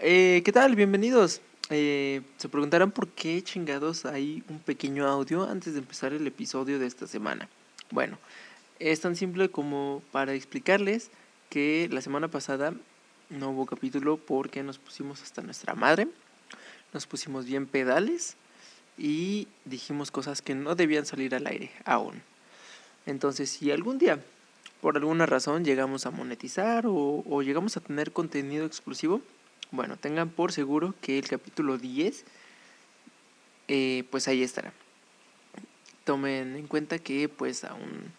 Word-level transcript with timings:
Eh, 0.00 0.42
¿Qué 0.44 0.50
tal? 0.50 0.74
Bienvenidos. 0.74 1.40
Eh, 1.70 2.22
se 2.36 2.48
preguntarán 2.48 2.90
por 2.90 3.08
qué 3.08 3.40
chingados 3.42 4.04
hay 4.04 4.42
un 4.48 4.58
pequeño 4.58 5.06
audio 5.06 5.48
antes 5.48 5.74
de 5.74 5.78
empezar 5.78 6.12
el 6.12 6.26
episodio 6.26 6.80
de 6.80 6.86
esta 6.86 7.06
semana. 7.06 7.48
Bueno, 7.90 8.18
es 8.80 9.00
tan 9.00 9.14
simple 9.14 9.50
como 9.50 10.02
para 10.10 10.34
explicarles 10.34 11.10
que 11.48 11.88
la 11.92 12.00
semana 12.00 12.26
pasada 12.26 12.74
no 13.30 13.50
hubo 13.50 13.66
capítulo 13.66 14.16
porque 14.16 14.64
nos 14.64 14.78
pusimos 14.78 15.22
hasta 15.22 15.42
nuestra 15.42 15.74
madre, 15.74 16.08
nos 16.92 17.06
pusimos 17.06 17.46
bien 17.46 17.66
pedales 17.66 18.36
y 18.98 19.46
dijimos 19.64 20.10
cosas 20.10 20.42
que 20.42 20.56
no 20.56 20.74
debían 20.74 21.06
salir 21.06 21.36
al 21.36 21.46
aire 21.46 21.70
aún. 21.84 22.20
Entonces, 23.06 23.48
si 23.48 23.70
algún 23.70 23.98
día, 23.98 24.18
por 24.80 24.96
alguna 24.96 25.24
razón, 25.24 25.64
llegamos 25.64 26.04
a 26.04 26.10
monetizar 26.10 26.84
o, 26.88 27.22
o 27.26 27.42
llegamos 27.42 27.76
a 27.76 27.80
tener 27.80 28.12
contenido 28.12 28.66
exclusivo, 28.66 29.22
bueno, 29.74 29.96
tengan 29.96 30.30
por 30.30 30.52
seguro 30.52 30.94
que 31.00 31.18
el 31.18 31.28
capítulo 31.28 31.78
10, 31.78 32.24
eh, 33.68 34.04
pues 34.10 34.28
ahí 34.28 34.42
estará. 34.42 34.72
Tomen 36.04 36.56
en 36.56 36.66
cuenta 36.66 36.98
que 36.98 37.28
pues 37.28 37.64
aún, 37.64 38.12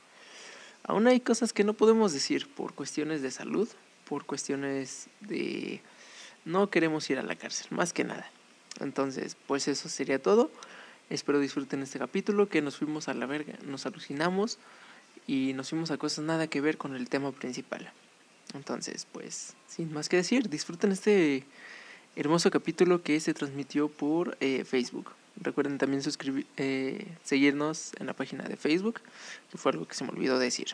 aún 0.84 1.08
hay 1.08 1.20
cosas 1.20 1.54
que 1.54 1.64
no 1.64 1.74
podemos 1.74 2.14
decir 2.14 2.48
por 2.54 2.74
cuestiones 2.74 3.22
de 3.22 3.32
salud, 3.32 3.70
por 4.08 4.26
cuestiones 4.26 5.08
de 5.22 5.82
no 6.44 6.70
queremos 6.70 7.10
ir 7.10 7.20
a 7.20 7.24
la 7.24 7.36
cárcel, 7.36 7.68
más 7.72 7.94
que 7.94 8.04
nada. 8.04 8.30
Entonces, 8.80 9.38
pues 9.48 9.68
eso 9.68 9.90
sería 9.90 10.22
todo. 10.22 10.52
Espero 11.10 11.40
disfruten 11.40 11.84
este 11.84 12.00
capítulo, 12.00 12.50
que 12.50 12.62
nos 12.62 12.78
fuimos 12.78 13.08
a 13.08 13.14
la 13.14 13.26
verga, 13.26 13.54
nos 13.66 13.86
alucinamos 13.86 14.58
y 15.28 15.54
nos 15.54 15.70
fuimos 15.70 15.92
a 15.92 15.98
cosas 15.98 16.26
nada 16.26 16.48
que 16.48 16.62
ver 16.62 16.78
con 16.78 16.96
el 16.96 17.08
tema 17.10 17.32
principal. 17.32 17.92
Entonces, 18.54 19.08
pues, 19.12 19.54
sin 19.68 19.92
más 19.94 20.10
que 20.10 20.18
decir, 20.18 20.50
disfruten 20.50 20.92
este 20.92 21.44
hermoso 22.16 22.50
capítulo 22.52 23.04
que 23.04 23.20
se 23.20 23.34
transmitió 23.34 23.90
por 23.90 24.38
eh, 24.40 24.64
Facebook. 24.64 25.12
Recuerden 25.38 25.78
también 25.78 26.02
suscribir, 26.02 26.48
eh, 26.56 27.08
seguirnos 27.24 27.92
en 28.00 28.08
la 28.08 28.14
página 28.14 28.46
de 28.46 28.56
Facebook, 28.56 29.02
que 29.52 29.58
fue 29.58 29.74
algo 29.74 29.86
que 29.86 29.96
se 29.96 30.06
me 30.06 30.12
olvidó 30.12 30.40
decir. 30.40 30.68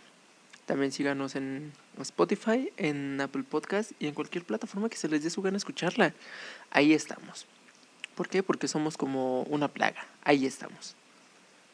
También 0.67 0.91
síganos 0.91 1.35
en 1.35 1.73
Spotify, 1.99 2.71
en 2.77 3.19
Apple 3.19 3.43
Podcast 3.43 3.91
y 3.99 4.05
en 4.05 4.13
cualquier 4.13 4.45
plataforma 4.45 4.89
que 4.89 4.97
se 4.97 5.09
les 5.09 5.23
dé 5.23 5.29
su 5.31 5.41
gana 5.41 5.57
escucharla. 5.57 6.13
Ahí 6.69 6.93
estamos. 6.93 7.47
¿Por 8.15 8.29
qué? 8.29 8.43
Porque 8.43 8.67
somos 8.67 8.95
como 8.95 9.41
una 9.43 9.67
plaga. 9.67 10.05
Ahí 10.23 10.45
estamos. 10.45 10.95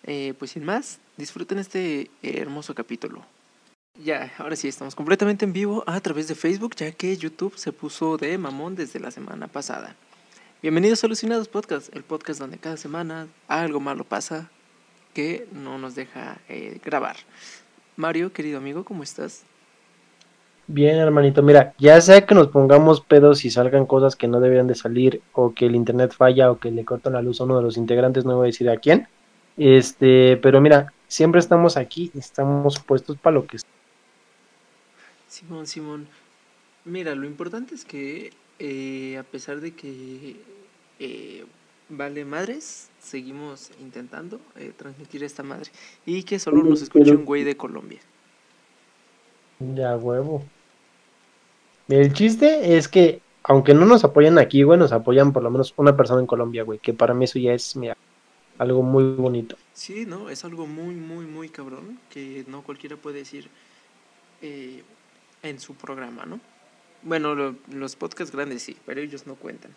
Eh, 0.04 0.34
pues 0.40 0.52
sin 0.52 0.64
más, 0.64 1.00
disfruten 1.18 1.60
este 1.60 2.10
hermoso 2.24 2.74
capítulo. 2.74 3.26
Ya, 4.04 4.32
ahora 4.38 4.56
sí, 4.56 4.68
estamos 4.68 4.94
completamente 4.94 5.44
en 5.44 5.54
vivo 5.54 5.84
a 5.88 6.00
través 6.02 6.28
de 6.28 6.36
Facebook, 6.36 6.76
ya 6.76 6.92
que 6.92 7.18
YouTube 7.18 7.54
se 7.56 7.72
puso 7.72 8.18
de 8.18 8.38
mamón 8.38 8.76
desde 8.76 9.00
la 9.00 9.10
semana 9.10 9.48
pasada. 9.48 9.96
Bienvenidos 10.62 11.04
a 11.04 11.08
Alucinados 11.08 11.48
Podcast, 11.48 11.94
el 11.96 12.04
podcast 12.04 12.40
donde 12.40 12.60
cada 12.60 12.78
semana 12.78 13.28
algo 13.48 13.80
malo 13.80 14.04
pasa 14.04 14.52
que 15.16 15.48
no 15.52 15.80
nos 15.80 15.96
deja 15.96 16.38
eh, 16.48 16.80
grabar. 16.86 17.16
Mario, 17.96 18.32
querido 18.32 18.60
amigo, 18.60 18.86
¿cómo 18.86 19.02
estás? 19.02 19.46
Bien, 20.68 20.98
hermanito, 20.98 21.42
mira, 21.42 21.74
ya 21.80 22.00
sea 22.00 22.24
que 22.24 22.36
nos 22.36 22.50
pongamos 22.50 23.02
pedos 23.02 23.46
y 23.46 23.50
salgan 23.50 23.88
cosas 23.88 24.16
que 24.16 24.28
no 24.28 24.40
deberían 24.40 24.68
de 24.68 24.76
salir, 24.76 25.22
o 25.34 25.56
que 25.56 25.66
el 25.66 25.76
internet 25.76 26.14
falla, 26.16 26.52
o 26.52 26.60
que 26.60 26.70
le 26.70 26.86
cortan 26.86 27.14
la 27.14 27.24
luz 27.24 27.42
a 27.42 27.46
uno 27.46 27.58
de 27.58 27.64
los 27.64 27.78
integrantes, 27.78 28.26
no 28.26 28.36
voy 28.36 28.46
a 28.46 28.52
decir 28.54 28.70
a 28.70 28.78
quién. 28.78 29.08
Este, 29.58 30.38
pero 30.38 30.62
mira, 30.62 30.94
siempre 31.08 31.40
estamos 31.40 31.78
aquí, 31.78 32.12
estamos 32.14 32.78
puestos 32.78 33.18
para 33.18 33.34
lo 33.34 33.48
que 33.48 33.58
Simón, 35.28 35.68
Simón. 35.68 36.08
Mira, 36.86 37.16
lo 37.16 37.26
importante 37.26 37.76
es 37.76 37.86
que 37.86 38.32
eh, 38.60 39.18
a 39.18 39.24
pesar 39.24 39.62
de 39.62 39.74
que 39.74 40.38
eh, 41.00 41.46
vale 41.90 42.26
madres, 42.26 42.90
seguimos 43.00 43.72
intentando 43.80 44.40
eh, 44.56 44.72
transmitir 44.76 45.24
esta 45.24 45.44
madre. 45.44 45.70
Y 46.06 46.24
que 46.24 46.40
solo 46.40 46.64
nos 46.64 46.82
escuche 46.82 47.12
un 47.12 47.26
güey 47.26 47.44
de 47.44 47.58
Colombia. 47.58 48.00
Ya, 49.60 49.96
huevo. 49.98 50.44
El 51.88 52.14
chiste 52.14 52.78
es 52.78 52.88
que, 52.88 53.22
aunque 53.44 53.74
no 53.74 53.86
nos 53.86 54.04
apoyan 54.04 54.38
aquí, 54.38 54.64
güey, 54.64 54.78
nos 54.78 54.92
apoyan 54.92 55.32
por 55.34 55.44
lo 55.44 55.50
menos 55.50 55.74
una 55.78 55.96
persona 55.96 56.20
en 56.20 56.28
Colombia, 56.28 56.64
güey. 56.64 56.80
Que 56.80 56.94
para 56.94 57.14
mí 57.14 57.26
eso 57.26 57.40
ya 57.40 57.54
es, 57.54 57.76
mira, 57.76 57.96
algo 58.58 58.84
muy 58.84 59.16
bonito. 59.16 59.56
Sí, 59.74 60.06
¿no? 60.06 60.30
Es 60.30 60.44
algo 60.44 60.68
muy, 60.68 60.96
muy, 60.96 61.26
muy 61.26 61.50
cabrón. 61.50 62.00
Que 62.10 62.44
no 62.48 62.64
cualquiera 62.64 62.98
puede 62.98 63.20
decir. 63.20 63.50
Eh, 64.42 64.84
en 65.44 65.60
su 65.60 65.76
programa, 65.76 66.26
¿no? 66.26 66.40
Bueno, 67.04 67.56
los 67.72 67.96
podcasts 67.96 68.36
grandes 68.36 68.64
sí, 68.64 68.76
pero 68.86 69.02
ellos 69.02 69.28
no 69.28 69.36
cuentan. 69.36 69.72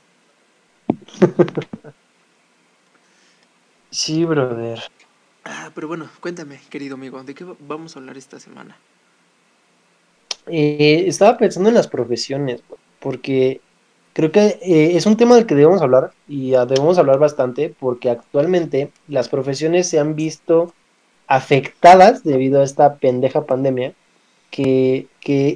sí, 3.90 4.24
brother. 4.24 4.80
Ah, 5.44 5.70
pero 5.74 5.88
bueno, 5.88 6.08
cuéntame, 6.20 6.60
querido 6.70 6.94
amigo, 6.94 7.22
¿de 7.22 7.34
qué 7.34 7.46
vamos 7.60 7.96
a 7.96 7.98
hablar 7.98 8.16
esta 8.16 8.40
semana? 8.40 8.76
Eh, 10.46 11.04
estaba 11.06 11.38
pensando 11.38 11.68
en 11.68 11.74
las 11.74 11.88
profesiones, 11.88 12.62
porque 12.98 13.60
creo 14.12 14.32
que 14.32 14.58
eh, 14.62 14.96
es 14.96 15.06
un 15.06 15.16
tema 15.16 15.36
del 15.36 15.46
que 15.46 15.54
debemos 15.54 15.82
hablar 15.82 16.12
y 16.26 16.50
debemos 16.50 16.98
hablar 16.98 17.18
bastante 17.18 17.74
porque 17.78 18.10
actualmente 18.10 18.92
las 19.08 19.28
profesiones 19.28 19.88
se 19.88 19.98
han 19.98 20.16
visto 20.16 20.74
afectadas 21.26 22.24
debido 22.24 22.60
a 22.60 22.64
esta 22.64 22.96
pendeja 22.96 23.46
pandemia 23.46 23.94
que, 24.50 25.08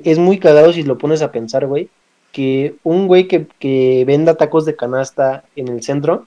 es 0.04 0.18
muy 0.18 0.38
cagado 0.38 0.72
si 0.72 0.82
lo 0.82 0.98
pones 0.98 1.22
a 1.22 1.32
pensar, 1.32 1.66
güey, 1.66 1.88
que 2.32 2.76
un 2.82 3.06
güey 3.06 3.28
que, 3.28 4.04
venda 4.06 4.36
tacos 4.36 4.64
de 4.64 4.76
canasta 4.76 5.44
en 5.56 5.68
el 5.68 5.82
centro 5.82 6.26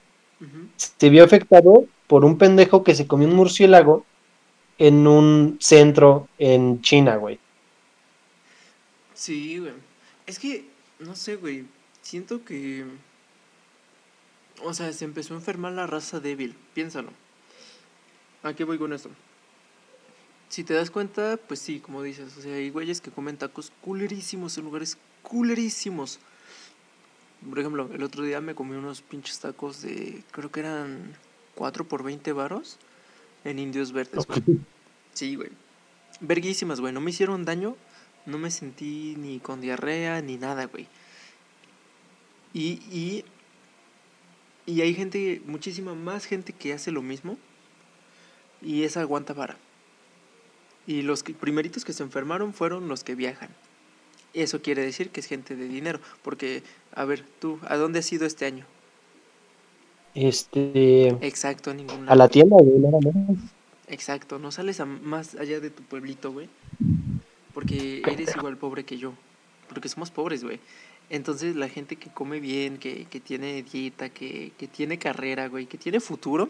se 0.76 1.08
vio 1.10 1.24
afectado 1.24 1.86
por 2.06 2.24
un 2.24 2.38
pendejo 2.38 2.84
que 2.84 2.94
se 2.94 3.06
comió 3.06 3.26
un 3.26 3.34
murciélago 3.34 4.04
en 4.78 5.06
un 5.06 5.58
centro 5.60 6.28
en 6.38 6.80
China, 6.82 7.16
güey. 7.16 7.40
Sí, 9.14 9.58
güey. 9.58 9.72
Es 10.26 10.38
que, 10.38 10.64
no 11.00 11.16
sé, 11.16 11.34
güey. 11.36 11.64
Siento 12.02 12.44
que... 12.44 12.84
O 14.62 14.72
sea, 14.72 14.92
se 14.92 15.04
empezó 15.04 15.34
a 15.34 15.38
enfermar 15.38 15.72
la 15.72 15.86
raza 15.86 16.20
débil. 16.20 16.54
Piénsalo. 16.74 17.10
¿A 18.44 18.54
qué 18.54 18.62
voy 18.62 18.78
con 18.78 18.92
esto? 18.92 19.10
Si 20.48 20.64
te 20.64 20.74
das 20.74 20.90
cuenta, 20.90 21.36
pues 21.36 21.60
sí, 21.60 21.80
como 21.80 22.02
dices, 22.02 22.36
o 22.36 22.40
sea, 22.40 22.54
hay 22.54 22.70
güeyes 22.70 23.00
que 23.00 23.10
comen 23.10 23.36
tacos 23.36 23.72
culerísimos 23.82 24.56
en 24.58 24.64
lugares 24.64 24.96
culerísimos. 25.22 26.20
Por 27.48 27.58
ejemplo, 27.58 27.88
el 27.92 28.02
otro 28.02 28.24
día 28.24 28.40
me 28.40 28.54
comí 28.54 28.74
unos 28.74 29.02
pinches 29.02 29.38
tacos 29.38 29.82
de, 29.82 30.24
creo 30.32 30.50
que 30.50 30.60
eran 30.60 31.14
4 31.54 31.86
por 31.86 32.02
20 32.02 32.32
varos 32.32 32.78
en 33.44 33.58
Indios 33.58 33.92
Verdes, 33.92 34.26
güey. 34.26 34.42
Sí, 35.12 35.36
güey. 35.36 35.50
Verguísimas, 36.20 36.80
güey. 36.80 36.92
No 36.92 37.00
me 37.00 37.10
hicieron 37.10 37.44
daño, 37.44 37.76
no 38.26 38.38
me 38.38 38.50
sentí 38.50 39.14
ni 39.18 39.40
con 39.40 39.60
diarrea 39.60 40.20
ni 40.22 40.36
nada, 40.36 40.64
güey. 40.66 40.88
Y, 42.54 42.80
y, 42.90 43.24
y 44.66 44.80
hay 44.80 44.94
gente, 44.94 45.42
muchísima 45.44 45.94
más 45.94 46.24
gente 46.24 46.52
que 46.52 46.72
hace 46.72 46.90
lo 46.90 47.02
mismo 47.02 47.36
y 48.62 48.84
esa 48.84 49.02
aguanta 49.02 49.34
vara. 49.34 49.56
Y 50.88 51.02
los 51.02 51.22
primeritos 51.22 51.84
que 51.84 51.92
se 51.92 52.02
enfermaron 52.02 52.54
fueron 52.54 52.88
los 52.88 53.04
que 53.04 53.14
viajan. 53.14 53.50
Eso 54.32 54.62
quiere 54.62 54.82
decir 54.82 55.10
que 55.10 55.20
es 55.20 55.26
gente 55.26 55.54
de 55.54 55.68
dinero. 55.68 56.00
Porque, 56.22 56.62
a 56.94 57.04
ver, 57.04 57.22
tú, 57.40 57.58
¿a 57.68 57.76
dónde 57.76 57.98
has 57.98 58.10
ido 58.10 58.24
este 58.24 58.46
año? 58.46 58.64
Este. 60.14 61.08
Exacto, 61.20 61.72
a 61.72 61.74
ningún 61.74 62.08
A 62.08 62.14
la 62.14 62.26
tienda, 62.28 62.56
güey, 62.58 62.78
nada 62.78 62.98
más. 63.02 63.38
Exacto, 63.88 64.38
no 64.38 64.50
sales 64.50 64.80
a 64.80 64.86
más 64.86 65.34
allá 65.34 65.60
de 65.60 65.68
tu 65.68 65.82
pueblito, 65.82 66.32
güey. 66.32 66.48
Porque 67.52 68.00
eres 68.10 68.34
igual 68.34 68.56
pobre 68.56 68.84
que 68.84 68.96
yo. 68.96 69.12
Porque 69.68 69.90
somos 69.90 70.10
pobres, 70.10 70.42
güey. 70.42 70.58
Entonces, 71.10 71.54
la 71.54 71.68
gente 71.68 71.96
que 71.96 72.08
come 72.08 72.40
bien, 72.40 72.78
que, 72.78 73.04
que 73.04 73.20
tiene 73.20 73.62
dieta, 73.62 74.08
que, 74.08 74.52
que 74.56 74.68
tiene 74.68 74.98
carrera, 74.98 75.48
güey, 75.48 75.66
que 75.66 75.76
tiene 75.76 76.00
futuro 76.00 76.48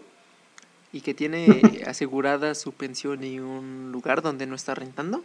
y 0.93 1.01
que 1.01 1.15
tiene 1.15 1.83
asegurada 1.87 2.55
su 2.55 2.73
pensión 2.73 3.25
y 3.25 3.41
un 3.41 3.91
lugar 3.93 4.23
donde 4.23 4.47
no 4.47 4.55
está 4.55 4.75
rentando, 4.75 5.25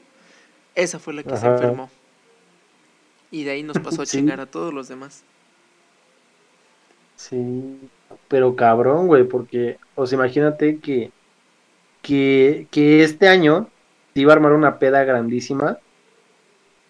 esa 0.75 1.00
fue 1.00 1.13
la 1.13 1.24
que 1.24 1.38
se 1.38 1.48
enfermó. 1.48 1.89
Y 3.31 3.44
de 3.44 3.51
ahí 3.51 3.63
nos 3.63 3.80
pasó 3.80 4.01
a 4.01 4.06
chingar 4.07 4.39
a 4.39 4.45
todos 4.45 4.74
los 4.74 4.88
demás. 4.88 5.24
Sí, 7.15 7.80
pero 8.27 8.56
cabrón, 8.56 9.07
güey, 9.07 9.24
porque, 9.24 9.77
o 9.95 10.06
sea, 10.06 10.18
imagínate 10.18 10.80
que, 10.80 11.12
que, 12.01 12.68
que 12.69 13.04
este 13.04 13.27
año 13.27 13.69
se 14.13 14.21
iba 14.21 14.33
a 14.33 14.36
armar 14.36 14.51
una 14.51 14.77
peda 14.77 15.04
grandísima 15.04 15.77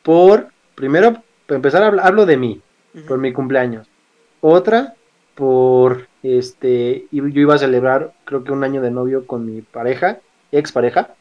por, 0.01 0.49
primero, 0.75 1.21
para 1.45 1.57
empezar, 1.57 1.83
hablo, 1.83 2.01
hablo 2.03 2.25
de 2.25 2.37
mí, 2.37 2.61
por 3.07 3.17
mi 3.19 3.31
cumpleaños. 3.31 3.87
Otra, 4.41 4.95
por 5.35 6.07
este, 6.21 7.07
yo 7.11 7.25
iba 7.25 7.55
a 7.55 7.59
celebrar 7.59 8.13
creo 8.25 8.43
que 8.43 8.51
un 8.51 8.63
año 8.63 8.81
de 8.81 8.91
novio 8.91 9.25
con 9.27 9.45
mi 9.45 9.61
pareja, 9.61 10.19
ex 10.51 10.71
pareja. 10.71 11.15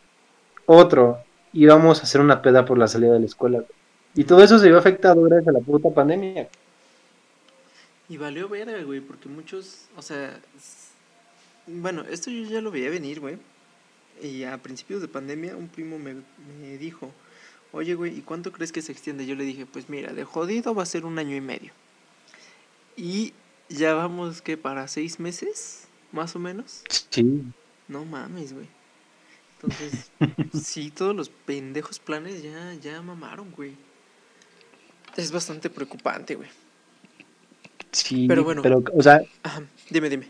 Otro, 0.67 1.19
íbamos 1.53 2.00
a 2.00 2.03
hacer 2.05 2.20
una 2.20 2.43
peda 2.43 2.64
por 2.64 2.79
la 2.79 2.88
salida 2.88 3.12
de 3.12 3.20
la 3.20 3.26
escuela. 3.26 3.64
Y 4.14 4.25
todo 4.25 4.43
eso 4.43 4.59
se 4.59 4.69
vio 4.69 4.79
afectado 4.79 5.23
gracias 5.23 5.49
a 5.49 5.53
la 5.53 5.61
puta 5.61 5.91
pandemia. 5.91 6.49
Y 8.09 8.17
valió 8.19 8.49
verga, 8.49 8.82
güey, 8.82 9.00
porque 9.00 9.29
muchos, 9.29 9.87
o 9.97 10.03
sea, 10.03 10.38
bueno, 11.67 12.05
esto 12.11 12.31
yo 12.31 12.44
ya 12.44 12.61
lo 12.61 12.70
veía 12.70 12.91
venir, 12.91 13.20
güey. 13.20 13.38
Y 14.23 14.44
a 14.44 14.59
principios 14.59 15.00
de 15.00 15.09
pandemia 15.09 15.56
un 15.56 15.69
primo 15.69 15.99
me, 15.99 16.14
me 16.61 16.76
dijo, 16.79 17.11
oye, 17.73 17.94
güey, 17.94 18.19
¿y 18.19 18.20
cuánto 18.20 18.53
crees 18.53 18.70
que 18.70 18.82
se 18.82 18.93
extiende? 18.93 19.26
Yo 19.26 19.35
le 19.35 19.44
dije, 19.44 19.67
pues 19.67 19.88
mira, 19.88 20.12
de 20.12 20.25
jodido 20.25 20.75
va 20.75 20.82
a 20.82 20.87
ser 20.87 21.06
un 21.06 21.19
año 21.19 21.35
y 21.35 21.41
medio. 21.41 21.73
Y 22.97 23.32
ya 23.69 23.94
vamos, 23.94 24.43
que 24.43 24.56
para 24.56 24.88
seis 24.88 25.19
meses, 25.20 25.88
más 26.12 26.35
o 26.37 26.38
menos. 26.38 26.82
Sí. 27.11 27.43
No 27.88 28.05
mames, 28.05 28.53
güey. 28.53 28.67
Entonces, 29.61 30.11
sí, 30.62 30.91
todos 30.91 31.14
los 31.14 31.29
pendejos 31.29 31.99
planes 31.99 32.43
ya, 32.43 32.75
ya 32.75 33.00
mamaron, 33.03 33.50
güey. 33.53 33.76
Es 35.17 35.31
bastante 35.32 35.70
preocupante, 35.70 36.35
güey. 36.35 36.49
Sí, 37.93 38.26
Pero 38.26 38.44
bueno. 38.44 38.62
pero, 38.62 38.82
o 38.94 39.03
sea, 39.03 39.20
Ajá, 39.43 39.62
dime, 39.91 40.09
dime. 40.09 40.26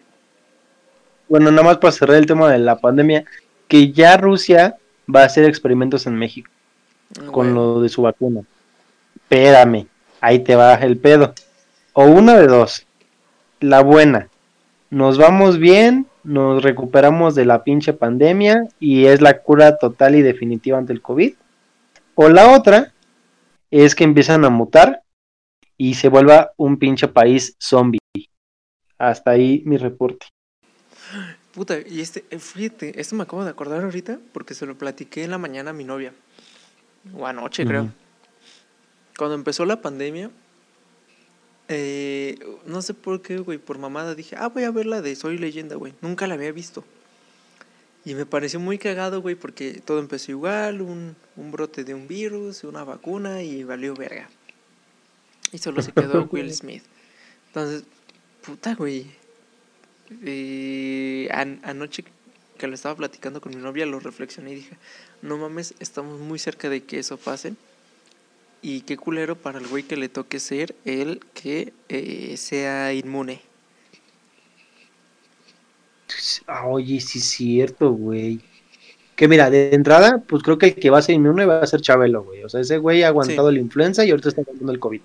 bueno, 1.29 1.51
nada 1.51 1.63
más 1.63 1.79
para 1.79 1.93
cerrar 1.93 2.17
el 2.17 2.27
tema 2.27 2.51
de 2.51 2.59
la 2.59 2.79
pandemia, 2.81 3.25
que 3.69 3.93
ya 3.93 4.17
Rusia 4.17 4.77
va 5.13 5.23
a 5.23 5.27
hacer 5.27 5.45
experimentos 5.45 6.07
en 6.07 6.17
México 6.17 6.51
Ah, 7.21 7.31
con 7.31 7.55
lo 7.55 7.81
de 7.83 7.89
su 7.89 8.03
vacuna. 8.03 8.43
Espérame, 9.17 9.87
ahí 10.21 10.41
te 10.41 10.57
va 10.57 10.75
el 10.75 10.99
pedo. 10.99 11.35
O 11.95 12.05
una 12.07 12.37
de 12.39 12.47
dos. 12.47 12.87
La 13.63 13.81
buena. 13.81 14.29
Nos 14.91 15.19
vamos 15.19 15.59
bien, 15.59 16.09
nos 16.25 16.65
recuperamos 16.65 17.37
de 17.37 17.45
la 17.45 17.63
pinche 17.63 17.93
pandemia 17.93 18.67
y 18.81 19.05
es 19.07 19.21
la 19.21 19.39
cura 19.39 19.79
total 19.79 20.17
y 20.17 20.23
definitiva 20.23 20.79
ante 20.79 20.93
el 20.93 21.01
COVID. 21.01 21.35
O 22.17 22.29
la 22.29 22.51
otra 22.57 22.93
es 23.71 23.95
que 23.95 24.03
empiezan 24.03 24.45
a 24.45 24.51
mutar 24.51 25.05
y 25.79 25.95
se 25.95 26.09
vuelva 26.09 26.51
un 26.57 26.77
pinche 26.77 27.07
país 27.07 27.55
zombie. 27.61 28.01
Hasta 28.99 29.31
ahí 29.31 29.63
mi 29.65 29.77
reporte. 29.77 30.27
Puta, 31.55 31.77
y 31.79 32.01
este, 32.01 32.25
eh, 32.31 32.41
fíjate, 32.41 33.01
esto 33.01 33.15
me 33.15 33.23
acabo 33.23 33.45
de 33.45 33.51
acordar 33.51 33.85
ahorita 33.85 34.19
porque 34.33 34.55
se 34.55 34.67
lo 34.67 34.77
platiqué 34.77 35.23
en 35.23 35.31
la 35.31 35.39
mañana 35.39 35.71
a 35.71 35.73
mi 35.73 35.85
novia. 35.85 36.13
O 37.17 37.29
anoche, 37.29 37.65
creo. 37.65 37.91
Cuando 39.17 39.37
empezó 39.37 39.65
la 39.67 39.81
pandemia, 39.81 40.31
eh, 41.75 42.39
no 42.67 42.83
sé 42.83 42.95
por 42.95 43.23
qué, 43.23 43.39
güey, 43.39 43.59
por 43.59 43.79
mamada 43.79 44.15
dije, 44.15 44.37
ah, 44.39 44.49
voy 44.49 44.65
a 44.65 44.71
ver 44.71 44.87
la 44.87 45.03
de 45.03 45.15
Soy 45.17 45.39
Leyenda, 45.39 45.77
güey. 45.77 45.95
Nunca 46.01 46.27
la 46.27 46.35
había 46.35 46.53
visto. 46.53 46.85
Y 48.05 48.15
me 48.15 48.27
pareció 48.27 48.59
muy 48.59 48.79
cagado, 48.79 49.21
güey, 49.23 49.35
porque 49.37 49.81
todo 49.85 49.99
empezó 50.01 50.33
igual, 50.33 50.81
un, 50.83 51.15
un 51.37 51.51
brote 51.53 51.85
de 51.85 51.95
un 51.95 52.09
virus, 52.09 52.65
una 52.65 52.83
vacuna 52.85 53.43
y 53.43 53.63
valió 53.65 53.95
verga. 53.95 54.29
Y 55.53 55.59
solo 55.59 55.83
se 55.83 55.93
quedó 55.93 56.29
Will 56.33 56.53
Smith. 56.53 56.83
Entonces, 57.49 57.85
puta, 58.45 58.75
güey. 58.75 59.07
Eh, 60.25 61.29
an- 61.33 61.61
anoche 61.63 62.05
que 62.59 62.67
lo 62.67 62.75
estaba 62.75 62.95
platicando 62.97 63.41
con 63.41 63.55
mi 63.55 63.61
novia, 63.63 63.87
lo 63.87 63.99
reflexioné 64.01 64.53
y 64.53 64.55
dije, 64.57 64.77
no 65.23 65.37
mames, 65.39 65.75
estamos 65.81 66.21
muy 66.21 66.39
cerca 66.39 66.69
de 66.69 66.85
que 66.85 66.99
eso 66.99 67.17
pase. 67.17 67.55
Y 68.63 68.83
qué 68.83 68.97
culero 68.97 69.35
para 69.37 69.59
el 69.59 69.67
güey 69.67 69.83
que 69.83 69.97
le 69.97 70.09
toque 70.09 70.39
ser 70.39 70.75
el 70.85 71.21
que 71.35 71.73
eh, 71.89 72.37
sea 72.37 72.95
inmune. 72.95 73.41
Ah, 76.47 76.67
oye, 76.67 77.01
sí 77.01 77.19
es 77.19 77.25
cierto, 77.25 77.91
güey. 77.93 78.41
Que 79.17 79.27
mira, 79.29 79.51
de 79.51 79.75
entrada, 79.75 80.23
pues 80.27 80.43
creo 80.43 80.59
que 80.59 80.67
el 80.67 80.75
que 80.77 80.91
va 80.91 80.99
a 80.99 81.03
ser 81.03 81.17
inmune 81.17 81.45
va 81.45 81.61
a 81.61 81.67
ser 81.67 81.81
Chabelo, 81.81 82.23
güey. 82.23 82.45
O 82.45 82.49
sea, 82.49 82.61
ese 82.61 82.79
güey 82.79 83.03
ha 83.03 83.09
aguantado 83.09 83.51
la 83.51 83.59
influenza 83.59 84.05
y 84.05 84.11
ahorita 84.11 84.29
está 84.29 84.43
aguantando 84.43 84.73
el 84.73 84.79
COVID. 84.79 85.01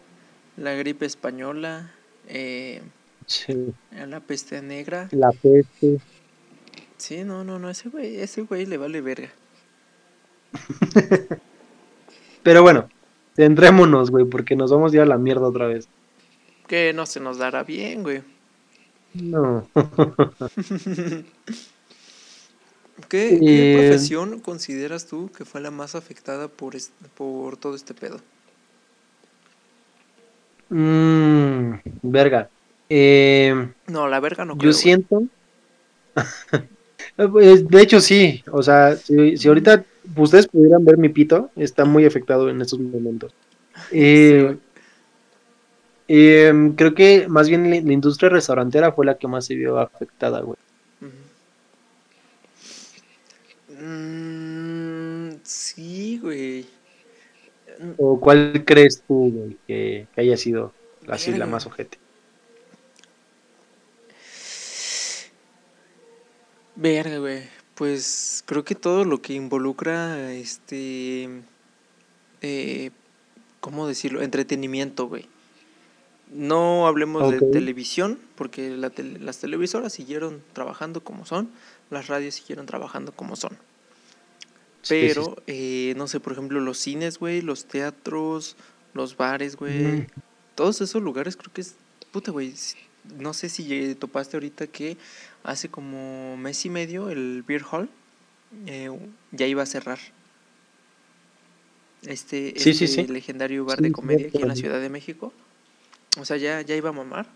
La 0.57 0.73
gripe 0.73 1.05
española, 1.05 1.91
eh, 2.27 2.81
Sí. 3.25 3.73
la 3.91 4.19
peste 4.19 4.61
negra. 4.61 5.07
La 5.11 5.31
peste. 5.31 5.99
Sí, 6.97 7.23
no, 7.23 7.43
no, 7.43 7.59
no, 7.59 7.69
ese 7.69 7.89
güey, 7.89 8.19
ese 8.19 8.41
güey 8.41 8.65
le 8.65 8.77
vale 8.77 9.01
verga. 9.01 9.29
Pero 12.43 12.61
bueno, 12.63 12.89
centrémonos, 13.37 14.11
güey, 14.11 14.25
porque 14.25 14.57
nos 14.57 14.71
vamos 14.71 14.91
ya 14.91 15.03
a 15.03 15.05
la 15.05 15.17
mierda 15.17 15.47
otra 15.47 15.67
vez. 15.67 15.87
Que 16.67 16.93
no 16.93 17.05
se 17.07 17.19
nos 17.19 17.39
dará 17.39 17.63
bien, 17.63 18.03
güey. 18.03 18.21
No. 19.13 19.67
¿Qué, 23.09 23.43
qué 23.45 23.63
Eh, 23.63 23.71
profesión 23.73 24.39
consideras 24.39 25.07
tú 25.07 25.31
que 25.35 25.45
fue 25.45 25.61
la 25.61 25.71
más 25.71 25.95
afectada 25.95 26.47
por, 26.47 26.75
es- 26.75 26.91
por 27.15 27.57
todo 27.57 27.75
este 27.75 27.93
pedo? 27.93 28.19
Mm, 30.69 31.73
verga. 32.03 32.49
Eh, 32.89 33.53
No, 33.87 34.07
la 34.07 34.19
verga 34.19 34.45
no 34.45 34.55
yo 34.55 34.57
creo. 34.57 34.73
siento. 34.73 35.23
Pues, 37.15 37.67
de 37.67 37.81
hecho, 37.81 37.99
sí. 38.01 38.43
O 38.51 38.61
sea, 38.63 38.95
si, 38.95 39.37
si 39.37 39.47
ahorita 39.47 39.83
ustedes 40.15 40.47
pudieran 40.47 40.85
ver 40.85 40.97
mi 40.97 41.09
pito, 41.09 41.51
está 41.55 41.85
muy 41.85 42.05
afectado 42.05 42.49
en 42.49 42.61
estos 42.61 42.79
momentos. 42.79 43.33
Eh, 43.91 44.57
eh, 46.07 46.53
creo 46.75 46.93
que 46.93 47.27
más 47.27 47.49
bien 47.49 47.69
la, 47.69 47.81
la 47.81 47.93
industria 47.93 48.29
restaurantera 48.29 48.91
fue 48.91 49.05
la 49.05 49.17
que 49.17 49.27
más 49.27 49.45
se 49.45 49.55
vio 49.55 49.77
afectada, 49.77 50.41
güey. 50.41 50.57
Mm, 53.79 55.37
sí, 55.43 56.19
güey. 56.21 56.65
¿O 57.97 58.19
cuál 58.19 58.63
crees 58.65 59.03
tú, 59.07 59.31
güey, 59.31 59.57
que, 59.67 60.07
que 60.13 60.21
haya 60.21 60.37
sido 60.37 60.73
así 61.07 61.31
la 61.33 61.45
más 61.45 61.65
ojete? 61.67 61.99
Verga, 66.75 67.17
güey. 67.19 67.43
Pues 67.77 68.43
creo 68.47 68.65
que 68.65 68.73
todo 68.73 69.05
lo 69.05 69.21
que 69.21 69.33
involucra, 69.33 70.31
este, 70.33 71.29
eh, 72.41 72.89
¿cómo 73.59 73.87
decirlo? 73.87 74.23
Entretenimiento, 74.23 75.07
güey. 75.07 75.27
No 76.33 76.87
hablemos 76.87 77.31
de 77.31 77.39
televisión, 77.39 78.19
porque 78.35 78.71
la 78.71 78.89
tele- 78.89 79.19
las 79.19 79.37
televisoras 79.37 79.93
siguieron 79.93 80.41
trabajando 80.53 81.03
como 81.03 81.25
son, 81.27 81.49
las 81.91 82.07
radios 82.07 82.33
siguieron 82.33 82.65
trabajando 82.65 83.11
como 83.11 83.35
son. 83.35 83.51
Sí, 84.81 84.95
sí, 85.01 85.07
Pero, 85.07 85.37
eh, 85.45 85.93
no 85.97 86.07
sé, 86.07 86.19
por 86.19 86.33
ejemplo, 86.33 86.59
los 86.59 86.79
cines, 86.79 87.19
güey, 87.19 87.41
los 87.41 87.65
teatros, 87.65 88.55
los 88.93 89.15
bares, 89.17 89.55
güey. 89.55 89.83
Mm. 89.83 90.07
Todos 90.55 90.81
esos 90.81 91.01
lugares 91.03 91.37
creo 91.37 91.53
que 91.53 91.61
es... 91.61 91.75
Puta, 92.11 92.31
güey. 92.31 92.53
No 93.19 93.33
sé 93.33 93.47
si 93.49 93.95
topaste 93.95 94.35
ahorita 94.35 94.67
que 94.67 94.97
hace 95.47 95.69
como 95.69 96.37
mes 96.37 96.65
y 96.65 96.71
medio 96.71 97.09
el 97.09 97.43
Beer 97.47 97.63
Hall 97.71 97.89
eh, 98.67 98.91
ya 99.31 99.47
iba 99.47 99.63
a 99.63 99.67
cerrar. 99.67 99.99
Este, 102.03 102.53
Sí, 102.55 102.73
sí, 102.73 102.87
este 102.87 102.87
sí. 102.87 103.07
legendario 103.07 103.65
bar 103.65 103.81
Sí, 103.81 103.83
de 103.83 103.91
sí, 103.91 103.91
comedia 103.91 104.27
aquí 104.27 104.41
en 104.41 104.47
la 104.47 104.55
sí. 104.55 104.61
Ciudad 104.61 104.79
de 104.81 104.89
México. 104.89 105.33
O 106.19 106.25
sea, 106.25 106.37
ya, 106.37 106.61
ya 106.61 106.75
iba 106.75 106.89
a 106.89 106.93
mamar. 106.93 107.27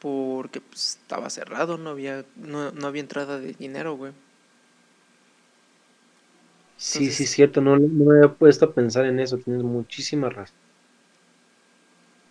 Porque 0.00 0.60
pues, 0.60 0.98
estaba 1.02 1.30
cerrado, 1.30 1.78
no 1.78 1.90
había, 1.90 2.24
no, 2.36 2.72
no 2.72 2.86
había 2.86 3.02
entrada 3.02 3.38
de 3.38 3.52
dinero, 3.52 3.96
güey. 3.96 4.12
Sí, 6.76 7.12
sí, 7.12 7.22
Entonces- 7.22 7.24
es 7.24 7.30
cierto, 7.30 7.60
no, 7.60 7.76
no 7.78 8.04
me 8.06 8.16
había 8.18 8.34
puesto 8.36 8.64
a 8.64 8.74
pensar 8.74 9.06
en 9.06 9.20
eso, 9.20 9.38
tienes 9.38 9.62
muchísima 9.62 10.30
razón. 10.30 10.56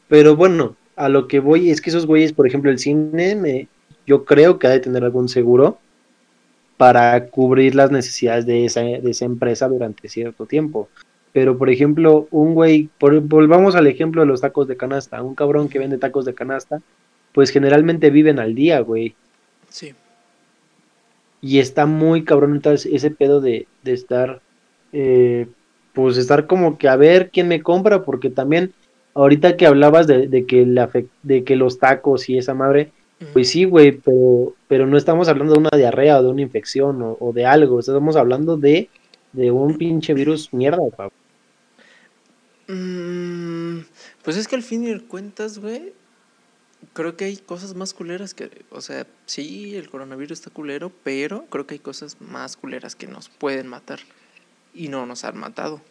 Pero 0.08 0.36
bueno, 0.36 0.78
a 0.96 1.08
lo 1.10 1.28
que 1.28 1.40
voy 1.40 1.70
es 1.70 1.82
que 1.82 1.90
esos 1.90 2.06
güeyes, 2.06 2.34
por 2.34 2.48
ejemplo, 2.48 2.72
el 2.72 2.80
cine, 2.80 3.36
me, 3.36 3.70
yo 4.10 4.26
creo 4.26 4.58
que 4.58 4.66
ha 4.68 4.72
de 4.72 4.80
tener 4.80 5.04
algún 5.04 5.30
seguro 5.30 5.78
para 6.78 7.28
cubrir 7.28 7.76
las 7.76 7.92
necesidades 7.92 8.46
de 8.46 8.66
esa, 8.66 8.82
de 8.82 9.12
esa 9.12 9.26
empresa 9.26 9.68
durante 9.68 10.10
cierto 10.10 10.46
tiempo. 10.46 10.90
Pero, 11.32 11.58
por 11.60 11.70
ejemplo, 11.70 12.28
un 12.32 12.56
güey, 12.56 12.90
por- 12.98 13.20
volvamos 13.22 13.76
al 13.76 13.86
ejemplo 13.86 14.22
de 14.22 14.28
los 14.28 14.42
tacos 14.42 14.68
de 14.68 14.78
canasta, 14.78 15.22
un 15.22 15.36
cabrón 15.36 15.70
que 15.70 15.78
vende 15.78 15.98
tacos 16.00 16.26
de 16.26 16.34
canasta, 16.34 16.82
pues 17.34 17.52
generalmente 17.52 18.10
viven 18.10 18.40
al 18.40 18.56
día, 18.56 18.80
güey. 18.80 19.14
Sí. 19.70 19.94
Y 21.42 21.60
está 21.60 21.86
muy 21.86 22.24
cabrón 22.24 22.56
entonces 22.56 22.92
ese 22.92 23.12
pedo 23.12 23.42
de, 23.42 23.68
de 23.84 23.94
estar, 23.94 24.42
eh, 24.92 25.48
pues 25.94 26.18
estar 26.18 26.48
como 26.48 26.78
que 26.78 26.88
a 26.88 26.96
ver 26.96 27.30
quién 27.30 27.48
me 27.48 27.62
compra, 27.62 28.04
porque 28.04 28.30
también 28.30 28.74
ahorita 29.14 29.56
que 29.56 29.68
hablabas 29.68 30.08
de, 30.08 30.28
de 30.28 30.46
que 30.46 30.66
la 30.66 30.90
de 31.24 31.44
que 31.44 31.56
los 31.56 31.78
tacos 31.78 32.30
y 32.30 32.38
esa 32.38 32.54
madre. 32.54 32.92
Pues 33.34 33.50
sí, 33.50 33.66
güey, 33.66 33.92
pero, 33.92 34.54
pero 34.68 34.88
no 34.88 34.98
estamos 34.98 35.28
hablando 35.28 35.54
de 35.54 35.60
una 35.60 35.78
diarrea 35.78 36.20
o 36.20 36.24
de 36.24 36.30
una 36.30 36.42
infección 36.42 37.02
o, 37.02 37.18
o 37.20 37.34
de 37.34 37.46
algo, 37.46 37.80
estamos 37.80 38.16
hablando 38.16 38.58
de, 38.58 38.90
de 39.34 39.52
un 39.52 39.78
pinche 39.78 40.14
virus 40.14 40.54
mierda, 40.54 40.80
cabrón. 40.96 41.12
Mm, 42.68 43.86
pues 44.24 44.38
es 44.38 44.48
que 44.48 44.56
al 44.56 44.64
fin 44.64 44.84
y 44.84 44.92
al 44.92 45.04
cuentas, 45.04 45.58
güey, 45.60 45.92
creo 46.94 47.18
que 47.18 47.26
hay 47.26 47.38
cosas 47.38 47.76
más 47.76 47.94
culeras 47.94 48.34
que, 48.34 48.64
o 48.70 48.82
sea, 48.82 49.08
sí, 49.26 49.76
el 49.76 49.90
coronavirus 49.90 50.40
está 50.40 50.50
culero, 50.52 50.92
pero 51.04 51.46
creo 51.50 51.66
que 51.66 51.76
hay 51.76 51.80
cosas 51.80 52.22
más 52.22 52.58
culeras 52.58 52.96
que 52.96 53.08
nos 53.08 53.30
pueden 53.30 53.68
matar 53.68 54.00
y 54.74 54.88
no 54.90 55.06
nos 55.06 55.24
han 55.26 55.38
matado. 55.38 55.82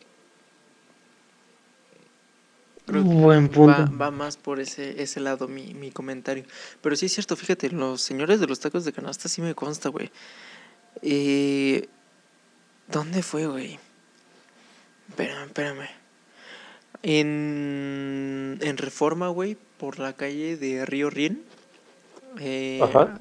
Creo 2.88 3.02
que 3.04 3.08
Buen 3.08 3.48
punto. 3.48 3.88
va, 3.92 4.06
va 4.06 4.10
más 4.10 4.36
por 4.36 4.60
ese, 4.60 5.02
ese 5.02 5.20
lado 5.20 5.46
mi, 5.48 5.74
mi 5.74 5.90
comentario. 5.90 6.44
Pero 6.80 6.96
sí 6.96 7.06
es 7.06 7.12
cierto, 7.12 7.36
fíjate, 7.36 7.70
los 7.70 8.00
señores 8.02 8.40
de 8.40 8.46
los 8.46 8.60
tacos 8.60 8.84
de 8.84 8.92
canasta 8.92 9.28
sí 9.28 9.42
me 9.42 9.54
consta, 9.54 9.88
güey. 9.90 10.10
Eh, 11.02 11.88
¿Dónde 12.90 13.22
fue, 13.22 13.46
güey? 13.46 13.78
Espérame, 15.10 15.46
espérame. 15.46 15.88
En, 17.02 18.58
en 18.60 18.76
Reforma, 18.76 19.28
güey, 19.28 19.56
por 19.78 19.98
la 19.98 20.14
calle 20.14 20.56
de 20.56 20.84
Río 20.84 21.10
Rien. 21.10 21.44
eh, 22.40 22.80
Ajá. 22.82 23.18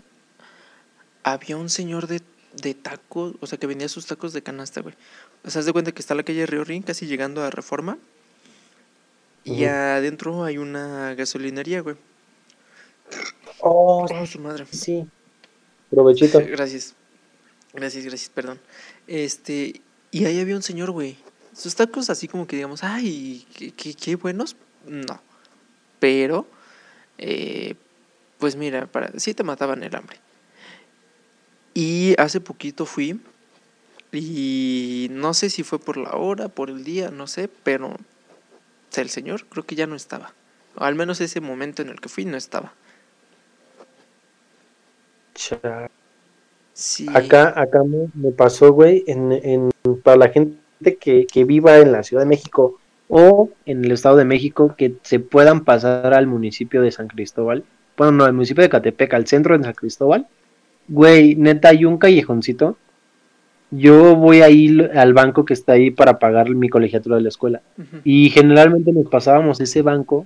había 1.23 1.57
un 1.57 1.69
señor 1.69 2.07
de, 2.07 2.21
de 2.61 2.73
tacos, 2.73 3.35
o 3.39 3.47
sea, 3.47 3.57
que 3.59 3.67
vendía 3.67 3.87
sus 3.89 4.05
tacos 4.07 4.33
de 4.33 4.41
canasta, 4.41 4.81
güey. 4.81 4.95
O 5.43 5.49
sea, 5.49 5.59
haz 5.59 5.65
de 5.65 5.73
cuenta 5.73 5.91
que 5.91 6.01
está 6.01 6.15
la 6.15 6.23
calle 6.23 6.39
de 6.41 6.45
Río 6.47 6.63
Rin, 6.63 6.81
casi 6.83 7.05
llegando 7.05 7.43
a 7.43 7.49
Reforma. 7.49 7.97
Y 9.47 9.65
adentro 9.65 10.43
hay 10.43 10.57
una 10.57 11.13
gasolinería, 11.15 11.81
güey. 11.81 11.95
Oh, 13.59 14.05
Oh, 14.09 14.25
su 14.25 14.39
madre. 14.39 14.65
sí. 14.71 15.07
Provechito. 15.89 16.39
Gracias. 16.47 16.95
Gracias, 17.73 18.05
gracias, 18.05 18.29
perdón. 18.29 18.59
Este, 19.07 19.81
y 20.11 20.25
ahí 20.25 20.39
había 20.39 20.55
un 20.55 20.63
señor, 20.63 20.91
güey. 20.91 21.17
Sus 21.53 21.75
tacos 21.75 22.09
así 22.09 22.27
como 22.27 22.47
que 22.47 22.55
digamos, 22.55 22.83
ay, 22.83 23.45
qué, 23.55 23.71
qué, 23.71 23.93
qué 23.93 24.15
buenos. 24.15 24.55
No. 24.85 25.21
Pero, 25.99 26.47
eh, 27.17 27.75
pues 28.39 28.55
mira, 28.55 28.87
para, 28.87 29.11
sí 29.19 29.33
te 29.33 29.43
mataban 29.43 29.83
el 29.83 29.95
hambre. 29.95 30.17
Y 31.73 32.15
hace 32.19 32.39
poquito 32.41 32.85
fui 32.85 33.19
y 34.11 35.07
no 35.11 35.33
sé 35.33 35.49
si 35.49 35.63
fue 35.63 35.77
por 35.79 35.97
la 35.97 36.15
hora, 36.15 36.47
por 36.47 36.69
el 36.69 36.83
día, 36.83 37.11
no 37.11 37.27
sé, 37.27 37.47
pero 37.63 37.95
el 38.95 39.09
señor 39.09 39.45
creo 39.45 39.65
que 39.65 39.75
ya 39.75 39.87
no 39.87 39.95
estaba. 39.95 40.33
O 40.75 40.83
al 40.83 40.95
menos 40.95 41.21
ese 41.21 41.41
momento 41.41 41.81
en 41.81 41.89
el 41.89 41.99
que 41.99 42.09
fui 42.09 42.25
no 42.25 42.37
estaba. 42.37 42.73
Sí. 46.73 47.05
Acá, 47.13 47.53
acá 47.59 47.83
me, 47.83 48.07
me 48.13 48.31
pasó, 48.31 48.71
güey, 48.71 49.03
en, 49.07 49.31
en, 49.31 49.71
para 50.03 50.17
la 50.17 50.29
gente 50.29 50.57
que, 50.99 51.27
que 51.27 51.43
viva 51.43 51.77
en 51.77 51.91
la 51.91 52.03
Ciudad 52.03 52.23
de 52.23 52.29
México 52.29 52.79
o 53.07 53.49
en 53.65 53.85
el 53.85 53.91
Estado 53.91 54.17
de 54.17 54.25
México 54.25 54.75
que 54.77 54.95
se 55.03 55.19
puedan 55.19 55.63
pasar 55.63 56.13
al 56.13 56.27
municipio 56.27 56.81
de 56.81 56.91
San 56.91 57.07
Cristóbal. 57.07 57.63
Bueno, 57.95 58.11
no, 58.11 58.25
al 58.25 58.33
municipio 58.33 58.63
de 58.63 58.69
Catepec, 58.69 59.13
al 59.13 59.27
centro 59.27 59.57
de 59.57 59.63
San 59.63 59.73
Cristóbal. 59.73 60.27
Güey, 60.87 61.35
neta, 61.35 61.69
hay 61.69 61.85
un 61.85 61.97
callejoncito. 61.97 62.77
Yo 63.69 64.15
voy 64.15 64.41
ahí 64.41 64.67
l- 64.67 64.91
al 64.97 65.13
banco 65.13 65.43
que 65.45 65.53
está 65.53 65.73
ahí 65.73 65.91
para 65.91 66.19
pagar 66.19 66.49
mi 66.51 66.69
colegiatura 66.69 67.17
de 67.17 67.23
la 67.23 67.29
escuela. 67.29 67.61
Y 68.03 68.29
generalmente 68.29 68.91
nos 68.93 69.07
pasábamos 69.07 69.59
ese 69.59 69.81
banco 69.81 70.25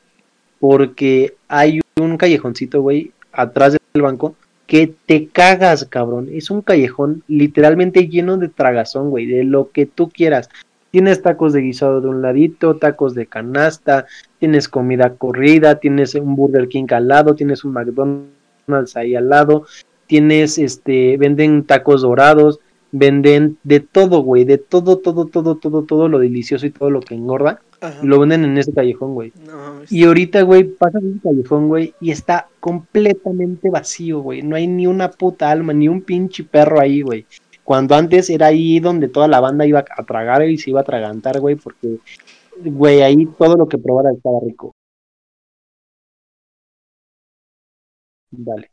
porque 0.60 1.34
hay 1.48 1.80
un 2.00 2.18
callejoncito, 2.18 2.82
güey, 2.82 3.12
atrás 3.32 3.78
del 3.94 4.04
banco 4.04 4.36
que 4.68 4.94
te 5.06 5.28
cagas, 5.28 5.86
cabrón. 5.86 6.30
Es 6.32 6.52
un 6.52 6.62
callejón 6.62 7.24
literalmente 7.28 8.08
lleno 8.08 8.38
de 8.38 8.48
tragazón, 8.48 9.10
güey, 9.10 9.26
de 9.26 9.44
lo 9.44 9.72
que 9.72 9.86
tú 9.86 10.10
quieras. 10.10 10.50
Tienes 10.92 11.22
tacos 11.22 11.54
de 11.54 11.62
guisado 11.62 12.00
de 12.02 12.10
un 12.10 12.22
ladito, 12.22 12.76
tacos 12.76 13.16
de 13.16 13.26
canasta, 13.26 14.06
tienes 14.40 14.70
comida 14.70 15.16
corrida, 15.16 15.80
tienes 15.80 16.16
un 16.16 16.36
Burger 16.36 16.68
King 16.68 16.88
al 16.92 17.08
lado, 17.08 17.34
tienes 17.34 17.64
un 17.64 17.74
McDonald's 17.74 18.96
ahí 18.96 19.16
al 19.16 19.30
lado, 19.30 19.66
tienes, 20.08 20.58
este, 20.58 21.18
venden 21.18 21.64
tacos 21.64 22.02
dorados, 22.02 22.60
venden 22.92 23.58
de 23.64 23.80
todo, 23.80 24.22
güey, 24.22 24.44
de 24.44 24.58
todo, 24.58 24.98
todo, 25.00 25.26
todo, 25.26 25.56
todo, 25.58 25.84
todo 25.84 26.10
lo 26.10 26.20
delicioso 26.20 26.66
y 26.66 26.72
todo 26.72 26.90
lo 26.90 27.00
que 27.00 27.16
engorda, 27.16 27.62
Ajá. 27.80 28.00
lo 28.04 28.20
venden 28.20 28.44
en 28.46 28.58
ese 28.58 28.74
callejón, 28.74 29.14
güey. 29.14 29.32
No. 29.46 29.82
Y 29.90 30.04
ahorita, 30.04 30.42
güey, 30.44 30.64
pasas 30.64 31.04
un 31.04 31.20
callejón, 31.20 31.68
güey, 31.68 31.94
y 32.00 32.12
está 32.12 32.50
completamente 32.60 33.70
vacío, 33.70 34.22
güey. 34.22 34.42
No 34.42 34.56
hay 34.56 34.68
ni 34.68 34.88
una 34.88 35.10
puta 35.12 35.50
alma, 35.50 35.74
ni 35.74 35.88
un 35.88 36.02
pinche 36.02 36.44
perro 36.44 36.80
ahí, 36.80 37.02
güey. 37.02 37.26
Cuando 37.64 37.96
antes 37.96 38.30
era 38.30 38.48
ahí 38.48 38.80
donde 38.80 39.08
toda 39.08 39.28
la 39.28 39.40
banda 39.40 39.66
iba 39.66 39.80
a 39.80 40.04
tragar 40.04 40.44
y 40.48 40.58
se 40.58 40.72
iba 40.72 40.80
a 40.80 40.84
atragantar, 40.84 41.40
güey, 41.40 41.56
porque, 41.56 41.98
güey, 42.66 43.02
ahí 43.02 43.26
todo 43.38 43.56
lo 43.56 43.68
que 43.68 43.78
probara 43.78 44.12
estaba 44.12 44.40
rico. 44.44 44.74
Dale. 48.32 48.72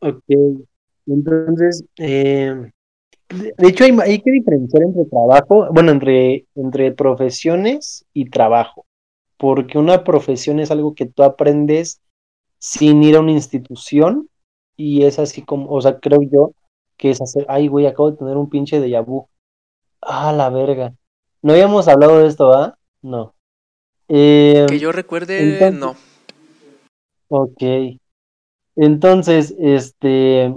Ok, 0.00 0.24
entonces, 1.06 1.84
eh, 1.98 2.70
de 3.30 3.68
hecho 3.68 3.84
hay, 3.84 3.92
hay 4.02 4.20
que 4.22 4.30
diferenciar 4.32 4.82
entre 4.84 5.04
trabajo, 5.06 5.68
bueno, 5.72 5.92
entre, 5.92 6.46
entre 6.56 6.92
profesiones 6.92 8.06
y 8.12 8.30
trabajo, 8.30 8.86
porque 9.38 9.78
una 9.78 10.04
profesión 10.04 10.60
es 10.60 10.70
algo 10.70 10.94
que 10.94 11.06
tú 11.06 11.24
aprendes 11.24 12.00
sin 12.58 13.02
ir 13.04 13.16
a 13.16 13.20
una 13.20 13.32
institución 13.32 14.28
y 14.80 15.04
es 15.04 15.18
así 15.18 15.42
como, 15.42 15.70
o 15.70 15.80
sea, 15.80 15.98
creo 16.00 16.20
yo 16.22 16.52
que 16.96 17.10
es 17.10 17.20
hacer, 17.20 17.44
ay, 17.48 17.68
güey, 17.68 17.86
acabo 17.86 18.10
de 18.10 18.16
tener 18.18 18.36
un 18.36 18.48
pinche 18.48 18.80
déjà 18.80 19.04
vu. 19.04 19.26
Ah, 20.02 20.32
la 20.32 20.48
verga. 20.50 20.94
No 21.42 21.52
habíamos 21.52 21.88
hablado 21.88 22.18
de 22.18 22.26
esto, 22.26 22.52
¿ah? 22.52 22.76
No. 23.02 23.34
Eh, 24.08 24.66
Que 24.68 24.78
yo 24.78 24.92
recuerde, 24.92 25.38
entonces- 25.54 25.78
no. 25.80 25.94
Ok. 27.28 27.62
Entonces, 28.76 29.54
este. 29.58 30.54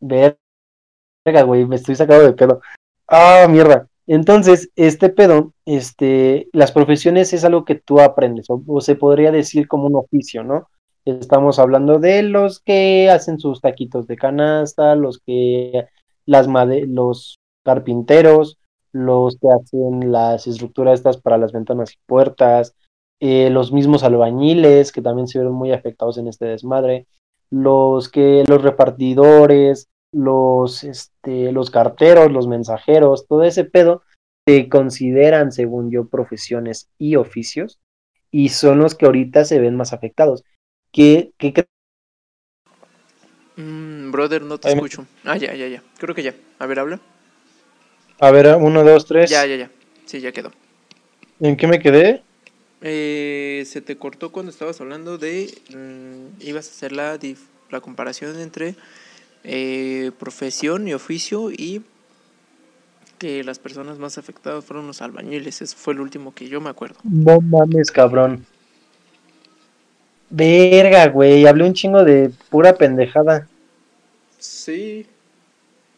Verga, 0.00 1.42
güey, 1.44 1.66
me 1.66 1.76
estoy 1.76 1.96
sacado 1.96 2.22
de 2.22 2.32
pedo. 2.32 2.60
Ah, 3.06 3.46
mierda. 3.48 3.88
Entonces, 4.06 4.70
este 4.76 5.10
pedo, 5.10 5.52
este, 5.66 6.48
las 6.52 6.72
profesiones 6.72 7.32
es 7.32 7.44
algo 7.44 7.64
que 7.64 7.74
tú 7.74 8.00
aprendes, 8.00 8.48
o, 8.48 8.62
o 8.66 8.80
se 8.80 8.94
podría 8.96 9.30
decir 9.32 9.68
como 9.68 9.86
un 9.86 9.96
oficio, 9.96 10.42
¿no? 10.44 10.68
Estamos 11.08 11.58
hablando 11.58 11.98
de 11.98 12.22
los 12.22 12.60
que 12.60 13.08
hacen 13.08 13.38
sus 13.38 13.62
taquitos 13.62 14.06
de 14.06 14.16
canasta, 14.16 14.94
los 14.94 15.18
que 15.18 15.86
las 16.26 16.46
los 16.86 17.38
carpinteros, 17.64 18.58
los 18.92 19.38
que 19.38 19.48
hacen 19.48 20.12
las 20.12 20.46
estructuras 20.46 20.98
estas 20.98 21.16
para 21.16 21.38
las 21.38 21.52
ventanas 21.52 21.94
y 21.94 21.96
puertas, 22.04 22.74
eh, 23.20 23.48
los 23.48 23.72
mismos 23.72 24.04
albañiles 24.04 24.92
que 24.92 25.00
también 25.00 25.28
se 25.28 25.38
vieron 25.38 25.54
muy 25.54 25.72
afectados 25.72 26.18
en 26.18 26.28
este 26.28 26.44
desmadre, 26.44 27.06
los 27.48 28.10
que 28.10 28.44
los 28.46 28.60
repartidores, 28.60 29.88
los 30.12 30.84
este, 30.84 31.52
los 31.52 31.70
carteros, 31.70 32.30
los 32.30 32.46
mensajeros, 32.48 33.26
todo 33.26 33.44
ese 33.44 33.64
pedo 33.64 34.02
se 34.46 34.68
consideran, 34.68 35.52
según 35.52 35.90
yo, 35.90 36.06
profesiones 36.06 36.90
y 36.98 37.16
oficios 37.16 37.80
y 38.30 38.50
son 38.50 38.80
los 38.80 38.94
que 38.94 39.06
ahorita 39.06 39.46
se 39.46 39.58
ven 39.58 39.74
más 39.74 39.94
afectados. 39.94 40.44
¿Qué, 40.92 41.32
qué 41.38 41.52
cre- 41.54 41.68
Mm, 43.56 44.10
brother, 44.12 44.42
no 44.42 44.58
te 44.58 44.68
escucho. 44.68 45.06
Ah, 45.24 45.36
ya, 45.36 45.54
ya, 45.54 45.66
ya. 45.68 45.82
Creo 45.98 46.14
que 46.14 46.22
ya. 46.22 46.34
A 46.58 46.66
ver, 46.66 46.78
habla. 46.78 47.00
A 48.20 48.30
ver, 48.30 48.46
uno, 48.60 48.84
dos, 48.84 49.06
tres. 49.06 49.30
Ya, 49.30 49.44
ya, 49.46 49.56
ya. 49.56 49.70
Sí, 50.06 50.20
ya 50.20 50.32
quedó. 50.32 50.52
¿En 51.40 51.56
qué 51.56 51.66
me 51.66 51.80
quedé? 51.80 52.24
Eh, 52.80 53.64
se 53.66 53.80
te 53.80 53.96
cortó 53.98 54.30
cuando 54.30 54.50
estabas 54.52 54.80
hablando 54.80 55.18
de. 55.18 55.52
mm, 55.74 56.42
ibas 56.46 56.68
a 56.68 56.70
hacer 56.70 56.92
la, 56.92 57.18
dif- 57.18 57.48
la 57.70 57.80
comparación 57.80 58.38
entre 58.38 58.76
eh, 59.44 60.12
profesión 60.18 60.88
y 60.88 60.94
oficio 60.94 61.50
y 61.50 61.82
que 63.18 63.44
las 63.44 63.58
personas 63.58 63.98
más 63.98 64.18
afectadas 64.18 64.64
fueron 64.64 64.86
los 64.86 65.02
albañiles. 65.02 65.60
Eso 65.62 65.76
fue 65.76 65.94
el 65.94 66.00
último 66.00 66.34
que 66.34 66.48
yo 66.48 66.60
me 66.60 66.70
acuerdo. 66.70 67.00
No 67.24 67.40
mames, 67.40 67.90
cabrón. 67.90 68.46
Verga, 70.30 71.08
güey, 71.08 71.46
hablé 71.46 71.64
un 71.64 71.74
chingo 71.74 72.02
de 72.04 72.30
pura 72.48 72.78
pendejada. 72.78 73.50
Sí. 74.38 75.06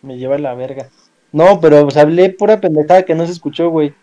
Me 0.02 0.18
lleva 0.18 0.36
la 0.36 0.54
verga. 0.54 0.90
No, 1.32 1.60
pero 1.60 1.82
pues, 1.84 1.96
hablé 1.96 2.30
pura 2.30 2.60
pendejada 2.60 3.04
que 3.04 3.14
no 3.14 3.26
se 3.26 3.32
escuchó, 3.32 3.70
güey. 3.70 3.96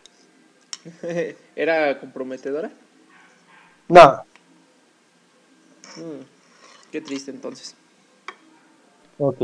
¿Era 1.56 2.00
comprometedora? 2.00 2.72
No, 3.90 4.26
Mm, 5.98 6.24
qué 6.92 7.02
triste 7.02 7.32
entonces. 7.32 7.76
ok. 9.18 9.40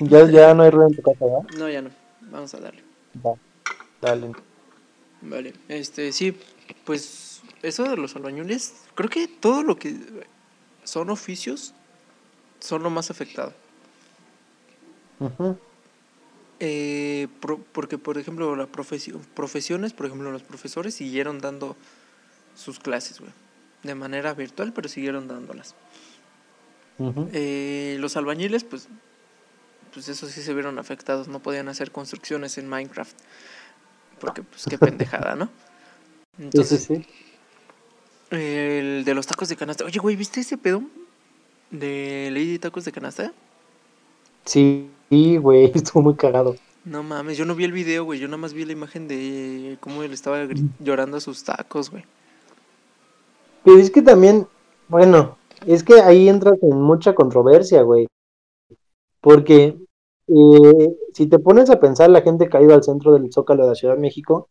Ya, 0.00 0.26
ya 0.30 0.54
no 0.54 0.62
hay 0.62 0.70
ruido 0.70 0.88
en 0.88 0.94
tu 0.96 1.02
casa, 1.02 1.24
¿verdad? 1.24 1.48
No, 1.58 1.68
ya 1.68 1.82
no. 1.82 1.90
Vamos 2.20 2.54
a 2.54 2.60
darle. 2.60 2.82
Va, 3.26 3.34
dale. 4.02 4.36
Vale, 5.22 5.52
este, 5.68 6.12
sí, 6.12 6.36
pues 6.84 7.29
eso 7.62 7.84
de 7.84 7.96
los 7.96 8.16
albañiles, 8.16 8.74
creo 8.94 9.10
que 9.10 9.28
todo 9.28 9.62
lo 9.62 9.76
que 9.76 9.96
son 10.84 11.10
oficios 11.10 11.74
son 12.60 12.82
lo 12.82 12.90
más 12.90 13.10
afectado. 13.10 13.52
Eh, 16.60 17.28
porque, 17.72 17.98
por 17.98 18.18
ejemplo, 18.18 18.54
las 18.54 18.68
profesiones, 18.68 19.92
por 19.92 20.06
ejemplo, 20.06 20.30
los 20.30 20.42
profesores 20.42 20.94
siguieron 20.94 21.40
dando 21.40 21.76
sus 22.54 22.78
clases, 22.78 23.20
güey. 23.20 23.32
De 23.82 23.94
manera 23.94 24.34
virtual, 24.34 24.72
pero 24.74 24.88
siguieron 24.88 25.26
dándolas. 25.26 25.74
Eh, 27.32 27.96
los 27.98 28.18
albañiles, 28.18 28.64
pues, 28.64 28.88
pues 29.94 30.08
eso 30.08 30.26
sí 30.26 30.42
se 30.42 30.52
vieron 30.52 30.78
afectados. 30.78 31.28
No 31.28 31.40
podían 31.40 31.68
hacer 31.68 31.90
construcciones 31.92 32.58
en 32.58 32.68
Minecraft. 32.68 33.16
Porque, 34.20 34.42
pues, 34.42 34.66
qué 34.68 34.76
pendejada, 34.78 35.34
¿no? 35.34 35.50
Entonces, 36.38 36.84
sí, 36.84 37.06
el 38.30 39.04
de 39.04 39.14
los 39.14 39.26
tacos 39.26 39.48
de 39.48 39.56
canasta. 39.56 39.84
Oye, 39.84 39.98
güey, 39.98 40.16
¿viste 40.16 40.40
ese 40.40 40.56
pedo 40.56 40.82
de 41.70 42.28
Lady 42.30 42.58
Tacos 42.58 42.84
de 42.84 42.92
Canasta? 42.92 43.32
Sí, 44.44 44.90
güey, 45.10 45.70
estuvo 45.74 46.02
muy 46.02 46.14
cagado. 46.14 46.56
No 46.84 47.02
mames, 47.02 47.36
yo 47.36 47.44
no 47.44 47.54
vi 47.54 47.64
el 47.64 47.72
video, 47.72 48.04
güey. 48.04 48.18
Yo 48.18 48.26
nada 48.26 48.38
más 48.38 48.54
vi 48.54 48.64
la 48.64 48.72
imagen 48.72 49.06
de 49.06 49.76
cómo 49.80 50.02
él 50.02 50.12
estaba 50.12 50.48
llorando 50.78 51.18
a 51.18 51.20
sus 51.20 51.44
tacos, 51.44 51.90
güey. 51.90 52.04
Pero 53.64 53.78
es 53.78 53.90
que 53.90 54.00
también, 54.00 54.46
bueno, 54.88 55.36
es 55.66 55.82
que 55.82 56.00
ahí 56.00 56.28
entras 56.28 56.58
en 56.62 56.80
mucha 56.80 57.14
controversia, 57.14 57.82
güey. 57.82 58.06
Porque 59.20 59.76
eh, 60.26 60.96
si 61.12 61.26
te 61.26 61.38
pones 61.38 61.68
a 61.68 61.78
pensar, 61.78 62.08
la 62.08 62.22
gente 62.22 62.48
que 62.48 62.56
ha 62.56 62.62
ido 62.62 62.72
al 62.72 62.82
centro 62.82 63.12
del 63.12 63.30
Zócalo 63.30 63.64
de 63.64 63.68
la 63.68 63.74
Ciudad 63.74 63.94
de 63.94 64.00
México, 64.00 64.48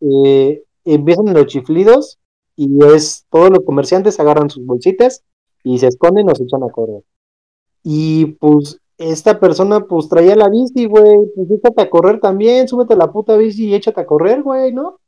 eh, 0.00 0.62
empiezan 0.84 1.32
los 1.32 1.46
chiflidos 1.46 2.18
y 2.60 2.84
es 2.94 3.24
todos 3.30 3.48
los 3.48 3.64
comerciantes 3.64 4.20
agarran 4.20 4.50
sus 4.50 4.66
bolsitas 4.66 5.24
y 5.64 5.78
se 5.78 5.86
esconden 5.86 6.28
o 6.28 6.34
se 6.34 6.42
echan 6.42 6.62
a 6.62 6.68
correr. 6.68 7.02
Y 7.82 8.26
pues 8.38 8.78
esta 8.98 9.40
persona 9.40 9.86
pues 9.86 10.10
traía 10.10 10.36
la 10.36 10.50
bici, 10.50 10.84
güey, 10.84 11.20
pues 11.34 11.50
échate 11.50 11.80
a 11.80 11.88
correr 11.88 12.20
también, 12.20 12.68
súbete 12.68 12.92
a 12.92 12.98
la 12.98 13.10
puta 13.10 13.34
bici 13.38 13.68
y 13.68 13.74
échate 13.74 14.02
a 14.02 14.06
correr, 14.06 14.42
güey, 14.42 14.74
¿no? 14.74 15.00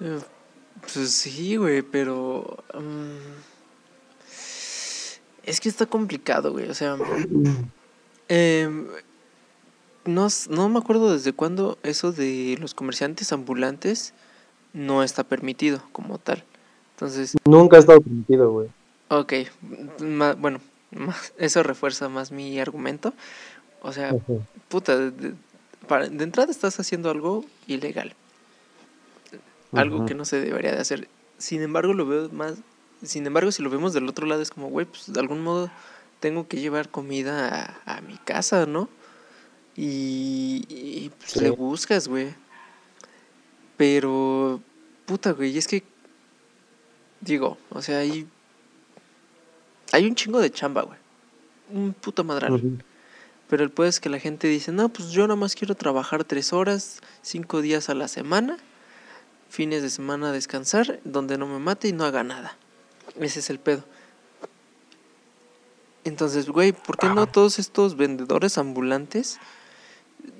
Eh, 0.00 0.18
pues 0.80 1.10
sí, 1.10 1.56
güey, 1.56 1.82
pero... 1.82 2.56
Mm, 2.72 3.34
es 5.44 5.60
que 5.60 5.68
está 5.68 5.84
complicado, 5.84 6.52
güey, 6.52 6.70
o 6.70 6.74
sea... 6.74 6.96
Em, 8.28 8.86
no, 10.06 10.28
no 10.48 10.68
me 10.70 10.78
acuerdo 10.78 11.12
desde 11.12 11.34
cuándo 11.34 11.76
eso 11.82 12.12
de 12.12 12.56
los 12.58 12.72
comerciantes 12.72 13.30
ambulantes 13.30 14.14
no 14.72 15.02
está 15.02 15.24
permitido 15.24 15.82
como 15.92 16.18
tal. 16.18 16.44
Entonces... 16.96 17.36
Nunca 17.44 17.76
ha 17.76 17.80
estado 17.80 18.00
permitido, 18.00 18.50
güey. 18.50 18.68
Ok, 19.08 19.32
bueno, 20.38 20.60
eso 21.38 21.62
refuerza 21.62 22.08
más 22.08 22.32
mi 22.32 22.58
argumento. 22.58 23.12
O 23.82 23.92
sea, 23.92 24.14
puta, 24.68 24.96
de, 24.96 25.34
entrada 26.22 26.50
estás 26.50 26.78
haciendo 26.80 27.10
algo 27.10 27.44
ilegal. 27.66 28.14
Algo 29.72 30.06
que 30.06 30.14
no 30.14 30.24
se 30.24 30.40
debería 30.40 30.72
de 30.72 30.80
hacer. 30.80 31.08
Sin 31.38 31.62
embargo, 31.62 31.92
lo 31.92 32.06
veo 32.06 32.28
más... 32.30 32.54
Sin 33.02 33.26
embargo, 33.26 33.50
si 33.50 33.62
lo 33.62 33.70
vemos 33.70 33.92
del 33.92 34.08
otro 34.08 34.26
lado, 34.26 34.42
es 34.42 34.50
como, 34.50 34.68
güey, 34.68 34.86
pues 34.86 35.12
de 35.12 35.18
algún 35.18 35.42
modo 35.42 35.70
tengo 36.20 36.46
que 36.46 36.60
llevar 36.60 36.88
comida 36.88 37.80
a, 37.84 38.00
mi 38.02 38.16
casa, 38.16 38.64
¿no? 38.64 38.88
Y, 39.74 41.10
pues, 41.18 41.36
le 41.36 41.50
buscas, 41.50 42.06
güey. 42.06 42.32
Pero, 43.82 44.60
puta, 45.06 45.32
güey, 45.32 45.58
es 45.58 45.66
que, 45.66 45.82
digo, 47.20 47.58
o 47.68 47.82
sea, 47.82 47.98
hay, 47.98 48.28
hay 49.90 50.06
un 50.06 50.14
chingo 50.14 50.38
de 50.38 50.52
chamba, 50.52 50.82
güey. 50.82 51.00
Un 51.68 51.92
puto 51.92 52.22
madral. 52.22 52.80
Pero 53.48 53.64
el 53.64 53.72
pues 53.72 53.96
es 53.96 54.00
que 54.00 54.08
la 54.08 54.20
gente 54.20 54.46
dice, 54.46 54.70
no, 54.70 54.88
pues 54.88 55.10
yo 55.10 55.22
nada 55.22 55.34
más 55.34 55.56
quiero 55.56 55.74
trabajar 55.74 56.22
tres 56.22 56.52
horas, 56.52 57.00
cinco 57.22 57.60
días 57.60 57.88
a 57.88 57.94
la 57.94 58.06
semana, 58.06 58.56
fines 59.48 59.82
de 59.82 59.90
semana 59.90 60.30
descansar, 60.30 61.00
donde 61.02 61.36
no 61.36 61.48
me 61.48 61.58
mate 61.58 61.88
y 61.88 61.92
no 61.92 62.04
haga 62.04 62.22
nada. 62.22 62.56
Ese 63.18 63.40
es 63.40 63.50
el 63.50 63.58
pedo. 63.58 63.82
Entonces, 66.04 66.48
güey, 66.48 66.70
¿por 66.70 66.98
qué 66.98 67.08
no 67.08 67.26
todos 67.26 67.58
estos 67.58 67.96
vendedores 67.96 68.58
ambulantes? 68.58 69.40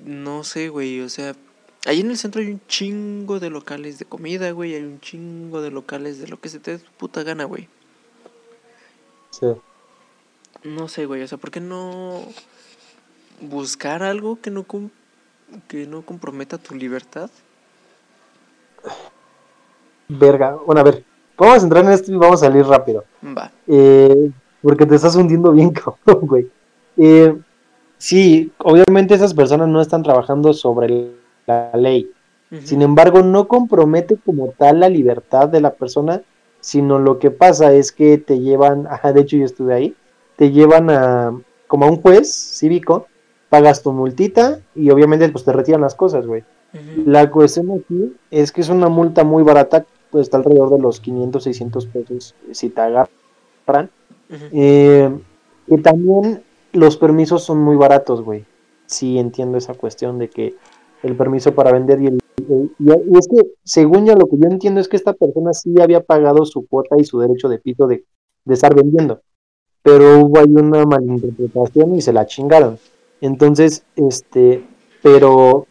No 0.05 0.45
sé, 0.45 0.69
güey, 0.69 1.01
o 1.01 1.09
sea, 1.09 1.35
Ahí 1.85 1.99
en 1.99 2.09
el 2.09 2.17
centro 2.17 2.41
hay 2.41 2.47
un 2.47 2.61
chingo 2.67 3.39
de 3.39 3.49
locales 3.49 3.99
de 3.99 4.05
comida, 4.05 4.51
güey. 4.51 4.75
Hay 4.75 4.83
un 4.83 5.01
chingo 5.01 5.61
de 5.61 5.69
locales 5.69 6.19
de 6.19 6.27
lo 6.27 6.39
que 6.39 6.47
se 6.49 6.59
te 6.59 6.71
dé 6.71 6.77
tu 6.77 6.91
puta 6.91 7.23
gana, 7.23 7.43
güey. 7.43 7.67
Sí. 9.31 9.47
No 10.63 10.87
sé, 10.87 11.05
güey. 11.05 11.23
O 11.23 11.27
sea, 11.27 11.37
¿por 11.37 11.51
qué 11.51 11.59
no 11.59 12.21
buscar 13.41 14.01
algo 14.01 14.39
que 14.39 14.49
no, 14.49 14.65
que 15.67 15.85
no 15.85 16.03
comprometa 16.03 16.57
tu 16.57 16.73
libertad? 16.73 17.29
Verga. 20.07 20.57
Bueno, 20.65 20.81
a 20.81 20.83
ver. 20.85 21.03
Vamos 21.37 21.61
a 21.61 21.63
entrar 21.63 21.83
en 21.83 21.91
esto 21.91 22.11
y 22.11 22.15
vamos 22.15 22.41
a 22.41 22.45
salir 22.45 22.65
rápido. 22.65 23.03
Va. 23.25 23.51
Eh, 23.67 24.31
porque 24.61 24.85
te 24.85 24.95
estás 24.95 25.15
hundiendo 25.17 25.51
bien, 25.51 25.71
cabrón, 26.05 26.27
güey. 26.27 26.49
Eh, 26.95 27.35
sí, 27.97 28.53
obviamente 28.59 29.15
esas 29.15 29.33
personas 29.33 29.67
no 29.67 29.81
están 29.81 30.03
trabajando 30.03 30.53
sobre 30.53 30.85
el 30.85 31.22
la 31.45 31.71
ley. 31.75 32.11
Sin 32.63 32.83
embargo, 32.83 33.23
no 33.23 33.47
compromete 33.47 34.15
como 34.23 34.49
tal 34.49 34.81
la 34.81 34.89
libertad 34.89 35.49
de 35.49 35.59
la 35.59 35.73
persona, 35.73 36.21
sino 36.59 36.99
lo 36.99 37.17
que 37.17 37.31
pasa 37.31 37.73
es 37.73 37.91
que 37.91 38.19
te 38.19 38.39
llevan, 38.39 38.85
ajá, 38.91 39.11
de 39.11 39.21
hecho 39.21 39.37
yo 39.37 39.45
estuve 39.45 39.73
ahí, 39.73 39.95
te 40.35 40.51
llevan 40.51 40.89
a 40.89 41.33
como 41.67 41.85
a 41.85 41.89
un 41.89 42.01
juez 42.01 42.31
cívico, 42.31 43.07
pagas 43.49 43.81
tu 43.81 43.91
multita 43.91 44.59
y 44.75 44.91
obviamente 44.91 45.27
pues 45.29 45.43
te 45.43 45.51
retiran 45.51 45.81
las 45.81 45.95
cosas, 45.95 46.27
güey. 46.27 46.43
La 47.05 47.29
cuestión 47.29 47.71
aquí 47.71 48.15
es 48.31 48.51
que 48.51 48.61
es 48.61 48.69
una 48.69 48.89
multa 48.89 49.23
muy 49.23 49.43
barata, 49.43 49.85
pues 50.11 50.23
está 50.23 50.37
alrededor 50.37 50.71
de 50.71 50.79
los 50.79 50.99
500, 50.99 51.43
600 51.43 51.85
pesos 51.87 52.35
si 52.51 52.69
te 52.69 52.81
agarran. 52.81 53.89
Eh, 54.51 55.15
y 55.67 55.77
también 55.79 56.43
los 56.73 56.97
permisos 56.97 57.43
son 57.43 57.59
muy 57.59 57.75
baratos, 57.75 58.21
güey. 58.21 58.45
Sí 58.85 59.17
entiendo 59.17 59.57
esa 59.57 59.73
cuestión 59.73 60.19
de 60.19 60.29
que 60.29 60.55
el 61.03 61.15
permiso 61.15 61.53
para 61.53 61.71
vender 61.71 62.01
y, 62.01 62.07
el, 62.07 62.19
y, 62.79 63.17
es 63.17 63.27
que 63.27 63.51
según 63.63 64.05
ya 64.05 64.15
lo 64.15 64.25
que 64.27 64.37
yo 64.37 64.47
entiendo 64.49 64.79
es 64.79 64.87
que 64.87 64.97
esta 64.97 65.13
persona 65.13 65.53
sí 65.53 65.75
había 65.81 66.01
pagado 66.01 66.45
su 66.45 66.65
cuota 66.67 66.95
y 66.97 67.03
su 67.03 67.19
derecho 67.19 67.49
de 67.49 67.59
pito 67.59 67.87
de, 67.87 68.03
estar 68.49 68.73
vendiendo, 68.73 69.21
pero 69.81 70.19
hubo 70.19 70.39
ahí 70.39 70.51
una 70.51 70.85
malinterpretación 70.85 71.95
y 71.95 72.01
se 72.01 72.11
la 72.11 72.25
chingaron. 72.25 72.77
Entonces, 73.21 73.83
este, 73.95 74.65
pero 75.01 75.65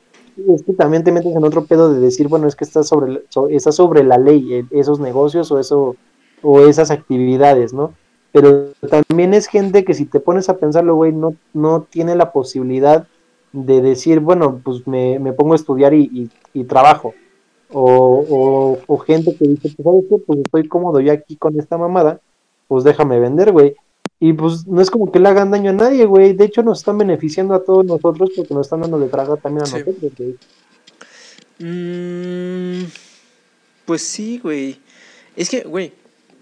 es 0.54 0.62
que 0.62 0.72
también 0.72 1.04
te 1.04 1.12
metes 1.12 1.34
en 1.34 1.44
otro 1.44 1.66
pedo 1.66 1.92
de 1.92 2.00
decir, 2.00 2.28
bueno, 2.28 2.46
es 2.46 2.56
que 2.56 2.64
está 2.64 2.82
sobre, 2.82 3.22
está 3.50 3.72
sobre 3.72 4.04
la 4.04 4.16
ley, 4.16 4.54
eh, 4.54 4.64
esos 4.70 5.00
negocios 5.00 5.50
o 5.52 5.58
eso, 5.58 5.96
o 6.42 6.60
esas 6.60 6.90
actividades, 6.90 7.74
¿no? 7.74 7.92
Pero 8.32 8.70
también 8.88 9.34
es 9.34 9.46
gente 9.46 9.84
que 9.84 9.92
si 9.92 10.06
te 10.06 10.18
pones 10.18 10.48
a 10.48 10.56
pensarlo, 10.56 10.94
güey, 10.94 11.12
no, 11.12 11.34
no 11.52 11.82
tiene 11.82 12.16
la 12.16 12.32
posibilidad 12.32 13.06
de 13.52 13.82
decir, 13.82 14.20
bueno, 14.20 14.60
pues 14.64 14.86
me, 14.86 15.18
pongo 15.32 15.52
a 15.52 15.56
estudiar 15.56 15.94
y, 15.94 16.30
trabajo. 16.68 17.14
O, 17.74 18.78
o, 18.86 18.98
gente 18.98 19.34
que 19.34 19.48
dice, 19.48 19.72
pues 19.74 19.84
sabes 19.84 20.04
qué, 20.08 20.18
pues 20.18 20.40
estoy 20.40 20.68
cómodo 20.68 21.00
yo 21.00 21.12
aquí 21.12 21.36
con 21.36 21.58
esta 21.58 21.78
mamada, 21.78 22.20
pues 22.68 22.84
déjame 22.84 23.18
vender, 23.18 23.52
güey. 23.52 23.76
Y 24.20 24.34
pues 24.34 24.66
no 24.68 24.80
es 24.80 24.90
como 24.90 25.10
que 25.10 25.18
le 25.18 25.28
hagan 25.28 25.50
daño 25.50 25.70
a 25.70 25.74
nadie, 25.74 26.06
güey. 26.06 26.32
De 26.32 26.44
hecho, 26.44 26.62
nos 26.62 26.78
están 26.78 26.96
beneficiando 26.96 27.54
a 27.54 27.64
todos 27.64 27.84
nosotros 27.84 28.30
porque 28.36 28.54
nos 28.54 28.66
están 28.66 28.82
dando 28.82 29.00
de 29.00 29.08
traga 29.08 29.36
también 29.36 29.66
a 29.66 29.70
nosotros, 29.70 29.96
güey. 30.16 30.36
Mm, 31.58 32.84
pues 33.84 34.02
sí, 34.02 34.38
güey. 34.38 34.78
Es 35.34 35.48
que, 35.48 35.62
güey, 35.62 35.92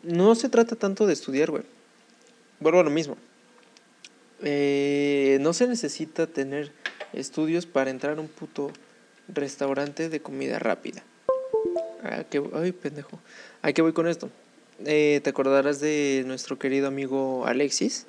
no 0.02 0.34
se 0.34 0.48
trata 0.48 0.76
tanto 0.76 1.06
de 1.06 1.14
estudiar, 1.14 1.50
güey. 1.50 1.62
Vuelvo 2.60 2.80
a 2.80 2.84
lo 2.84 2.90
mismo. 2.90 3.16
Eh, 4.42 5.38
no 5.40 5.52
se 5.52 5.66
necesita 5.66 6.26
tener 6.26 6.72
estudios 7.12 7.66
para 7.66 7.90
entrar 7.90 8.18
a 8.18 8.20
un 8.20 8.28
puto 8.28 8.70
restaurante 9.28 10.08
de 10.08 10.20
comida 10.20 10.58
rápida. 10.58 11.02
¿A 12.02 12.24
qué, 12.24 12.42
ay, 12.54 12.72
pendejo. 12.72 13.18
¿A 13.62 13.72
qué 13.72 13.82
voy 13.82 13.92
con 13.92 14.08
esto? 14.08 14.30
Eh, 14.86 15.20
¿Te 15.22 15.30
acordarás 15.30 15.80
de 15.80 16.24
nuestro 16.26 16.58
querido 16.58 16.88
amigo 16.88 17.46
Alexis? 17.46 18.06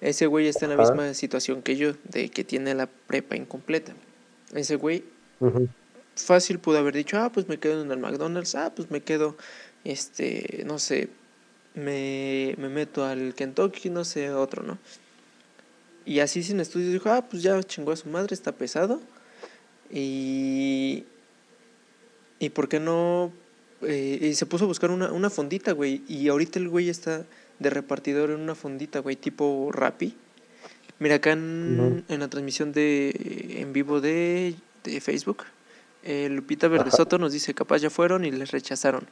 Ese 0.00 0.26
güey 0.26 0.46
está 0.46 0.66
en 0.66 0.76
la 0.76 0.76
misma 0.76 1.14
situación 1.14 1.62
que 1.62 1.76
yo, 1.76 1.94
de 2.04 2.28
que 2.28 2.44
tiene 2.44 2.74
la 2.74 2.86
prepa 2.86 3.36
incompleta. 3.36 3.94
Ese 4.54 4.76
güey 4.76 5.04
fácil 6.14 6.58
pudo 6.58 6.78
haber 6.78 6.94
dicho, 6.94 7.18
ah, 7.18 7.30
pues 7.32 7.48
me 7.48 7.58
quedo 7.58 7.82
en 7.82 7.90
el 7.90 7.98
McDonald's, 7.98 8.54
ah, 8.54 8.72
pues 8.74 8.90
me 8.90 9.02
quedo, 9.02 9.36
este, 9.84 10.64
no 10.66 10.78
sé, 10.78 11.08
me, 11.74 12.54
me 12.58 12.68
meto 12.68 13.04
al 13.04 13.34
Kentucky, 13.34 13.90
no 13.90 14.04
sé, 14.04 14.30
otro, 14.30 14.62
¿no? 14.62 14.78
Y 16.06 16.20
así 16.20 16.44
sin 16.44 16.60
estudios 16.60 16.92
dijo, 16.92 17.10
ah, 17.10 17.26
pues 17.28 17.42
ya 17.42 17.60
chingó 17.64 17.90
a 17.90 17.96
su 17.96 18.08
madre, 18.08 18.32
está 18.32 18.52
pesado. 18.52 19.00
Y. 19.90 21.04
¿Y 22.38 22.50
por 22.50 22.68
qué 22.68 22.78
no? 22.78 23.32
Eh, 23.82 24.20
y 24.22 24.34
se 24.34 24.46
puso 24.46 24.64
a 24.64 24.68
buscar 24.68 24.92
una, 24.92 25.10
una 25.12 25.30
fondita, 25.30 25.72
güey. 25.72 26.02
Y 26.06 26.28
ahorita 26.28 26.60
el 26.60 26.68
güey 26.68 26.88
está 26.88 27.24
de 27.58 27.70
repartidor 27.70 28.30
en 28.30 28.40
una 28.40 28.54
fondita, 28.54 29.00
güey, 29.00 29.16
tipo 29.16 29.70
Rappi. 29.72 30.14
Mira, 31.00 31.16
acá 31.16 31.32
en, 31.32 32.04
la 32.08 32.28
transmisión 32.28 32.72
de 32.72 33.58
en 33.58 33.72
vivo 33.72 34.00
de, 34.00 34.54
de 34.84 35.00
Facebook, 35.00 35.44
eh, 36.04 36.28
Lupita 36.30 36.68
Verdesoto 36.68 37.18
nos 37.18 37.32
dice, 37.32 37.52
capaz 37.52 37.78
ya 37.78 37.90
fueron 37.90 38.24
y 38.24 38.30
les 38.30 38.52
rechazaron. 38.52 39.06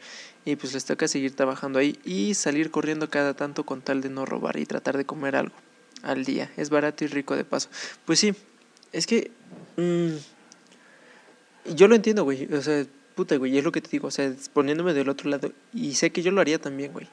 Y 0.44 0.56
pues 0.56 0.72
les 0.72 0.84
toca 0.84 1.08
seguir 1.08 1.34
trabajando 1.34 1.80
ahí 1.80 1.98
y 2.04 2.34
salir 2.34 2.70
corriendo 2.70 3.10
cada 3.10 3.34
tanto 3.34 3.66
con 3.66 3.82
tal 3.82 4.00
de 4.00 4.10
no 4.10 4.24
robar 4.24 4.58
y 4.58 4.64
tratar 4.64 4.96
de 4.96 5.04
comer 5.04 5.36
algo 5.36 5.56
al 6.04 6.24
día. 6.24 6.52
Es 6.56 6.70
barato 6.70 7.04
y 7.04 7.08
rico 7.08 7.34
de 7.34 7.44
paso. 7.44 7.68
Pues 8.04 8.18
sí, 8.18 8.34
es 8.92 9.06
que... 9.06 9.30
Mm, 9.76 10.14
yo 11.74 11.88
lo 11.88 11.94
entiendo, 11.94 12.24
güey. 12.24 12.52
O 12.52 12.62
sea, 12.62 12.86
puta, 13.14 13.36
güey, 13.36 13.56
es 13.58 13.64
lo 13.64 13.72
que 13.72 13.80
te 13.80 13.90
digo. 13.90 14.08
O 14.08 14.10
sea, 14.10 14.32
poniéndome 14.52 14.94
del 14.94 15.08
otro 15.08 15.30
lado. 15.30 15.52
Y 15.72 15.94
sé 15.94 16.10
que 16.10 16.22
yo 16.22 16.30
lo 16.30 16.40
haría 16.40 16.60
también, 16.60 16.92
güey. 16.92 17.08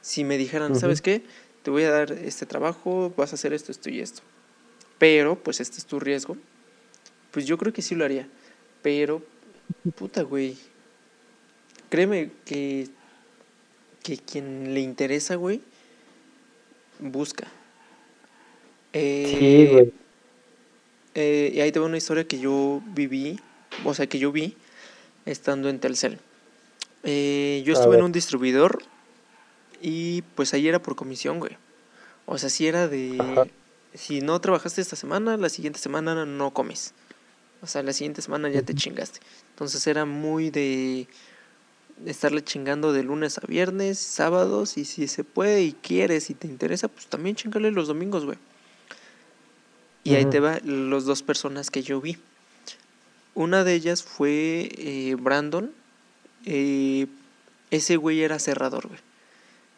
Si 0.00 0.24
me 0.24 0.38
dijeran, 0.38 0.76
¿sabes 0.76 1.02
qué? 1.02 1.22
Te 1.62 1.70
voy 1.70 1.82
a 1.82 1.90
dar 1.90 2.12
este 2.12 2.46
trabajo, 2.46 3.12
vas 3.16 3.32
a 3.32 3.34
hacer 3.34 3.52
esto, 3.52 3.72
esto 3.72 3.90
y 3.90 4.00
esto. 4.00 4.22
Pero, 4.98 5.42
pues 5.42 5.60
este 5.60 5.78
es 5.78 5.86
tu 5.86 5.98
riesgo. 5.98 6.36
Pues 7.32 7.46
yo 7.46 7.58
creo 7.58 7.72
que 7.72 7.82
sí 7.82 7.96
lo 7.96 8.04
haría. 8.04 8.28
Pero, 8.82 9.22
puta, 9.96 10.22
güey. 10.22 10.56
Créeme 11.90 12.30
que, 12.44 12.88
que 14.02 14.16
quien 14.16 14.74
le 14.74 14.80
interesa, 14.80 15.34
güey, 15.34 15.60
busca. 16.98 17.48
Eh, 18.98 19.36
sí, 19.38 19.66
güey. 19.72 19.92
Eh, 21.14 21.52
y 21.54 21.60
ahí 21.60 21.70
te 21.70 21.80
una 21.80 21.98
historia 21.98 22.26
que 22.26 22.38
yo 22.38 22.82
viví, 22.94 23.38
o 23.84 23.92
sea, 23.92 24.06
que 24.06 24.18
yo 24.18 24.32
vi 24.32 24.56
estando 25.26 25.68
en 25.68 25.80
Telcel. 25.80 26.18
Eh, 27.02 27.62
yo 27.66 27.74
estuve 27.74 27.96
en 27.96 28.04
un 28.04 28.12
distribuidor 28.12 28.82
y 29.82 30.22
pues 30.34 30.54
ahí 30.54 30.66
era 30.66 30.80
por 30.80 30.96
comisión, 30.96 31.40
güey. 31.40 31.56
O 32.24 32.38
sea, 32.38 32.48
si 32.48 32.66
era 32.66 32.88
de... 32.88 33.50
Si 33.92 34.20
no 34.20 34.38
trabajaste 34.40 34.80
esta 34.82 34.96
semana, 34.96 35.36
la 35.36 35.48
siguiente 35.48 35.78
semana 35.78 36.26
no 36.26 36.52
comes. 36.52 36.92
O 37.62 37.66
sea, 37.66 37.82
la 37.82 37.94
siguiente 37.94 38.20
semana 38.20 38.50
ya 38.50 38.62
te 38.62 38.74
chingaste. 38.74 39.20
Entonces 39.50 39.86
era 39.86 40.04
muy 40.04 40.50
de 40.50 41.06
estarle 42.04 42.44
chingando 42.44 42.92
de 42.92 43.02
lunes 43.02 43.38
a 43.38 43.46
viernes, 43.46 43.98
sábados, 43.98 44.76
y 44.76 44.84
si 44.84 45.08
se 45.08 45.24
puede 45.24 45.62
y 45.62 45.72
quieres 45.72 46.28
y 46.28 46.34
te 46.34 46.46
interesa, 46.46 46.88
pues 46.88 47.06
también 47.06 47.36
chingale 47.36 47.70
los 47.70 47.88
domingos, 47.88 48.26
güey. 48.26 48.38
Y 50.06 50.14
ahí 50.14 50.24
te 50.26 50.40
va 50.40 50.60
los 50.62 51.04
dos 51.04 51.22
personas 51.22 51.70
que 51.70 51.82
yo 51.82 52.00
vi. 52.00 52.16
Una 53.34 53.64
de 53.64 53.74
ellas 53.74 54.02
fue 54.02 54.70
eh, 54.78 55.16
Brandon. 55.18 55.72
Eh, 56.44 57.06
ese 57.70 57.96
güey 57.96 58.22
era 58.22 58.38
cerrador, 58.38 58.86
güey. 58.86 59.00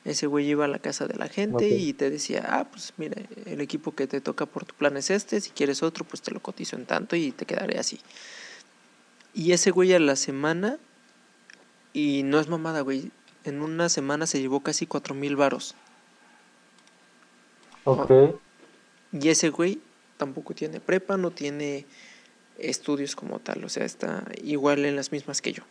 Ese 0.05 0.27
güey 0.27 0.49
iba 0.49 0.67
a 0.67 0.69
la 0.69 0.79
casa 0.79 1.07
de 1.07 1.17
la 1.17 1.29
gente 1.29 1.69
y 1.69 1.93
te 1.93 2.09
decía, 2.09 2.45
ah, 2.47 2.69
pues 2.71 2.93
mira, 2.99 3.17
el 3.47 3.61
equipo 3.61 3.95
que 3.95 4.07
te 4.07 4.21
toca 4.21 4.47
por 4.47 4.65
tu 4.65 4.75
plan 4.75 4.97
es 4.97 5.11
este, 5.11 5.41
si 5.41 5.51
quieres 5.51 5.83
otro, 5.83 6.05
pues 6.05 6.23
te 6.23 6.31
lo 6.31 6.41
cotizo 6.41 6.77
en 6.77 6.87
tanto 6.87 7.17
y 7.17 7.33
te 7.33 7.47
quedaré 7.47 7.79
así. 7.79 8.01
Y 9.35 9.53
ese 9.53 9.71
güey 9.71 9.93
a 9.93 9.99
la 9.99 10.17
semana, 10.17 10.79
y 11.93 12.23
no 12.23 12.39
es 12.39 12.49
mamada, 12.49 12.81
güey, 12.83 13.11
en 13.45 13.61
una 13.61 13.89
semana 13.89 14.27
se 14.27 14.41
llevó 14.41 14.61
casi 14.61 14.87
cuatro 14.87 15.15
mil 15.15 15.37
varos. 15.37 15.75
Ok. 17.85 18.11
Y 19.13 19.29
ese 19.29 19.51
güey 19.51 19.81
tampoco 20.19 20.55
tiene 20.55 20.81
prepa, 20.81 21.17
no 21.17 21.31
tiene 21.31 21.87
estudios 22.59 23.17
como 23.17 23.39
tal, 23.39 23.65
o 23.65 23.71
sea, 23.71 23.87
está 23.87 24.25
igual 24.43 24.85
en 24.85 24.97
las 24.97 25.13
mismas 25.13 25.41
que 25.41 25.53
yo 25.53 25.63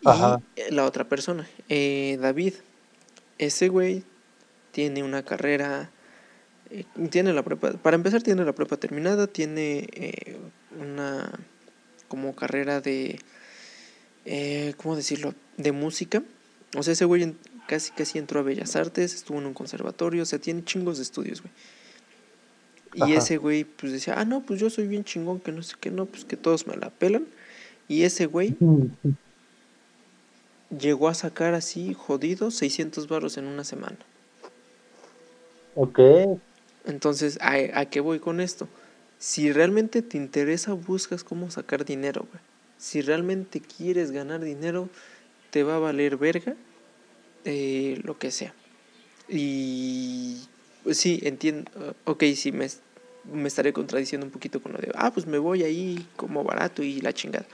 y 0.00 0.72
la 0.72 0.84
otra 0.84 1.08
persona, 1.08 1.48
eh, 1.68 2.18
David. 2.20 2.54
Ese 3.38 3.68
güey 3.68 4.02
tiene 4.72 5.02
una 5.02 5.22
carrera, 5.22 5.90
eh, 6.70 6.84
tiene 7.10 7.32
la 7.32 7.42
prepa, 7.42 7.72
para 7.72 7.96
empezar 7.96 8.22
tiene 8.22 8.44
la 8.44 8.52
prepa 8.52 8.76
terminada, 8.76 9.26
tiene 9.26 9.88
eh, 9.92 10.38
una 10.78 11.30
como 12.08 12.34
carrera 12.36 12.80
de, 12.80 13.18
¿cómo 14.76 14.96
decirlo?, 14.96 15.34
de 15.56 15.72
música. 15.72 16.22
O 16.76 16.82
sea, 16.82 16.92
ese 16.92 17.04
güey 17.04 17.34
casi 17.66 17.90
casi 17.92 18.18
entró 18.18 18.40
a 18.40 18.42
Bellas 18.42 18.76
Artes, 18.76 19.14
estuvo 19.14 19.38
en 19.38 19.46
un 19.46 19.54
conservatorio, 19.54 20.22
o 20.22 20.26
sea, 20.26 20.38
tiene 20.38 20.64
chingos 20.64 20.98
de 20.98 21.02
estudios, 21.02 21.42
güey. 21.42 21.52
Y 22.96 23.12
ese 23.12 23.36
güey, 23.36 23.64
pues 23.64 23.92
decía, 23.92 24.14
ah, 24.16 24.24
no, 24.24 24.40
pues 24.40 24.58
yo 24.58 24.70
soy 24.70 24.86
bien 24.86 25.04
chingón, 25.04 25.40
que 25.40 25.52
no 25.52 25.62
sé 25.62 25.76
qué, 25.78 25.90
no, 25.90 26.06
pues 26.06 26.24
que 26.24 26.36
todos 26.36 26.66
me 26.66 26.76
la 26.76 26.88
pelan. 26.88 27.26
Y 27.88 28.04
ese 28.04 28.24
güey 28.24 28.56
llegó 30.70 31.08
a 31.08 31.14
sacar 31.14 31.52
así, 31.52 31.92
jodido, 31.92 32.50
600 32.50 33.06
barros 33.06 33.36
en 33.36 33.46
una 33.46 33.64
semana. 33.64 33.98
Ok. 35.74 36.00
Entonces, 36.86 37.38
¿a, 37.42 37.84
qué 37.84 38.00
voy 38.00 38.18
con 38.18 38.40
esto? 38.40 38.66
Si 39.18 39.52
realmente 39.52 40.00
te 40.00 40.16
interesa, 40.16 40.72
buscas 40.72 41.22
cómo 41.22 41.50
sacar 41.50 41.84
dinero, 41.84 42.26
güey. 42.30 42.42
Si 42.78 43.02
realmente 43.02 43.60
quieres 43.60 44.10
ganar 44.10 44.42
dinero, 44.42 44.88
te 45.50 45.62
va 45.64 45.76
a 45.76 45.78
valer 45.78 46.16
verga 46.16 46.54
eh, 47.44 48.00
lo 48.04 48.18
que 48.18 48.30
sea. 48.30 48.54
Y 49.28 50.42
pues 50.82 50.98
sí, 50.98 51.20
entiendo. 51.24 51.70
Ok, 52.04 52.24
sí, 52.36 52.52
me, 52.52 52.68
me 53.32 53.48
estaré 53.48 53.72
contradiciendo 53.72 54.26
un 54.26 54.32
poquito 54.32 54.60
con 54.60 54.72
lo 54.72 54.78
de, 54.78 54.90
ah, 54.94 55.12
pues 55.12 55.26
me 55.26 55.38
voy 55.38 55.62
ahí 55.62 56.06
como 56.16 56.44
barato 56.44 56.82
y 56.82 57.00
la 57.00 57.12
chingada. 57.12 57.46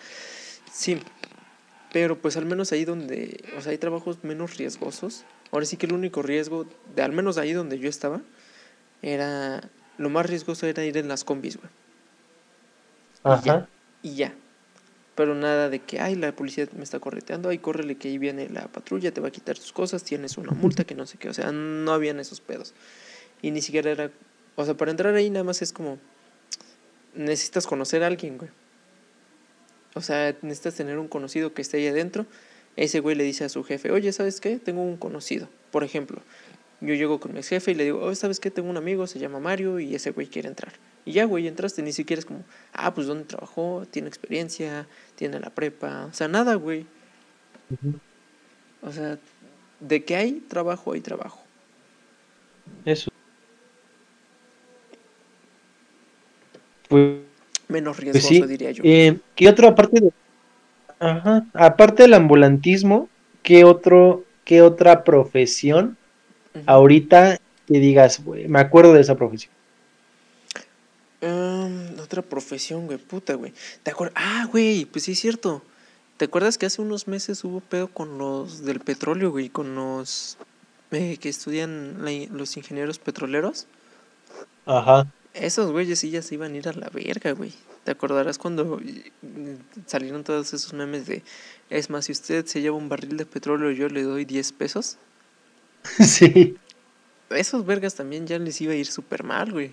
Sí, 0.71 0.99
pero 1.93 2.19
pues 2.19 2.37
al 2.37 2.47
menos 2.47 2.73
ahí 2.73 2.85
donde, 2.85 3.45
o 3.57 3.61
sea, 3.61 3.73
hay 3.73 3.79
trabajos 3.79 4.25
menos 4.25 4.57
riesgosos. 4.57 5.25
Ahora 5.51 5.67
sí 5.67 5.77
que 5.77 5.87
el 5.87 5.93
único 5.93 6.23
riesgo, 6.23 6.67
de 6.97 7.03
al 7.03 7.13
menos 7.13 7.37
ahí 7.37 7.53
donde 7.53 7.79
yo 7.79 7.89
estaba, 7.89 8.23
era, 9.03 9.69
lo 9.99 10.09
más 10.09 10.27
riesgoso 10.27 10.67
era 10.67 10.85
ir 10.85 10.97
en 10.97 11.09
las 11.09 11.25
combis, 11.25 11.59
güey. 11.59 11.69
Ajá. 13.25 13.69
Y 14.03 14.15
ya, 14.17 14.35
Pero 15.15 15.35
nada 15.35 15.69
de 15.69 15.81
que, 15.81 16.01
ay, 16.01 16.17
la 16.17 16.35
policía 16.35 16.67
me 16.75 16.83
está 16.83 16.99
correteando, 16.99 17.51
ay, 17.51 17.59
córrele 17.59 17.97
que 17.97 18.09
ahí 18.09 18.19
viene 18.19 18.49
la 18.49 18.67
patrulla, 18.69 19.13
te 19.13 19.21
va 19.21 19.29
a 19.29 19.31
quitar 19.31 19.57
tus 19.59 19.73
cosas, 19.73 20.03
tienes 20.03 20.39
una 20.39 20.53
multa, 20.53 20.85
que 20.85 20.95
no 20.95 21.07
sé 21.07 21.19
qué. 21.19 21.29
O 21.29 21.35
sea, 21.35 21.53
no 21.53 21.93
habían 21.93 22.19
esos 22.19 22.41
pedos. 22.41 22.73
Y 23.43 23.51
ni 23.51 23.61
siquiera 23.61 23.91
era, 23.91 24.11
o 24.57 24.65
sea, 24.65 24.75
para 24.75 24.91
entrar 24.91 25.15
ahí 25.15 25.31
nada 25.31 25.45
más 25.45 25.63
es 25.63 25.73
como, 25.73 25.99
necesitas 27.15 27.67
conocer 27.67 28.03
a 28.03 28.07
alguien, 28.07 28.39
güey. 28.39 28.51
O 29.95 30.01
sea, 30.01 30.35
necesitas 30.43 30.75
tener 30.75 30.99
un 30.99 31.09
conocido 31.09 31.53
que 31.53 31.63
esté 31.63 31.79
ahí 31.79 31.87
adentro. 31.87 32.27
Ese 32.77 33.01
güey 33.01 33.15
le 33.15 33.25
dice 33.25 33.45
a 33.45 33.49
su 33.49 33.63
jefe, 33.65 33.91
oye, 33.91 34.13
¿sabes 34.13 34.41
qué? 34.41 34.59
Tengo 34.59 34.83
un 34.83 34.97
conocido. 34.97 35.49
Por 35.71 35.85
ejemplo, 35.85 36.23
yo 36.81 36.95
llego 36.95 37.21
con 37.21 37.35
mi 37.35 37.43
jefe 37.43 37.73
y 37.73 37.75
le 37.75 37.85
digo, 37.85 38.01
oye, 38.01 38.17
¿sabes 38.17 38.41
qué? 38.41 38.51
Tengo 38.51 38.71
un 38.71 38.77
amigo, 38.77 39.07
se 39.07 39.19
llama 39.19 39.41
Mario 39.41 39.79
y 39.81 39.95
ese 39.95 40.11
güey 40.11 40.27
quiere 40.27 40.49
entrar. 40.49 40.73
Y 41.05 41.13
ya, 41.13 41.25
güey, 41.25 41.49
entraste, 41.49 41.83
ni 41.83 41.93
siquiera 41.93 42.21
es 42.21 42.27
como, 42.27 42.45
ah, 42.73 42.95
pues 42.95 43.07
¿dónde 43.07 43.25
trabajó? 43.25 43.87
Tiene 43.91 44.09
experiencia, 44.09 44.87
tiene 45.17 45.41
la 45.41 45.51
prepa. 45.51 46.07
O 46.07 46.15
sea, 46.15 46.29
nada, 46.29 46.55
güey. 46.55 46.87
O 48.83 48.93
sea, 48.93 49.19
de 49.81 50.05
que 50.05 50.17
hay 50.17 50.33
trabajo, 50.49 50.93
hay 50.93 51.01
trabajo. 51.01 51.43
Eso. 52.85 53.11
Pues 56.93 57.21
menos 57.69 57.97
pues 57.97 58.13
riesgoso, 58.13 58.47
diría 58.47 58.71
yo. 58.71 58.83
Eh, 58.85 59.19
¿Qué 59.35 59.49
otro, 59.49 59.69
aparte 59.69 59.99
de, 59.99 60.13
ajá, 61.01 61.47
aparte 61.55 62.03
del 62.03 62.13
ambulantismo, 62.13 63.09
qué 63.43 63.65
otro, 63.65 64.25
qué 64.45 64.61
otra 64.61 65.05
profesión 65.05 65.97
ahorita 66.67 67.39
que 67.67 67.79
digas, 67.81 68.23
güey, 68.23 68.47
me 68.47 68.61
acuerdo 68.61 68.93
de 68.93 69.01
esa 69.01 69.17
profesión? 69.17 69.51
otra 72.03 72.21
profesión, 72.21 72.87
güey, 72.87 72.99
puta, 72.99 73.35
güey. 73.35 73.55
¿Te 73.83 73.93
acuerdas? 73.93 74.23
Ah, 74.23 74.47
güey, 74.51 74.85
pues 74.85 75.05
sí 75.05 75.13
es 75.13 75.21
cierto. 75.21 75.63
¿Te 76.19 76.27
acuerdas 76.27 76.59
que 76.59 76.67
hace 76.67 76.83
unos 76.83 77.09
meses 77.09 77.43
hubo 77.45 77.61
pedo 77.61 77.89
con 77.89 78.19
los 78.19 78.65
del 78.65 78.81
petróleo, 78.81 79.31
güey? 79.31 79.49
Con 79.49 79.75
los 79.77 80.37
eh, 80.91 81.17
que 81.19 81.29
estudian 81.29 82.05
los 82.33 82.57
ingenieros 82.57 82.99
petroleros. 82.99 83.67
Ajá. 84.67 85.07
Esos 85.35 85.73
güeyes 85.73 85.99
sí 85.99 86.11
ya 86.11 86.21
se 86.21 86.35
iban 86.35 86.53
a 86.53 86.57
ir 86.57 86.69
a 86.69 86.73
la 86.73 86.91
verga, 86.91 87.33
güey. 87.33 87.53
¿Te 87.85 87.91
acordarás 87.91 88.39
cuando 88.39 88.81
salieron 89.87 90.25
todos 90.25 90.53
esos 90.53 90.73
memes 90.75 91.07
de, 91.07 91.23
es 91.71 91.91
más, 91.91 92.05
si 92.05 92.13
usted 92.13 92.45
se 92.47 92.61
lleva 92.61 92.77
un 92.77 92.89
barril 92.89 93.17
de 93.17 93.27
petróleo, 93.27 93.71
yo 93.71 93.89
le 93.89 94.03
doy 94.03 94.25
10 94.25 94.53
pesos? 94.53 94.99
Sí. 95.99 96.57
Esos 97.31 97.65
vergas 97.65 97.95
también 97.95 98.27
ya 98.27 98.39
les 98.39 98.61
iba 98.61 98.73
a 98.73 98.77
ir 98.77 98.87
súper 98.87 99.25
mal, 99.25 99.51
güey. 99.51 99.73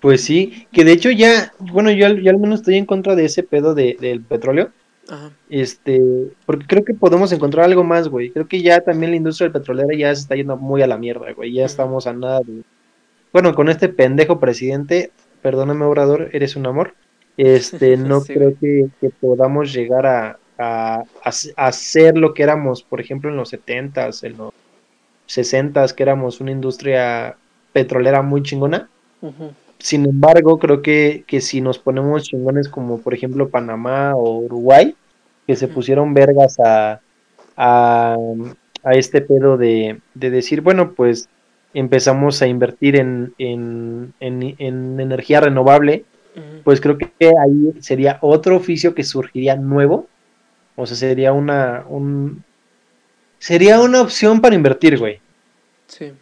Pues 0.00 0.24
sí, 0.24 0.66
que 0.72 0.82
de 0.82 0.92
hecho 0.92 1.10
ya, 1.10 1.52
bueno, 1.60 1.90
yo, 1.92 2.08
yo 2.08 2.30
al 2.30 2.38
menos 2.38 2.60
estoy 2.60 2.76
en 2.76 2.86
contra 2.86 3.14
de 3.14 3.26
ese 3.26 3.42
pedo 3.42 3.74
de, 3.74 3.96
del 4.00 4.22
petróleo. 4.22 4.72
Ajá. 5.08 5.30
Este, 5.50 6.00
porque 6.46 6.66
creo 6.66 6.84
que 6.84 6.94
podemos 6.94 7.30
encontrar 7.32 7.66
algo 7.66 7.84
más, 7.84 8.08
güey. 8.08 8.30
Creo 8.30 8.48
que 8.48 8.62
ya 8.62 8.80
también 8.80 9.12
la 9.12 9.18
industria 9.18 9.46
del 9.46 9.52
petrolera 9.52 9.96
ya 9.96 10.12
se 10.14 10.22
está 10.22 10.34
yendo 10.34 10.56
muy 10.56 10.82
a 10.82 10.86
la 10.86 10.98
mierda, 10.98 11.32
güey. 11.32 11.52
Ya 11.52 11.66
estamos 11.66 12.06
a 12.06 12.12
nada 12.14 12.40
de 12.40 12.62
bueno, 13.32 13.54
con 13.54 13.68
este 13.68 13.88
pendejo 13.88 14.38
presidente, 14.38 15.10
perdóname, 15.40 15.84
Obrador, 15.84 16.30
eres 16.32 16.56
un 16.56 16.66
amor. 16.66 16.94
Este, 17.36 17.96
no 17.96 18.22
creo 18.22 18.54
que, 18.58 18.88
podamos 19.20 19.72
llegar 19.72 20.06
a, 20.06 20.38
a, 20.58 21.72
ser 21.72 22.16
lo 22.16 22.34
que 22.34 22.42
éramos, 22.42 22.82
por 22.82 23.00
ejemplo, 23.00 23.30
en 23.30 23.36
los 23.36 23.52
70s, 23.52 24.24
en 24.24 24.36
los 24.36 24.52
60s, 25.28 25.94
que 25.94 26.02
éramos 26.02 26.40
una 26.40 26.50
industria 26.50 27.36
petrolera 27.72 28.22
muy 28.22 28.42
chingona. 28.42 28.88
Sin 29.78 30.04
embargo, 30.04 30.58
creo 30.58 30.82
que, 30.82 31.24
que 31.26 31.40
si 31.40 31.60
nos 31.60 31.78
ponemos 31.78 32.24
chingones 32.24 32.68
como 32.68 32.98
por 32.98 33.14
ejemplo 33.14 33.48
Panamá 33.48 34.14
o 34.14 34.38
Uruguay, 34.38 34.94
que 35.46 35.56
se 35.56 35.68
pusieron 35.68 36.14
vergas 36.14 36.58
a, 36.60 37.00
a, 37.56 38.16
a 38.84 38.92
este 38.92 39.20
pedo 39.20 39.56
de, 39.56 40.00
de, 40.14 40.30
decir, 40.30 40.60
bueno, 40.60 40.92
pues 40.92 41.28
empezamos 41.74 42.42
a 42.42 42.46
invertir 42.46 42.96
en, 42.96 43.34
en, 43.38 44.14
en, 44.20 44.54
en 44.58 45.00
energía 45.00 45.40
renovable, 45.40 46.04
pues 46.64 46.80
creo 46.80 46.96
que 46.96 47.10
ahí 47.20 47.80
sería 47.80 48.18
otro 48.22 48.56
oficio 48.56 48.94
que 48.94 49.04
surgiría 49.04 49.56
nuevo. 49.56 50.08
O 50.76 50.86
sea, 50.86 50.96
sería 50.96 51.32
una, 51.32 51.84
un, 51.88 52.44
sería 53.38 53.80
una 53.80 54.00
opción 54.00 54.40
para 54.40 54.54
invertir, 54.54 54.98
güey. 54.98 55.20
Sí. 55.86 56.12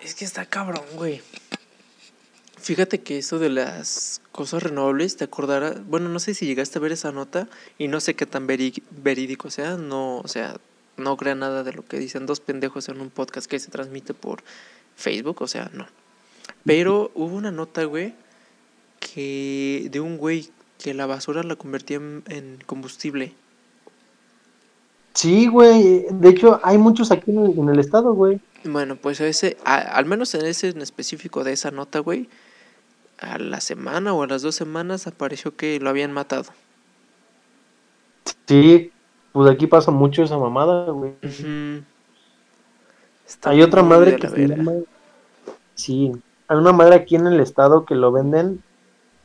Es 0.00 0.14
que 0.14 0.24
está 0.24 0.44
cabrón, 0.46 0.84
güey. 0.94 1.22
Fíjate 2.56 3.00
que 3.00 3.18
eso 3.18 3.38
de 3.38 3.50
las 3.50 4.20
cosas 4.32 4.62
renovables, 4.62 5.16
te 5.16 5.24
acordarás, 5.24 5.86
bueno, 5.86 6.08
no 6.08 6.18
sé 6.18 6.34
si 6.34 6.46
llegaste 6.46 6.78
a 6.78 6.82
ver 6.82 6.92
esa 6.92 7.12
nota 7.12 7.48
y 7.78 7.88
no 7.88 8.00
sé 8.00 8.14
qué 8.14 8.26
tan 8.26 8.46
verídico 8.46 9.50
sea, 9.50 9.76
no, 9.76 10.18
o 10.18 10.28
sea, 10.28 10.56
no 10.98 11.16
crea 11.16 11.34
nada 11.34 11.62
de 11.64 11.72
lo 11.72 11.84
que 11.84 11.98
dicen 11.98 12.26
dos 12.26 12.40
pendejos 12.40 12.88
en 12.88 13.00
un 13.00 13.10
podcast 13.10 13.48
que 13.48 13.58
se 13.58 13.70
transmite 13.70 14.14
por 14.14 14.42
Facebook, 14.96 15.42
o 15.42 15.46
sea, 15.46 15.70
no. 15.72 15.86
Pero 16.64 17.10
hubo 17.14 17.36
una 17.36 17.50
nota, 17.50 17.84
güey, 17.84 18.14
que 19.00 19.88
de 19.90 20.00
un 20.00 20.18
güey 20.18 20.50
que 20.78 20.94
la 20.94 21.06
basura 21.06 21.42
la 21.42 21.56
convertía 21.56 21.96
en, 21.96 22.58
combustible. 22.66 23.32
Sí, 25.14 25.46
güey. 25.48 26.06
De 26.10 26.28
hecho, 26.28 26.60
hay 26.62 26.78
muchos 26.78 27.10
aquí 27.10 27.30
en 27.30 27.68
el, 27.68 27.78
estado, 27.78 28.12
güey. 28.12 28.40
Bueno, 28.64 28.96
pues 28.96 29.20
ese, 29.20 29.56
al 29.64 30.04
menos 30.06 30.34
en 30.34 30.46
ese 30.46 30.68
en 30.68 30.80
específico 30.80 31.42
de 31.44 31.52
esa 31.52 31.70
nota, 31.70 31.98
güey, 32.00 32.28
a 33.18 33.38
la 33.38 33.60
semana 33.60 34.14
o 34.14 34.22
a 34.22 34.26
las 34.26 34.42
dos 34.42 34.54
semanas 34.54 35.06
apareció 35.06 35.56
que 35.56 35.80
lo 35.80 35.90
habían 35.90 36.12
matado. 36.12 36.52
Sí, 38.46 38.92
pues 39.32 39.50
aquí 39.50 39.66
pasa 39.66 39.90
mucho 39.90 40.22
esa 40.22 40.38
mamada, 40.38 40.90
güey. 40.90 41.12
Hay 43.44 43.62
otra 43.62 43.82
madre 43.82 44.16
que 44.16 44.28
se 44.28 44.48
llama... 44.48 44.72
Sí, 45.74 46.12
hay 46.48 46.56
una 46.56 46.72
madre 46.72 46.96
aquí 46.96 47.14
en 47.14 47.26
el 47.26 47.40
estado 47.40 47.84
que 47.84 47.94
lo 47.94 48.10
venden, 48.10 48.62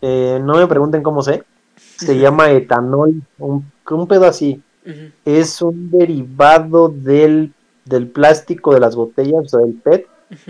eh, 0.02 0.40
no 0.44 0.56
me 0.56 0.68
pregunten 0.68 1.02
cómo 1.02 1.24
sé, 1.24 1.44
se 1.76 2.20
llama 2.20 2.52
etanol, 2.52 3.22
un, 3.40 3.66
un 3.90 4.08
pedo 4.08 4.26
así. 4.26 4.62
Es 5.24 5.62
un 5.62 5.90
derivado 5.90 6.90
del, 6.90 7.54
del 7.86 8.08
plástico 8.08 8.74
de 8.74 8.82
las 8.82 8.96
botellas, 8.96 9.54
o 9.54 9.60
del 9.60 9.74
PET. 9.76 10.08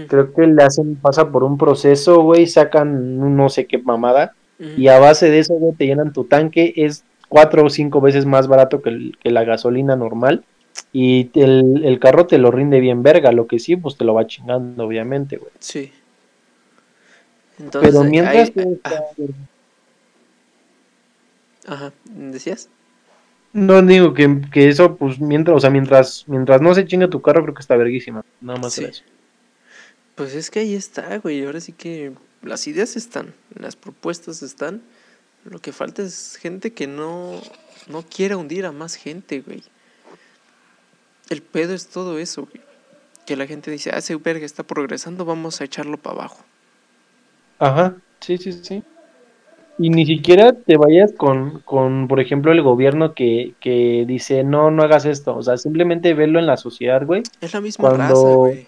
Creo 0.08 0.34
que 0.34 0.48
le 0.48 0.64
hacen, 0.64 0.96
pasa 0.96 1.30
por 1.30 1.44
un 1.44 1.58
proceso, 1.58 2.22
güey, 2.22 2.48
sacan 2.48 3.38
no 3.38 3.50
sé 3.50 3.68
qué 3.68 3.78
mamada. 3.78 4.34
Y 4.60 4.88
a 4.88 4.98
base 4.98 5.30
de 5.30 5.40
eso, 5.40 5.54
güey, 5.56 5.74
te 5.74 5.86
llenan 5.86 6.14
tu 6.14 6.24
tanque. 6.24 6.74
Es 6.76 7.04
cuatro 7.34 7.66
o 7.66 7.70
cinco 7.72 8.00
veces 8.00 8.28
más 8.28 8.48
barato 8.48 8.84
que, 8.84 9.12
que 9.20 9.32
la 9.32 9.44
gasolina 9.44 9.96
normal. 9.96 10.44
Y 10.92 11.32
el, 11.34 11.84
el, 11.84 12.00
carro 12.00 12.28
te 12.28 12.38
lo 12.38 12.52
rinde 12.52 12.80
bien 12.80 13.02
verga. 13.02 13.32
Lo 13.32 13.48
que 13.48 13.58
sí, 13.58 13.76
pues 13.76 13.98
te 13.98 14.06
lo 14.06 14.14
va 14.14 14.28
chingando, 14.28 14.86
obviamente, 14.86 15.38
güey. 15.38 15.52
Sí. 15.58 15.92
Entonces, 17.58 17.92
Pero 17.92 18.04
mientras... 18.04 18.52
Ajá, 21.66 21.92
¿decías? 22.06 22.70
No 23.52 23.82
digo 23.82 24.14
que, 24.14 24.42
que, 24.52 24.70
eso, 24.70 24.96
pues 24.96 25.20
mientras, 25.20 25.58
o 25.58 25.60
sea, 25.60 25.72
mientras, 25.72 26.26
mientras 26.28 26.62
no 26.62 26.76
se 26.76 26.86
chinga 26.86 27.08
tu 27.08 27.24
carro, 27.24 27.42
creo 27.42 27.56
que 27.56 27.62
está 27.62 27.76
verguísima. 27.76 28.24
Nada 28.42 28.60
más 28.60 28.78
eso. 28.78 29.04
Pues 30.14 30.36
es 30.36 30.52
que 30.52 30.60
ahí 30.60 30.76
está, 30.76 31.18
güey. 31.18 31.44
Ahora 31.44 31.62
sí 31.62 31.72
que 31.74 32.14
las 32.44 32.68
ideas 32.68 32.96
están, 32.96 33.34
las 33.56 33.76
propuestas 33.76 34.44
están. 34.44 34.84
Lo 35.46 35.60
que 35.60 35.72
falta 35.72 36.02
es 36.02 36.38
gente 36.38 36.74
que 36.74 36.88
no, 36.88 37.42
no 37.88 38.04
quiera 38.04 38.38
hundir 38.38 38.66
a 38.66 38.72
más 38.72 38.96
gente, 38.96 39.42
güey. 39.42 39.64
El 41.30 41.42
pedo 41.42 41.74
es 41.74 41.88
todo 41.88 42.18
eso, 42.20 42.48
güey. 42.50 42.64
Que 43.26 43.36
la 43.36 43.48
gente 43.48 43.72
dice, 43.72 43.92
ah, 43.94 43.98
ese 43.98 44.16
verga 44.16 44.46
está 44.46 44.64
progresando, 44.64 45.26
vamos 45.26 45.62
a 45.62 45.64
echarlo 45.64 45.98
para 45.98 46.16
abajo. 46.18 46.44
Ajá, 47.60 47.96
sí, 48.20 48.38
sí, 48.38 48.54
sí. 48.54 48.84
Y 49.80 49.90
ni 49.90 50.06
siquiera 50.06 50.54
te 50.54 50.78
vayas 50.78 51.14
con, 51.14 51.62
con 51.62 52.08
por 52.08 52.20
ejemplo, 52.20 52.52
el 52.52 52.62
gobierno 52.62 53.14
que, 53.14 53.54
que 53.60 54.06
dice, 54.08 54.44
no, 54.44 54.70
no 54.70 54.84
hagas 54.84 55.06
esto. 55.06 55.36
O 55.36 55.42
sea, 55.42 55.58
simplemente 55.58 56.14
verlo 56.14 56.40
en 56.40 56.46
la 56.46 56.58
sociedad, 56.58 57.06
güey. 57.06 57.24
Es 57.42 57.54
la 57.54 57.62
misma 57.62 57.90
raza, 57.90 58.14
güey. 58.14 58.68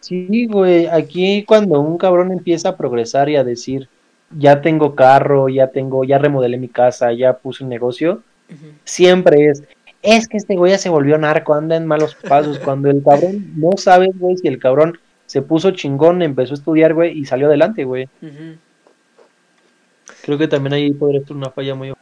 Sí, 0.00 0.46
güey, 0.46 0.86
aquí 0.86 1.44
cuando 1.44 1.80
un 1.80 1.96
cabrón 1.96 2.30
empieza 2.30 2.70
a 2.70 2.76
progresar 2.76 3.30
y 3.30 3.36
a 3.36 3.44
decir, 3.44 3.88
ya 4.36 4.60
tengo 4.60 4.94
carro, 4.94 5.48
ya 5.48 5.68
tengo, 5.68 6.04
ya 6.04 6.18
remodelé 6.18 6.58
mi 6.58 6.68
casa, 6.68 7.12
ya 7.12 7.38
puse 7.38 7.64
un 7.64 7.70
negocio, 7.70 8.22
siempre 8.84 9.46
es, 9.46 9.62
es 10.02 10.28
que 10.28 10.36
este 10.36 10.56
güey 10.56 10.72
ya 10.72 10.78
se 10.78 10.88
volvió 10.90 11.16
narco, 11.18 11.54
anda 11.54 11.76
en 11.76 11.86
malos 11.86 12.14
pasos, 12.14 12.58
cuando 12.58 12.90
el 12.90 13.02
cabrón, 13.02 13.52
no 13.56 13.76
sabes, 13.76 14.10
güey, 14.18 14.36
si 14.36 14.48
el 14.48 14.58
cabrón 14.58 14.98
se 15.26 15.42
puso 15.42 15.70
chingón, 15.70 16.22
empezó 16.22 16.52
a 16.52 16.56
estudiar, 16.56 16.94
güey, 16.94 17.18
y 17.18 17.24
salió 17.24 17.46
adelante, 17.46 17.84
güey. 17.84 18.08
Creo 20.22 20.38
que 20.38 20.48
también 20.48 20.74
ahí 20.74 20.92
podría 20.92 21.20
estar 21.20 21.36
una 21.36 21.50
falla 21.50 21.74
muy... 21.74 21.92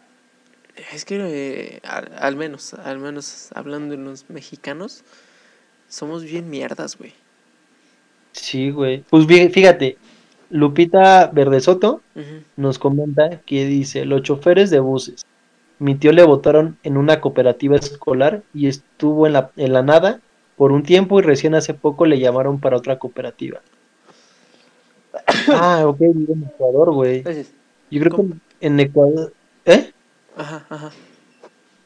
Es 0.93 1.05
que 1.05 1.17
eh, 1.21 1.81
al, 2.19 2.37
menos, 2.37 2.75
al 2.75 2.99
menos 2.99 3.51
hablando 3.55 3.97
de 3.97 4.03
los 4.03 4.29
mexicanos, 4.29 5.05
somos 5.89 6.25
bien 6.25 6.51
mierdas, 6.51 6.99
güey. 6.99 7.13
Sí, 8.33 8.71
güey. 8.71 9.05
Pues 9.09 9.27
bien, 9.27 9.51
fíjate, 9.51 9.97
Lupita 10.53 11.29
Verdesoto 11.33 12.03
nos 12.57 12.79
comenta 12.79 13.41
que 13.47 13.65
dice, 13.65 14.05
los 14.05 14.23
choferes 14.23 14.71
de 14.71 14.81
buses. 14.81 15.25
Mi 15.79 15.95
tío 15.95 16.13
le 16.13 16.23
votaron 16.25 16.77
en 16.83 16.99
una 16.99 17.21
cooperativa 17.23 17.77
escolar 17.77 18.43
y 18.53 18.69
estuvo 18.69 19.27
en 19.27 19.33
la, 19.33 19.51
en 19.57 19.73
la 19.73 19.83
nada 19.83 20.21
por 20.57 20.71
un 20.71 20.83
tiempo 20.83 21.19
y 21.19 21.23
recién 21.23 21.55
hace 21.55 21.73
poco 21.73 22.05
le 22.05 22.19
llamaron 22.19 22.61
para 22.61 22.77
otra 22.77 22.99
cooperativa. 22.99 23.63
ah, 25.49 25.85
ok, 25.87 26.01
en 26.03 26.51
Ecuador, 26.55 26.93
güey. 26.93 27.25
Yo 27.91 28.01
creo 28.01 28.17
que 28.17 28.25
en 28.61 28.79
Ecuador... 28.79 29.33
¿Eh? 29.65 29.91
Ajá, 30.37 30.67
ajá. 30.69 30.91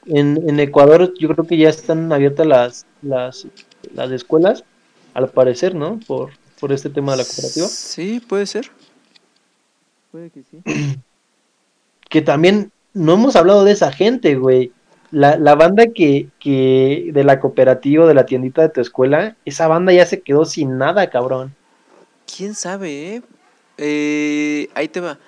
En, 0.06 0.48
en 0.48 0.58
Ecuador 0.58 1.14
yo 1.18 1.28
creo 1.28 1.46
que 1.46 1.56
ya 1.56 1.68
están 1.68 2.12
abiertas 2.12 2.46
las, 2.46 2.86
las, 3.00 3.46
las 3.94 4.10
escuelas, 4.10 4.64
al 5.14 5.28
parecer, 5.28 5.76
¿no? 5.76 6.00
Por, 6.06 6.30
por 6.60 6.72
este 6.72 6.90
tema 6.90 7.12
de 7.12 7.18
la 7.18 7.24
cooperativa. 7.24 7.66
Sí, 7.66 8.20
puede 8.20 8.46
ser. 8.46 8.70
Puede 10.12 10.30
que 10.30 10.42
sí. 10.42 10.62
que 12.08 12.22
también 12.22 12.72
no 12.94 13.14
hemos 13.14 13.36
hablado 13.36 13.64
de 13.64 13.72
esa 13.72 13.92
gente, 13.92 14.36
güey 14.36 14.72
la, 15.10 15.36
la 15.36 15.54
banda 15.54 15.86
que, 15.94 16.28
que 16.38 17.10
de 17.12 17.24
la 17.24 17.40
cooperativa, 17.40 18.06
de 18.06 18.14
la 18.14 18.26
tiendita 18.26 18.62
de 18.62 18.68
tu 18.68 18.80
escuela, 18.80 19.36
esa 19.44 19.68
banda 19.68 19.92
ya 19.92 20.06
se 20.06 20.20
quedó 20.20 20.44
sin 20.44 20.78
nada, 20.78 21.08
cabrón. 21.10 21.54
¿Quién 22.34 22.54
sabe, 22.54 23.16
eh? 23.16 23.22
eh 23.78 24.68
ahí 24.74 24.88
te 24.88 25.00
va. 25.00 25.18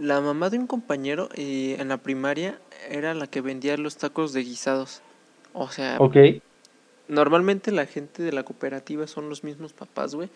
La 0.00 0.20
mamá 0.20 0.50
de 0.50 0.58
un 0.58 0.66
compañero 0.66 1.28
eh, 1.34 1.76
en 1.78 1.88
la 1.88 1.98
primaria 1.98 2.58
era 2.90 3.14
la 3.14 3.26
que 3.26 3.40
vendía 3.40 3.76
los 3.76 3.96
tacos 3.96 4.32
de 4.32 4.42
guisados. 4.42 5.02
O 5.52 5.70
sea, 5.70 5.96
okay. 5.98 6.42
Normalmente 7.08 7.72
la 7.72 7.86
gente 7.86 8.22
de 8.22 8.32
la 8.32 8.44
cooperativa 8.44 9.06
son 9.06 9.28
los 9.28 9.44
mismos 9.44 9.72
papás, 9.72 10.14
güey. 10.14 10.30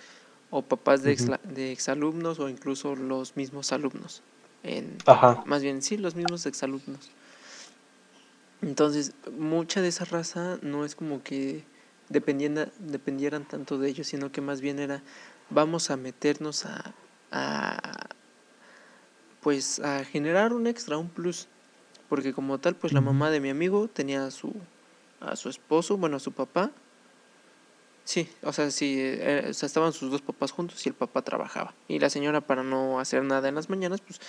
O 0.50 0.62
papás 0.62 1.02
de, 1.02 1.16
de 1.44 1.70
exalumnos 1.70 2.40
o 2.40 2.48
incluso 2.48 2.96
los 2.96 3.36
mismos 3.36 3.72
alumnos. 3.72 4.22
En, 4.62 4.96
Ajá. 5.06 5.42
Más 5.46 5.62
bien, 5.62 5.80
sí, 5.80 5.96
los 5.96 6.16
mismos 6.16 6.44
exalumnos. 6.46 7.10
Entonces, 8.62 9.12
mucha 9.38 9.80
de 9.80 9.88
esa 9.88 10.04
raza 10.04 10.58
no 10.60 10.84
es 10.84 10.94
como 10.94 11.22
que 11.22 11.64
dependieran 12.08 13.44
tanto 13.44 13.78
de 13.78 13.88
ellos, 13.88 14.08
sino 14.08 14.32
que 14.32 14.40
más 14.40 14.60
bien 14.60 14.80
era 14.80 15.02
vamos 15.50 15.90
a 15.90 15.96
meternos 15.96 16.66
a, 16.66 16.94
a 17.30 18.08
pues 19.40 19.80
a 19.80 20.04
generar 20.04 20.52
un 20.52 20.66
extra, 20.66 20.98
un 20.98 21.08
plus, 21.08 21.48
porque 22.08 22.32
como 22.34 22.58
tal, 22.58 22.74
pues 22.76 22.92
la 22.92 23.00
mamá 23.00 23.30
de 23.30 23.40
mi 23.40 23.48
amigo 23.48 23.88
tenía 23.88 24.30
su 24.30 24.52
a 25.20 25.36
su 25.36 25.48
esposo, 25.48 25.96
bueno, 25.96 26.16
a 26.16 26.20
su 26.20 26.32
papá. 26.32 26.70
Sí, 28.04 28.28
o 28.42 28.52
sea, 28.52 28.70
sí, 28.70 28.96
eh, 28.98 29.46
o 29.50 29.54
sea, 29.54 29.66
estaban 29.66 29.92
sus 29.92 30.10
dos 30.10 30.22
papás 30.22 30.50
juntos 30.50 30.84
y 30.84 30.88
el 30.88 30.94
papá 30.94 31.22
trabajaba. 31.22 31.74
Y 31.86 31.98
la 31.98 32.10
señora 32.10 32.40
para 32.40 32.62
no 32.62 32.98
hacer 32.98 33.22
nada 33.22 33.48
en 33.48 33.54
las 33.54 33.70
mañanas, 33.70 34.00
pues 34.00 34.20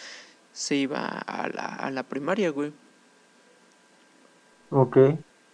se 0.52 0.76
iba 0.76 1.08
a 1.08 1.48
la, 1.48 1.66
a 1.66 1.92
la 1.92 2.04
primaria, 2.04 2.50
güey. 2.52 2.72
Ok. 4.70 4.98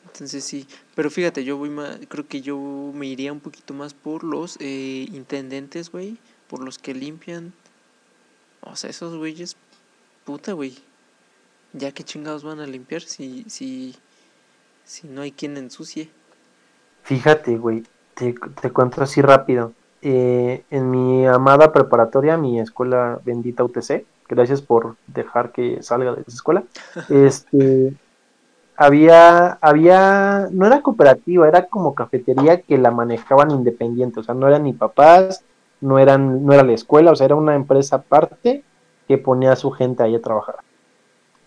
Entonces 0.06 0.44
sí, 0.44 0.68
pero 0.96 1.12
fíjate, 1.12 1.44
yo 1.44 1.58
voy 1.58 1.70
más, 1.70 2.00
creo 2.08 2.28
que 2.28 2.42
yo 2.42 2.58
me 2.94 3.06
iría 3.08 3.32
un 3.32 3.40
poquito 3.40 3.74
más 3.74 3.94
por 3.94 4.24
los 4.24 4.58
eh, 4.60 5.08
intendentes, 5.12 5.92
güey, 5.92 6.18
por 6.48 6.64
los 6.64 6.80
que 6.80 6.94
limpian. 6.94 7.54
O 8.62 8.76
sea, 8.76 8.90
esos 8.90 9.16
güeyes, 9.16 9.56
puta, 10.26 10.54
güey. 10.54 10.76
Ya 11.74 11.92
que 11.92 12.04
chingados 12.04 12.44
van 12.44 12.60
a 12.60 12.66
limpiar 12.66 13.02
si, 13.02 13.44
si, 13.48 13.96
si 14.88 15.08
no 15.08 15.22
hay 15.22 15.32
quien 15.34 15.58
ensucie. 15.58 16.10
Fíjate, 17.04 17.58
güey, 17.58 17.84
te, 18.16 18.34
te 18.62 18.72
cuento 18.72 19.04
así 19.04 19.22
rápido. 19.22 19.74
Eh, 20.02 20.64
en 20.72 20.90
mi 20.90 21.28
amada 21.28 21.74
preparatoria, 21.74 22.38
mi 22.38 22.60
escuela 22.60 23.20
bendita 23.26 23.64
UTC, 23.64 24.06
gracias 24.30 24.62
por 24.62 24.96
dejar 25.08 25.52
que 25.52 25.84
salga 25.84 26.16
de 26.16 26.22
esa 26.22 26.36
escuela, 26.36 26.64
este, 27.10 27.94
había, 28.78 29.54
había, 29.60 30.48
no 30.52 30.66
era 30.66 30.82
cooperativa, 30.82 31.48
era 31.48 31.66
como 31.66 31.94
cafetería 31.94 32.62
que 32.62 32.78
la 32.78 32.92
manejaban 32.92 33.52
independiente, 33.52 34.22
o 34.22 34.24
sea, 34.24 34.36
no 34.36 34.48
eran 34.48 34.64
ni 34.64 34.74
papás, 34.74 35.44
no 35.82 36.00
eran, 36.00 36.46
no 36.46 36.54
era 36.54 36.64
la 36.64 36.74
escuela, 36.74 37.12
o 37.12 37.16
sea, 37.16 37.26
era 37.26 37.36
una 37.36 37.56
empresa 37.56 37.98
aparte 37.98 38.64
que 39.08 39.18
ponía 39.18 39.52
a 39.52 39.58
su 39.58 39.72
gente 39.72 40.04
ahí 40.04 40.16
a 40.16 40.22
trabajar. 40.22 40.58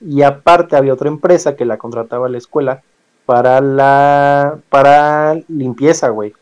Y 0.00 0.22
aparte 0.22 0.76
había 0.76 0.94
otra 0.94 1.09
empresa 1.09 1.57
que 1.57 1.64
la 1.64 1.79
contrataba 1.79 2.26
a 2.26 2.31
la 2.31 2.38
escuela 2.38 2.83
para 3.31 3.61
la, 3.61 4.59
para 4.71 5.40
limpieza, 5.47 6.09
güey. 6.09 6.33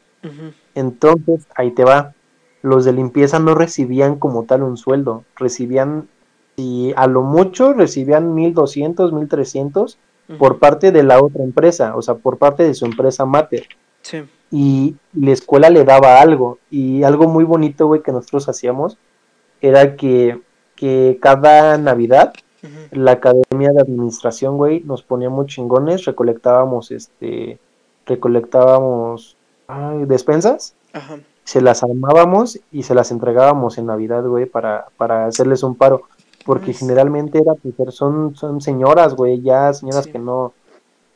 Entonces, 0.75 1.47
ahí 1.55 1.73
te 1.73 1.85
va. 1.85 2.15
Los 2.63 2.87
de 2.87 2.95
limpieza 2.95 3.39
no 3.39 3.55
recibían 3.55 4.19
como 4.19 4.45
tal 4.45 4.63
un 4.63 4.79
sueldo, 4.79 5.25
recibían, 5.37 6.09
y 6.57 6.95
a 6.97 7.07
lo 7.07 7.21
mucho 7.21 7.75
recibían 7.75 8.35
1200, 8.35 9.13
1300 9.13 9.99
por 10.39 10.61
parte 10.61 10.91
de 10.91 11.03
la 11.03 11.23
otra 11.23 11.45
empresa, 11.45 11.95
o 11.95 12.01
sea, 12.01 12.15
por 12.15 12.39
parte 12.39 12.63
de 12.63 12.73
su 12.73 12.87
empresa 12.87 13.27
mater. 13.27 13.67
Sí. 14.01 14.23
Y 14.51 14.97
la 15.13 15.33
escuela 15.33 15.69
le 15.69 15.85
daba 15.85 16.23
algo, 16.23 16.59
y 16.71 17.03
algo 17.03 17.29
muy 17.29 17.45
bonito, 17.45 17.87
güey, 17.87 18.03
que 18.03 18.13
nosotros 18.13 18.49
hacíamos, 18.49 18.97
era 19.61 19.95
que, 19.95 20.41
que 20.75 21.19
cada 21.21 21.77
Navidad, 21.77 22.33
la 22.91 23.13
academia 23.13 23.71
de 23.73 23.83
administración, 23.83 24.57
güey, 24.57 24.81
nos 24.81 25.03
poníamos 25.03 25.47
chingones, 25.47 26.05
recolectábamos, 26.05 26.91
este, 26.91 27.59
recolectábamos 28.07 29.37
despensas, 30.07 30.75
se 31.45 31.61
las 31.61 31.83
armábamos 31.83 32.59
y 32.73 32.83
se 32.83 32.95
las 32.95 33.11
entregábamos 33.11 33.79
en 33.79 33.87
Navidad, 33.87 34.25
güey, 34.25 34.47
para, 34.47 34.87
para 34.97 35.27
hacerles 35.27 35.63
un 35.63 35.75
paro 35.75 36.03
porque 36.49 36.73
generalmente 36.73 37.39
era 37.39 37.53
pues, 37.55 37.95
son 37.95 38.35
son 38.35 38.63
señoras 38.63 39.15
güey 39.15 39.43
ya 39.43 39.71
señoras 39.75 40.07
que 40.07 40.19
no 40.19 40.55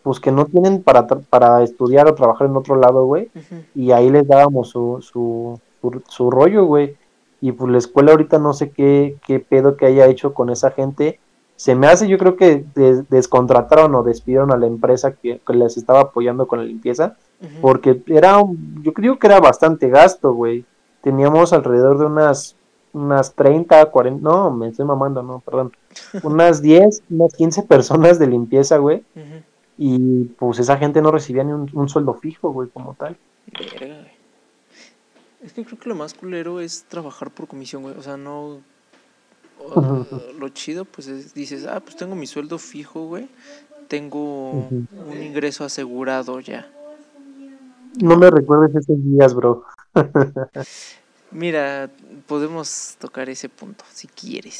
pues 0.02 0.20
que 0.20 0.30
no 0.30 0.44
tienen 0.44 0.82
para 0.82 1.06
para 1.06 1.62
estudiar 1.62 2.06
o 2.06 2.14
trabajar 2.14 2.48
en 2.48 2.56
otro 2.56 2.76
lado 2.76 3.06
güey 3.06 3.30
y 3.74 3.92
ahí 3.92 4.10
les 4.10 4.28
dábamos 4.28 4.68
su 4.68 5.00
su, 5.00 5.58
su, 6.06 6.30
rollo 6.30 6.66
güey. 6.66 6.96
Y 7.40 7.52
pues 7.52 7.72
la 7.72 7.78
escuela 7.78 8.12
ahorita 8.12 8.38
no 8.38 8.52
sé 8.52 8.70
qué 8.72 9.16
qué 9.26 9.40
pedo 9.40 9.76
que 9.78 9.86
haya 9.86 10.06
hecho 10.06 10.34
con 10.34 10.50
esa 10.50 10.70
gente 10.70 11.18
se 11.62 11.76
me 11.76 11.86
hace 11.86 12.08
yo 12.08 12.18
creo 12.18 12.34
que 12.34 12.64
descontrataron 13.08 13.94
o 13.94 14.02
despidieron 14.02 14.50
a 14.50 14.56
la 14.56 14.66
empresa 14.66 15.12
que, 15.12 15.40
les 15.48 15.76
estaba 15.76 16.00
apoyando 16.00 16.48
con 16.48 16.58
la 16.58 16.64
limpieza 16.64 17.16
porque 17.60 18.02
era 18.08 18.42
yo 18.82 18.92
creo 18.92 19.16
que 19.20 19.28
era 19.28 19.38
bastante 19.38 19.88
gasto 19.88 20.32
güey 20.32 20.64
teníamos 21.02 21.52
alrededor 21.52 21.98
de 21.98 22.06
unas 22.06 22.56
unas 22.92 23.32
30, 23.34 23.86
40, 23.86 24.20
no, 24.22 24.50
me 24.50 24.68
estoy 24.68 24.84
mamando, 24.84 25.22
no, 25.22 25.38
perdón, 25.38 25.72
unas 26.24 26.60
10, 26.60 27.04
unas 27.10 27.32
15 27.34 27.62
personas 27.62 28.18
de 28.18 28.26
limpieza, 28.26 28.76
güey. 28.76 29.02
Y 29.78 30.24
pues 30.24 30.58
esa 30.58 30.76
gente 30.76 31.00
no 31.00 31.10
recibía 31.10 31.42
ni 31.42 31.52
un, 31.52 31.88
sueldo 31.88 32.12
fijo, 32.12 32.50
güey, 32.50 32.68
como 32.68 32.92
tal. 32.92 33.16
Es 35.42 35.54
que 35.54 35.64
creo 35.64 35.78
que 35.78 35.88
lo 35.88 35.94
más 35.94 36.12
culero 36.12 36.60
es 36.60 36.84
trabajar 36.84 37.30
por 37.30 37.48
comisión, 37.48 37.82
güey. 37.82 37.96
O 37.96 38.02
sea, 38.02 38.18
no. 38.18 38.60
Lo 40.38 40.48
chido, 40.50 40.84
pues 40.84 41.08
es, 41.08 41.34
dices, 41.34 41.66
ah, 41.66 41.80
pues 41.80 41.96
tengo 41.96 42.14
mi 42.14 42.26
sueldo 42.26 42.58
fijo, 42.58 43.06
güey. 43.06 43.28
Tengo 43.88 44.68
un 44.68 45.22
ingreso 45.22 45.64
asegurado 45.64 46.40
ya. 46.40 46.66
No 48.00 48.16
me 48.16 48.30
recuerdes 48.30 48.74
esos 48.74 49.04
días, 49.04 49.34
bro. 49.34 49.64
Mira, 51.30 51.90
podemos 52.26 52.96
tocar 52.98 53.28
ese 53.28 53.48
punto 53.48 53.84
si 53.92 54.06
quieres. 54.06 54.56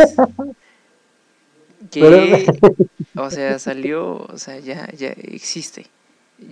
que, 1.91 2.47
o 3.17 3.31
sea, 3.31 3.59
salió, 3.59 4.19
o 4.19 4.39
sea, 4.39 4.59
ya, 4.59 4.91
ya 4.93 5.09
existe, 5.09 5.87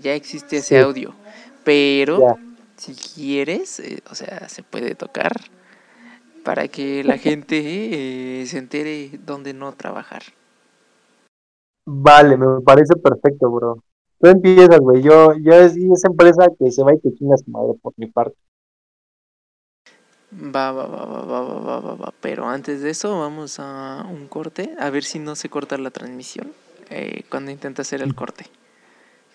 ya 0.03 0.15
existe 0.15 0.59
ese 0.59 0.81
audio, 0.81 1.15
pero 1.65 2.39
si 2.77 2.95
quieres, 2.95 3.81
eh, 3.81 4.03
o 4.11 4.15
sea, 4.15 4.49
se 4.49 4.63
puede 4.63 4.95
tocar 4.95 5.33
para 6.45 6.69
que 6.69 7.05
la 7.05 7.19
gente 7.19 8.41
eh, 8.41 8.47
se 8.47 8.59
entere 8.59 9.11
dónde 9.25 9.55
no 9.55 9.73
trabajar. 9.73 10.23
Vale, 11.87 12.37
me 12.37 12.61
parece 12.63 12.95
perfecto, 12.97 13.51
bro. 13.51 13.83
Tú 14.21 14.29
empiezas, 14.29 14.79
güey. 14.81 15.03
Yo, 15.03 15.35
yo 15.35 15.53
es 15.55 15.77
esa 15.77 16.09
empresa 16.09 16.47
que 16.59 16.71
se 16.71 16.83
va 16.83 16.95
y 16.95 17.01
que 17.01 17.15
chingas 17.15 17.47
madre 17.49 17.75
por 17.81 17.95
mi 17.97 18.07
parte. 18.07 18.37
Va, 20.33 20.71
va, 20.71 20.87
va, 20.87 21.05
va, 21.07 21.23
va, 21.25 21.41
va, 21.43 21.81
va, 21.81 21.95
va, 21.95 22.15
Pero 22.21 22.47
antes 22.47 22.83
de 22.83 22.91
eso 22.91 23.19
vamos 23.19 23.59
a 23.59 24.07
un 24.09 24.29
corte. 24.29 24.75
A 24.79 24.91
ver 24.91 25.05
si 25.05 25.19
no 25.19 25.35
se 25.35 25.49
corta 25.49 25.77
la 25.79 25.91
transmisión 25.91 26.53
eh, 26.91 27.25
cuando 27.29 27.51
intenta 27.51 27.83
hacer 27.83 28.03
el 28.03 28.15
corte. 28.15 28.47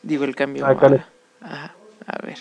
Digo 0.03 0.23
el 0.23 0.35
cambio. 0.35 0.65
Ah, 1.41 1.73
a 2.05 2.25
ver. 2.25 2.37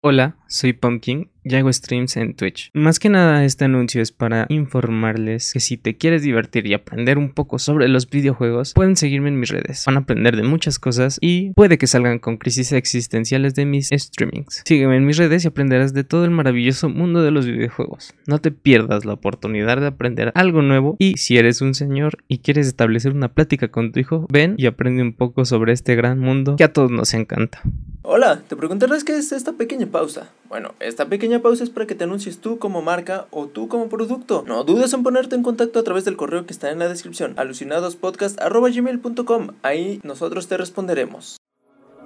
Hola, 0.00 0.36
soy 0.46 0.72
Pumpkin 0.72 1.31
y 1.44 1.54
hago 1.54 1.72
streams 1.72 2.16
en 2.16 2.34
Twitch. 2.34 2.70
Más 2.74 2.98
que 2.98 3.08
nada 3.08 3.44
este 3.44 3.64
anuncio 3.64 4.00
es 4.02 4.12
para 4.12 4.46
informarles 4.48 5.52
que 5.52 5.60
si 5.60 5.76
te 5.76 5.96
quieres 5.96 6.22
divertir 6.22 6.66
y 6.66 6.74
aprender 6.74 7.18
un 7.18 7.30
poco 7.30 7.58
sobre 7.58 7.88
los 7.88 8.08
videojuegos, 8.08 8.72
pueden 8.74 8.96
seguirme 8.96 9.28
en 9.28 9.40
mis 9.40 9.50
redes. 9.50 9.84
Van 9.86 9.96
a 9.96 10.00
aprender 10.00 10.36
de 10.36 10.42
muchas 10.42 10.78
cosas 10.78 11.18
y 11.20 11.52
puede 11.52 11.78
que 11.78 11.86
salgan 11.86 12.18
con 12.18 12.36
crisis 12.36 12.72
existenciales 12.72 13.54
de 13.54 13.66
mis 13.66 13.90
streamings. 13.92 14.62
Sígueme 14.64 14.96
en 14.96 15.06
mis 15.06 15.16
redes 15.16 15.44
y 15.44 15.48
aprenderás 15.48 15.94
de 15.94 16.04
todo 16.04 16.24
el 16.24 16.30
maravilloso 16.30 16.88
mundo 16.88 17.22
de 17.22 17.30
los 17.30 17.46
videojuegos. 17.46 18.14
No 18.26 18.38
te 18.38 18.50
pierdas 18.50 19.04
la 19.04 19.14
oportunidad 19.14 19.80
de 19.80 19.86
aprender 19.86 20.32
algo 20.34 20.62
nuevo 20.62 20.96
y 20.98 21.16
si 21.16 21.36
eres 21.38 21.60
un 21.60 21.74
señor 21.74 22.18
y 22.28 22.38
quieres 22.38 22.66
establecer 22.66 23.12
una 23.12 23.32
plática 23.32 23.68
con 23.68 23.92
tu 23.92 24.00
hijo, 24.00 24.26
ven 24.30 24.54
y 24.58 24.66
aprende 24.66 25.02
un 25.02 25.12
poco 25.12 25.44
sobre 25.44 25.72
este 25.72 25.94
gran 25.94 26.18
mundo 26.18 26.56
que 26.56 26.64
a 26.64 26.72
todos 26.72 26.90
nos 26.90 27.14
encanta. 27.14 27.62
Hola, 28.02 28.42
te 28.48 28.56
preguntarás 28.56 29.04
qué 29.04 29.16
es 29.16 29.30
esta 29.32 29.52
pequeña 29.52 29.86
pausa. 29.86 30.32
Bueno, 30.52 30.74
esta 30.80 31.06
pequeña 31.06 31.40
pausa 31.40 31.64
es 31.64 31.70
para 31.70 31.86
que 31.86 31.94
te 31.94 32.04
anuncies 32.04 32.38
tú 32.38 32.58
como 32.58 32.82
marca 32.82 33.26
o 33.30 33.46
tú 33.46 33.68
como 33.68 33.88
producto. 33.88 34.44
No 34.46 34.64
dudes 34.64 34.92
en 34.92 35.02
ponerte 35.02 35.34
en 35.34 35.42
contacto 35.42 35.78
a 35.78 35.82
través 35.82 36.04
del 36.04 36.18
correo 36.18 36.44
que 36.44 36.52
está 36.52 36.70
en 36.70 36.78
la 36.78 36.90
descripción, 36.90 37.32
alucinadospodcast.gmail.com. 37.38 39.48
Ahí 39.62 39.98
nosotros 40.02 40.48
te 40.48 40.58
responderemos. 40.58 41.38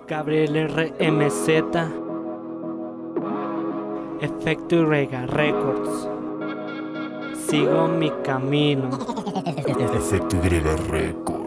Gabriel 0.07 0.69
RMZ 0.69 1.49
Efecto 4.21 4.87
Rega 4.87 5.27
Records 5.27 6.09
Sigo 7.49 7.89
mi 7.89 8.13
camino 8.23 8.91
Efecto 9.57 10.37
Y 10.45 10.61
Records 10.89 11.46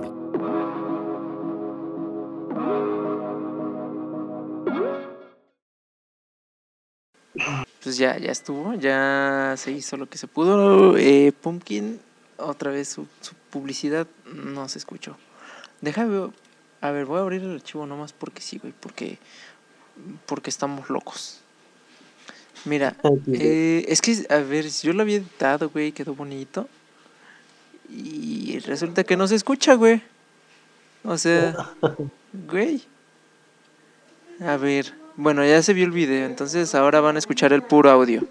pues 7.84 7.97
ya, 7.97 8.17
ya 8.17 8.32
estuvo, 8.32 8.73
ya 8.75 9.56
se 9.58 9.71
hizo 9.71 9.97
lo 9.97 10.08
que 10.08 10.17
se 10.17 10.28
pudo. 10.28 10.97
Eh, 10.97 11.32
Pumpkin, 11.41 11.99
otra 12.38 12.71
vez 12.71 12.89
su, 12.89 13.08
publicidad 13.49 14.08
no 14.25 14.67
se 14.69 14.80
escuchó. 14.80 15.17
Déjame, 15.82 16.32
a 16.82 16.91
ver, 16.91 17.06
voy 17.06 17.17
a 17.17 17.21
abrir 17.21 17.41
el 17.41 17.56
archivo 17.56 17.86
nomás 17.86 18.13
porque 18.13 18.41
sí, 18.41 18.58
güey, 18.58 18.73
porque, 18.80 19.17
porque 20.25 20.49
estamos 20.49 20.89
locos. 20.89 21.39
Mira, 22.65 22.95
eh, 23.28 23.86
es 23.88 24.02
que, 24.02 24.25
a 24.30 24.38
ver, 24.38 24.69
yo 24.69 24.93
lo 24.93 25.04
había 25.04 25.17
editado, 25.17 25.69
güey, 25.69 25.91
quedó 25.91 26.13
bonito. 26.13 26.67
Y 27.89 28.60
resulta 28.60 29.04
que 29.04 29.17
no 29.17 29.28
se 29.28 29.36
escucha, 29.36 29.75
güey. 29.75 30.02
O 31.04 31.17
sea, 31.17 31.73
güey. 32.47 32.84
A 34.41 34.58
ver, 34.58 34.93
bueno, 35.20 35.46
ya 35.46 35.62
se 35.62 35.74
vio 35.74 35.86
el 35.86 35.92
video, 35.92 36.26
entonces 36.26 36.74
ahora 36.76 37.02
van 37.02 37.18
a 37.18 37.20
escuchar 37.20 37.52
el 37.52 37.62
puro 37.62 37.90
audio. 37.90 38.24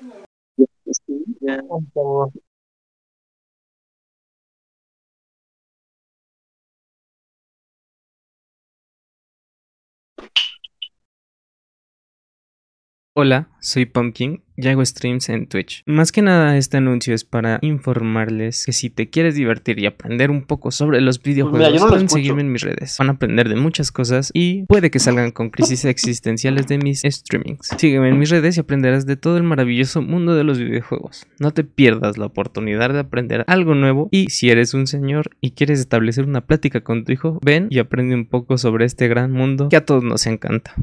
Hola, 13.20 13.48
soy 13.58 13.84
Pumpkin 13.84 14.44
y 14.56 14.68
hago 14.68 14.86
streams 14.86 15.28
en 15.28 15.48
Twitch. 15.48 15.82
Más 15.86 16.12
que 16.12 16.22
nada 16.22 16.56
este 16.56 16.76
anuncio 16.76 17.12
es 17.12 17.24
para 17.24 17.58
informarles 17.62 18.64
que 18.64 18.72
si 18.72 18.90
te 18.90 19.10
quieres 19.10 19.34
divertir 19.34 19.80
y 19.80 19.86
aprender 19.86 20.30
un 20.30 20.44
poco 20.44 20.70
sobre 20.70 21.00
los 21.00 21.18
pues 21.18 21.34
videojuegos, 21.34 21.82
pueden 21.82 22.08
seguirme 22.08 22.42
en 22.42 22.52
mis 22.52 22.62
redes. 22.62 22.94
Van 22.96 23.08
a 23.08 23.14
aprender 23.14 23.48
de 23.48 23.56
muchas 23.56 23.90
cosas 23.90 24.30
y 24.34 24.62
puede 24.66 24.92
que 24.92 25.00
salgan 25.00 25.32
con 25.32 25.50
crisis 25.50 25.84
existenciales 25.84 26.68
de 26.68 26.78
mis 26.78 27.02
streamings. 27.04 27.70
Sígueme 27.76 28.10
en 28.10 28.20
mis 28.20 28.30
redes 28.30 28.56
y 28.56 28.60
aprenderás 28.60 29.04
de 29.04 29.16
todo 29.16 29.36
el 29.36 29.42
maravilloso 29.42 30.00
mundo 30.00 30.36
de 30.36 30.44
los 30.44 30.60
videojuegos. 30.60 31.26
No 31.40 31.50
te 31.50 31.64
pierdas 31.64 32.18
la 32.18 32.26
oportunidad 32.26 32.92
de 32.92 33.00
aprender 33.00 33.42
algo 33.48 33.74
nuevo 33.74 34.08
y 34.12 34.30
si 34.30 34.48
eres 34.48 34.74
un 34.74 34.86
señor 34.86 35.30
y 35.40 35.50
quieres 35.50 35.80
establecer 35.80 36.24
una 36.24 36.42
plática 36.42 36.82
con 36.82 37.04
tu 37.04 37.10
hijo, 37.10 37.40
ven 37.42 37.66
y 37.68 37.80
aprende 37.80 38.14
un 38.14 38.26
poco 38.26 38.58
sobre 38.58 38.84
este 38.84 39.08
gran 39.08 39.32
mundo 39.32 39.70
que 39.70 39.76
a 39.76 39.84
todos 39.84 40.04
nos 40.04 40.24
encanta. 40.28 40.76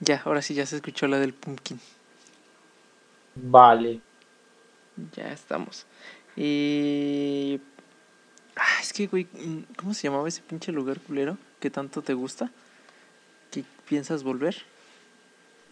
Ya, 0.00 0.22
ahora 0.24 0.42
sí 0.42 0.54
ya 0.54 0.66
se 0.66 0.76
escuchó 0.76 1.06
la 1.06 1.18
del 1.18 1.34
pumpkin. 1.34 1.78
Vale. 3.34 4.00
Ya 5.14 5.32
estamos. 5.32 5.86
Y... 6.36 7.60
Ah, 8.56 8.80
es 8.80 8.92
que, 8.92 9.06
güey, 9.06 9.24
mm, 9.24 9.74
¿cómo 9.76 9.94
se 9.94 10.08
llamaba 10.08 10.28
ese 10.28 10.42
pinche 10.42 10.72
lugar 10.72 11.00
culero 11.00 11.38
que 11.60 11.70
tanto 11.70 12.02
te 12.02 12.14
gusta? 12.14 12.50
¿Qué 13.50 13.64
piensas 13.88 14.22
volver? 14.22 14.56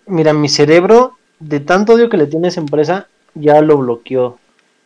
Mira, 0.07 0.33
mi 0.33 0.49
cerebro, 0.49 1.19
de 1.39 1.61
tanto 1.61 1.95
odio 1.95 2.09
que 2.09 2.17
le 2.17 2.27
tiene 2.27 2.49
a 2.49 2.51
esa 2.51 2.61
empresa, 2.61 3.09
ya 3.35 3.61
lo 3.61 3.79
bloqueó. 3.79 4.39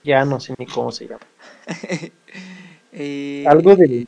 Ya 0.04 0.24
no 0.24 0.40
sé 0.40 0.54
ni 0.58 0.66
cómo 0.66 0.92
se 0.92 1.08
llama. 1.08 1.26
Eh, 2.94 3.46
Algo 3.48 3.74
de... 3.74 4.06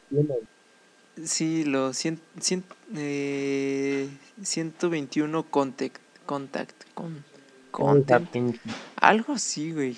Sí, 1.22 1.64
lo 1.64 1.92
cien, 1.92 2.20
cien- 2.40 2.64
eh, 2.96 4.08
121 4.42 5.44
contact, 5.44 6.00
contact, 6.26 6.74
con, 6.94 7.24
content. 7.70 8.56
Algo 8.96 9.34
así, 9.34 9.72
güey. 9.72 9.96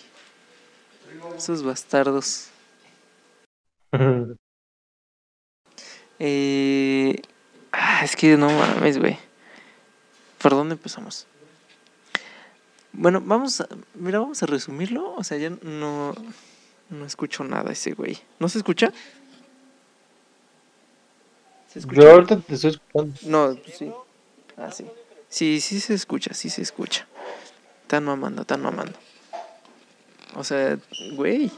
Esos 1.36 1.62
bastardos. 1.62 2.48
Eh, 6.18 7.20
ah, 7.72 8.00
es 8.02 8.16
que 8.16 8.36
no 8.38 8.48
mames, 8.48 8.98
güey. 8.98 9.18
¿Por 10.38 10.52
dónde 10.52 10.74
empezamos? 10.74 11.26
Bueno, 12.92 13.20
vamos 13.20 13.60
a, 13.60 13.68
mira, 13.94 14.20
vamos 14.20 14.42
a 14.42 14.46
resumirlo. 14.46 15.12
O 15.14 15.24
sea, 15.24 15.36
ya 15.36 15.50
no, 15.62 16.14
no 16.88 17.04
escucho 17.04 17.44
nada 17.44 17.72
ese 17.72 17.92
güey. 17.92 18.18
¿No 18.38 18.48
se 18.48 18.56
escucha? 18.56 18.92
¿Se 21.76 21.80
escucha? 21.80 22.00
Yo 22.00 22.10
ahorita 22.10 22.40
te 22.40 22.54
estoy 22.54 22.70
escuchando. 22.70 23.14
No, 23.26 23.54
sí. 23.66 23.92
Ah, 24.56 24.72
sí. 24.72 24.86
Sí, 25.28 25.60
sí 25.60 25.78
se 25.78 25.92
escucha, 25.92 26.32
sí 26.32 26.48
se 26.48 26.62
escucha. 26.62 27.06
Están 27.82 28.04
mamando, 28.04 28.40
están 28.40 28.62
mamando. 28.62 28.94
O 30.34 30.42
sea, 30.42 30.78
güey. 31.12 31.50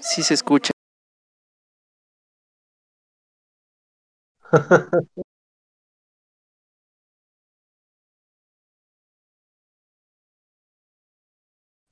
Sí 0.00 0.24
se 0.24 0.34
escucha. 0.34 0.72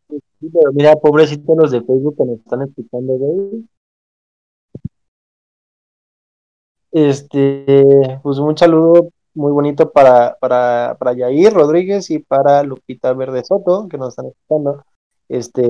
Sí, 0.09 0.51
pero 0.53 0.73
mira, 0.73 0.95
pobrecitos 0.97 1.57
los 1.57 1.71
de 1.71 1.81
Facebook 1.83 2.17
que 2.17 2.25
nos 2.25 2.39
están 2.39 2.63
escuchando, 2.63 3.15
güey. 3.15 3.65
Este, 6.97 8.19
pues 8.23 8.39
un 8.39 8.57
saludo 8.57 9.11
muy 9.35 9.53
bonito 9.53 9.91
para, 9.93 10.39
para, 10.41 10.97
para 10.99 11.13
Yair 11.13 11.53
Rodríguez 11.53 12.09
y 12.11 12.21
para 12.21 12.63
Lupita 12.63 13.13
Verde 13.13 13.45
Soto, 13.45 13.87
que 13.87 13.99
nos 13.99 14.09
están 14.09 14.29
escuchando. 14.29 14.83
Este, 15.29 15.69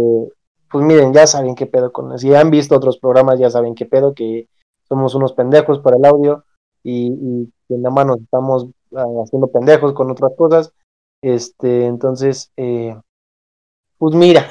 pues 0.70 0.84
miren, 0.84 1.12
ya 1.12 1.26
saben 1.26 1.56
qué 1.56 1.66
pedo 1.66 1.90
con 1.90 2.16
Si 2.20 2.32
han 2.32 2.52
visto 2.52 2.76
otros 2.76 2.98
programas, 2.98 3.40
ya 3.40 3.50
saben 3.50 3.74
qué 3.74 3.86
pedo, 3.86 4.14
que 4.14 4.46
somos 4.88 5.16
unos 5.16 5.32
pendejos 5.32 5.80
para 5.80 5.96
el 5.96 6.04
audio 6.04 6.44
y, 6.84 7.08
y 7.08 7.52
que 7.66 7.76
nada 7.76 7.92
más 7.92 8.18
estamos 8.20 8.68
ah, 8.94 9.04
haciendo 9.24 9.48
pendejos 9.48 9.94
con 9.94 10.08
otras 10.12 10.30
cosas. 10.38 10.72
Este, 11.22 11.86
entonces, 11.86 12.52
eh, 12.56 12.96
pues 13.98 14.14
mira, 14.14 14.48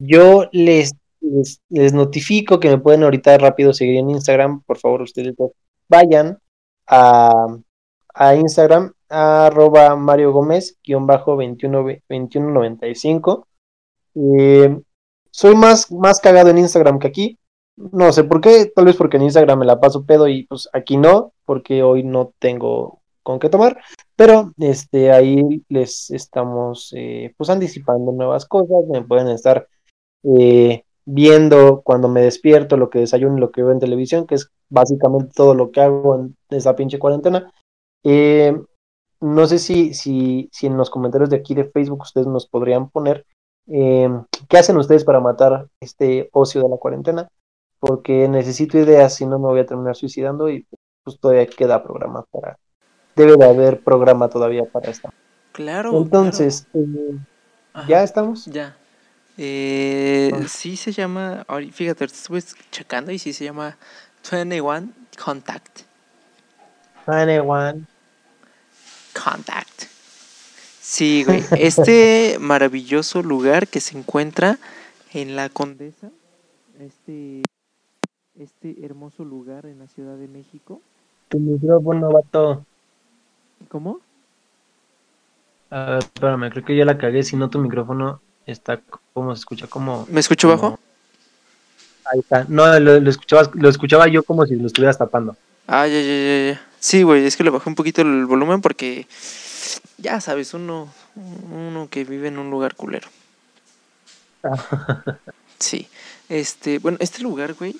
yo 0.00 0.46
les, 0.50 0.92
les, 1.20 1.60
les 1.68 1.92
notifico 1.92 2.58
que 2.58 2.70
me 2.70 2.78
pueden 2.78 3.04
ahorita 3.04 3.38
rápido 3.38 3.72
seguir 3.72 3.98
en 3.98 4.10
Instagram. 4.10 4.60
Por 4.62 4.78
favor, 4.78 5.02
ustedes 5.02 5.36
vayan 5.94 6.38
a, 6.86 7.46
a 8.14 8.34
Instagram, 8.34 8.92
arroba 9.08 9.94
Mario 9.96 10.32
Gómez, 10.32 10.76
guion 10.84 11.06
bajo 11.06 11.36
21, 11.36 11.78
2195. 12.08 13.46
Eh, 14.16 14.80
soy 15.30 15.54
más, 15.54 15.90
más 15.92 16.20
cagado 16.20 16.50
en 16.50 16.58
Instagram 16.58 16.98
que 16.98 17.08
aquí. 17.08 17.38
No 17.76 18.12
sé 18.12 18.24
por 18.24 18.40
qué, 18.40 18.72
tal 18.74 18.84
vez 18.86 18.96
porque 18.96 19.16
en 19.16 19.24
Instagram 19.24 19.58
me 19.58 19.66
la 19.66 19.80
paso 19.80 20.04
pedo 20.04 20.28
y 20.28 20.46
pues 20.46 20.68
aquí 20.72 20.96
no, 20.96 21.32
porque 21.44 21.82
hoy 21.82 22.04
no 22.04 22.32
tengo 22.38 23.00
con 23.22 23.38
qué 23.38 23.48
tomar. 23.48 23.80
Pero 24.16 24.52
este, 24.58 25.10
ahí 25.12 25.64
les 25.68 26.10
estamos 26.10 26.92
eh, 26.96 27.34
pues 27.36 27.50
anticipando 27.50 28.12
nuevas 28.12 28.46
cosas. 28.46 28.84
Me 28.88 29.02
pueden 29.02 29.28
estar 29.28 29.68
eh, 30.38 30.84
viendo 31.06 31.82
cuando 31.82 32.08
me 32.08 32.22
despierto, 32.22 32.76
lo 32.76 32.90
que 32.90 33.00
desayuno 33.00 33.36
y 33.36 33.40
lo 33.40 33.50
que 33.50 33.62
veo 33.62 33.72
en 33.72 33.80
televisión, 33.80 34.26
que 34.26 34.36
es 34.36 34.50
básicamente 34.68 35.32
todo 35.34 35.54
lo 35.54 35.70
que 35.70 35.80
hago 35.80 36.16
en 36.16 36.36
esa 36.50 36.74
pinche 36.76 36.98
cuarentena. 36.98 37.52
Eh, 38.02 38.56
no 39.20 39.46
sé 39.46 39.58
si, 39.58 39.94
si, 39.94 40.48
si 40.52 40.66
en 40.66 40.76
los 40.76 40.90
comentarios 40.90 41.30
de 41.30 41.36
aquí 41.36 41.54
de 41.54 41.64
Facebook 41.64 42.02
ustedes 42.02 42.26
nos 42.26 42.46
podrían 42.46 42.90
poner 42.90 43.24
eh, 43.66 44.10
qué 44.48 44.58
hacen 44.58 44.76
ustedes 44.76 45.04
para 45.04 45.20
matar 45.20 45.68
este 45.80 46.28
ocio 46.32 46.62
de 46.62 46.68
la 46.68 46.76
cuarentena, 46.76 47.28
porque 47.78 48.28
necesito 48.28 48.78
ideas, 48.78 49.14
si 49.14 49.26
no 49.26 49.38
me 49.38 49.46
voy 49.46 49.60
a 49.60 49.66
terminar 49.66 49.96
suicidando 49.96 50.48
y 50.48 50.66
pues 51.02 51.18
todavía 51.18 51.46
queda 51.46 51.82
programa 51.82 52.24
para... 52.30 52.58
Debe 53.16 53.36
de 53.36 53.44
haber 53.44 53.82
programa 53.84 54.28
todavía 54.28 54.64
para 54.64 54.90
esto. 54.90 55.10
Claro. 55.52 55.96
Entonces, 55.96 56.66
eh, 56.74 56.84
claro. 56.84 57.18
Ajá, 57.72 57.88
¿ya 57.88 58.02
estamos? 58.02 58.46
Ya. 58.46 58.76
Eh, 59.36 60.30
Ah. 60.32 60.46
sí 60.48 60.76
se 60.76 60.92
llama, 60.92 61.44
fíjate, 61.72 62.04
estuve 62.04 62.42
checando 62.70 63.10
y 63.10 63.18
sí 63.18 63.32
se 63.32 63.44
llama 63.44 63.76
21 64.30 64.92
Contact. 65.22 65.80
Anyone. 67.06 67.84
Contact. 69.12 69.84
Sí, 70.80 71.24
güey. 71.24 71.42
Este 71.58 72.36
maravilloso 72.40 73.22
lugar 73.22 73.68
que 73.68 73.80
se 73.80 73.98
encuentra 73.98 74.58
en 75.12 75.36
la 75.36 75.48
Condesa, 75.48 76.10
este, 76.80 77.42
este 78.38 78.84
hermoso 78.84 79.24
lugar 79.24 79.66
en 79.66 79.78
la 79.78 79.88
Ciudad 79.88 80.16
de 80.16 80.28
México. 80.28 80.80
Tu 81.28 81.38
micrófono, 81.38 82.10
vato. 82.10 82.64
¿Cómo? 83.68 84.00
A 85.70 85.84
ver, 85.90 85.98
espérame, 85.98 86.50
creo 86.50 86.64
que 86.64 86.76
ya 86.76 86.84
la 86.84 86.98
cagué. 86.98 87.22
Si 87.22 87.36
no, 87.36 87.50
tu 87.50 87.58
micrófono 87.58 88.20
está 88.46 88.80
como 89.12 89.34
se 89.34 89.40
escucha 89.40 89.66
como. 89.66 90.06
¿Me 90.10 90.20
escucho 90.20 90.48
como- 90.48 90.62
bajo? 90.62 90.80
Ahí 92.12 92.20
está. 92.20 92.44
No, 92.48 92.78
lo, 92.80 93.00
lo 93.00 93.10
escuchabas, 93.10 93.50
lo 93.54 93.68
escuchaba 93.68 94.06
yo 94.08 94.22
como 94.22 94.44
si 94.46 94.56
lo 94.56 94.66
estuvieras 94.66 94.98
tapando. 94.98 95.36
Ah, 95.66 95.86
ya, 95.86 96.00
ya, 96.00 96.06
ya, 96.06 96.52
ya. 96.52 96.66
Sí, 96.78 97.02
güey, 97.02 97.24
es 97.24 97.36
que 97.36 97.44
le 97.44 97.50
bajé 97.50 97.68
un 97.70 97.74
poquito 97.74 98.02
el 98.02 98.26
volumen 98.26 98.60
porque, 98.60 99.06
ya 99.96 100.20
sabes, 100.20 100.52
uno, 100.52 100.92
uno 101.50 101.88
que 101.90 102.04
vive 102.04 102.28
en 102.28 102.38
un 102.38 102.50
lugar 102.50 102.74
culero. 102.74 103.08
Sí. 105.58 105.88
Este, 106.28 106.78
bueno, 106.78 106.98
este 107.00 107.22
lugar, 107.22 107.54
güey, 107.54 107.76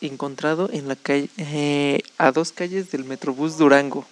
encontrado 0.00 0.70
en 0.72 0.88
la 0.88 0.96
calle, 0.96 1.28
eh, 1.36 2.00
a 2.16 2.32
dos 2.32 2.50
calles 2.52 2.90
del 2.90 3.04
Metrobús 3.04 3.58
Durango, 3.58 4.04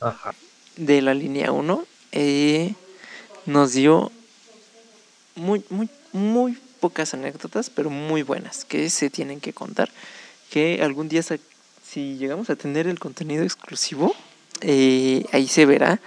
Ajá. 0.00 0.32
de 0.76 1.02
la 1.02 1.12
línea 1.14 1.52
1, 1.52 1.84
eh, 2.12 2.74
nos 3.44 3.72
dio 3.72 4.10
muy, 5.34 5.62
muy, 5.70 5.88
muy 6.12 6.58
pocas 6.80 7.14
anécdotas, 7.14 7.70
pero 7.70 7.90
muy 7.90 8.22
buenas, 8.22 8.64
que 8.64 8.88
se 8.90 9.10
tienen 9.10 9.40
que 9.40 9.52
contar. 9.52 9.90
Que 10.50 10.80
algún 10.82 11.08
día, 11.08 11.22
si 11.22 12.16
llegamos 12.16 12.50
a 12.50 12.56
tener 12.56 12.86
el 12.86 12.98
contenido 12.98 13.44
exclusivo, 13.44 14.14
eh, 14.62 15.24
ahí 15.32 15.46
se 15.46 15.66
verá 15.66 16.00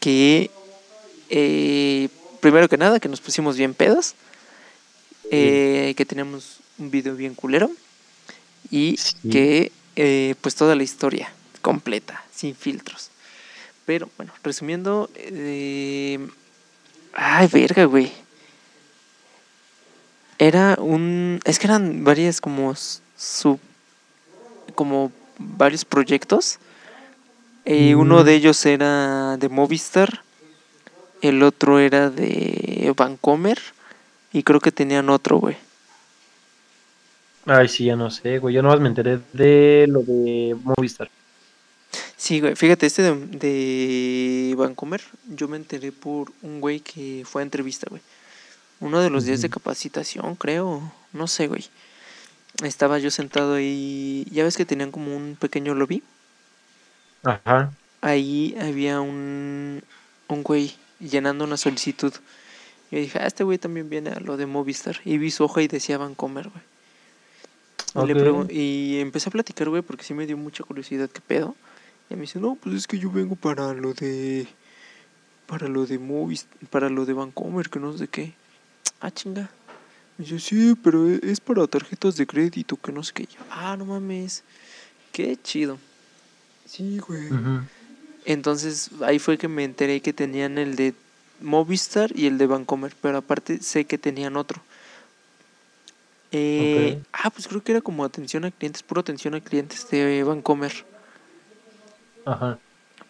que, 0.00 0.50
eh, 1.30 2.08
primero 2.40 2.68
que 2.68 2.76
nada, 2.76 3.00
que 3.00 3.08
nos 3.08 3.20
pusimos 3.20 3.56
bien 3.56 3.74
pedos, 3.74 4.14
eh, 5.30 5.94
que 5.96 6.04
tenemos 6.04 6.58
un 6.78 6.90
video 6.90 7.16
bien 7.16 7.34
culero 7.34 7.70
y 8.70 8.96
Sí. 8.96 9.16
que, 9.30 9.72
pues, 10.40 10.54
toda 10.54 10.74
la 10.76 10.82
historia 10.82 11.32
completa, 11.62 12.24
sin 12.34 12.54
filtros. 12.54 13.10
Pero 13.86 14.08
bueno, 14.16 14.32
resumiendo, 14.42 15.10
ay, 17.12 17.46
verga, 17.52 17.84
güey. 17.84 18.23
Era 20.44 20.76
un, 20.78 21.40
es 21.46 21.58
que 21.58 21.66
eran 21.66 22.04
varias 22.04 22.42
como 22.42 22.74
sub, 23.16 23.58
como 24.74 25.10
varios 25.38 25.86
proyectos. 25.86 26.58
Eh, 27.64 27.94
Uno 27.94 28.20
Mm. 28.20 28.24
de 28.26 28.34
ellos 28.34 28.66
era 28.66 29.38
de 29.38 29.48
Movistar, 29.48 30.20
el 31.22 31.42
otro 31.42 31.78
era 31.78 32.10
de 32.10 32.92
Vancomer 32.94 33.58
y 34.34 34.42
creo 34.42 34.60
que 34.60 34.70
tenían 34.70 35.08
otro, 35.08 35.38
güey. 35.38 35.56
Ay, 37.46 37.68
sí, 37.68 37.86
ya 37.86 37.96
no 37.96 38.10
sé, 38.10 38.38
güey. 38.38 38.54
Yo 38.54 38.62
nomás 38.62 38.80
me 38.80 38.88
enteré 38.88 39.20
de 39.32 39.86
lo 39.88 40.02
de 40.02 40.54
Movistar. 40.62 41.08
Sí, 42.18 42.40
güey, 42.40 42.54
fíjate, 42.54 42.84
este 42.84 43.00
de, 43.02 43.14
de 43.14 44.54
Vancomer, 44.58 45.00
yo 45.28 45.48
me 45.48 45.56
enteré 45.56 45.90
por 45.90 46.32
un 46.42 46.60
güey 46.60 46.80
que 46.80 47.22
fue 47.24 47.40
a 47.40 47.44
entrevista, 47.44 47.86
güey. 47.88 48.02
Uno 48.80 49.00
de 49.00 49.10
los 49.10 49.24
días 49.24 49.40
de 49.40 49.48
capacitación, 49.50 50.34
creo, 50.36 50.92
no 51.12 51.26
sé, 51.26 51.46
güey. 51.46 51.64
Estaba 52.62 52.98
yo 52.98 53.10
sentado 53.10 53.54
ahí, 53.54 54.26
ya 54.30 54.44
ves 54.44 54.56
que 54.56 54.64
tenían 54.64 54.90
como 54.90 55.16
un 55.16 55.36
pequeño 55.38 55.74
lobby. 55.74 56.02
Ajá. 57.22 57.72
ahí 58.02 58.54
había 58.60 59.00
un, 59.00 59.82
un 60.28 60.42
güey 60.42 60.76
llenando 61.00 61.44
una 61.44 61.56
solicitud. 61.56 62.12
Y 62.90 62.96
dije, 62.96 63.18
ah, 63.20 63.26
este 63.26 63.44
güey 63.44 63.56
también 63.58 63.88
viene 63.88 64.10
a 64.10 64.20
lo 64.20 64.36
de 64.36 64.44
Movistar. 64.46 65.00
Y 65.04 65.16
vi 65.18 65.30
su 65.30 65.44
hoja 65.44 65.62
y 65.62 65.68
decía 65.68 65.96
Vancomer, 65.98 66.48
güey. 66.50 66.62
Y, 68.04 68.06
le 68.06 68.12
Ok. 68.14 68.20
pregun- 68.20 68.52
y 68.52 69.00
empecé 69.00 69.30
a 69.30 69.32
platicar, 69.32 69.68
güey, 69.70 69.80
porque 69.82 70.04
sí 70.04 70.12
me 70.14 70.26
dio 70.26 70.36
mucha 70.36 70.62
curiosidad 70.64 71.08
qué 71.08 71.20
pedo. 71.20 71.56
Y 72.10 72.14
me 72.14 72.22
dice, 72.22 72.38
no, 72.38 72.56
pues 72.56 72.74
es 72.76 72.86
que 72.86 72.98
yo 72.98 73.10
vengo 73.10 73.36
para 73.36 73.72
lo 73.72 73.94
de. 73.94 74.46
Para 75.46 75.66
lo 75.68 75.86
de 75.86 75.98
Movis, 75.98 76.46
para 76.70 76.88
lo 76.90 77.06
de 77.06 77.12
Vancomer, 77.14 77.70
que 77.70 77.78
no 77.80 77.96
sé 77.96 78.08
qué. 78.08 78.34
Ah, 79.00 79.10
chinga. 79.10 79.50
Me 80.16 80.24
dice, 80.24 80.38
sí, 80.38 80.74
pero 80.82 81.08
e- 81.08 81.20
es 81.22 81.40
para 81.40 81.66
tarjetas 81.66 82.16
de 82.16 82.26
crédito, 82.26 82.76
que 82.76 82.92
no 82.92 83.02
sé 83.02 83.12
qué. 83.12 83.26
Yo, 83.26 83.40
ah, 83.50 83.76
no 83.76 83.84
mames. 83.84 84.42
Qué 85.12 85.36
chido. 85.42 85.78
Sí, 86.66 86.98
güey. 86.98 87.28
Entonces 88.24 88.90
ahí 89.02 89.18
fue 89.18 89.38
que 89.38 89.48
me 89.48 89.64
enteré 89.64 90.00
que 90.00 90.12
tenían 90.12 90.58
el 90.58 90.76
de 90.76 90.94
Movistar 91.40 92.10
y 92.16 92.26
el 92.26 92.38
de 92.38 92.46
Vancomer, 92.46 92.94
pero 93.00 93.18
aparte 93.18 93.62
sé 93.62 93.84
que 93.84 93.98
tenían 93.98 94.36
otro. 94.36 94.62
Eh. 96.32 97.00
Ah, 97.12 97.30
pues 97.30 97.46
creo 97.46 97.62
que 97.62 97.72
era 97.72 97.80
como 97.80 98.04
atención 98.04 98.44
a 98.44 98.50
clientes, 98.50 98.82
puro 98.82 99.00
atención 99.00 99.34
a 99.34 99.40
clientes 99.40 99.88
de 99.90 100.24
Vancomer. 100.24 100.72
Ajá. 102.24 102.58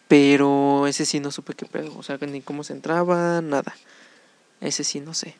Pero 0.08 0.86
ese 0.86 1.06
sí 1.06 1.20
no 1.20 1.30
supe 1.30 1.54
qué 1.54 1.64
pedo, 1.64 1.96
o 1.96 2.02
sea, 2.02 2.18
ni 2.18 2.42
cómo 2.42 2.64
se 2.64 2.74
entraba, 2.74 3.40
nada. 3.40 3.74
Ese 4.60 4.84
sí 4.84 5.00
no 5.00 5.14
sé. 5.14 5.34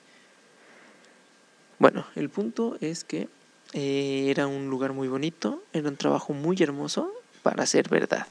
Bueno, 1.79 2.07
el 2.14 2.29
punto 2.31 2.77
es 2.81 3.05
que 3.05 3.29
eh, 3.72 4.27
era 4.31 4.47
un 4.47 4.68
lugar 4.70 4.93
muy 4.93 5.09
bonito, 5.09 5.62
era 5.72 5.89
un 5.89 5.97
trabajo 5.97 6.33
muy 6.33 6.57
hermoso 6.61 7.11
para 7.43 7.66
ser 7.66 7.89
verdad. 7.89 8.27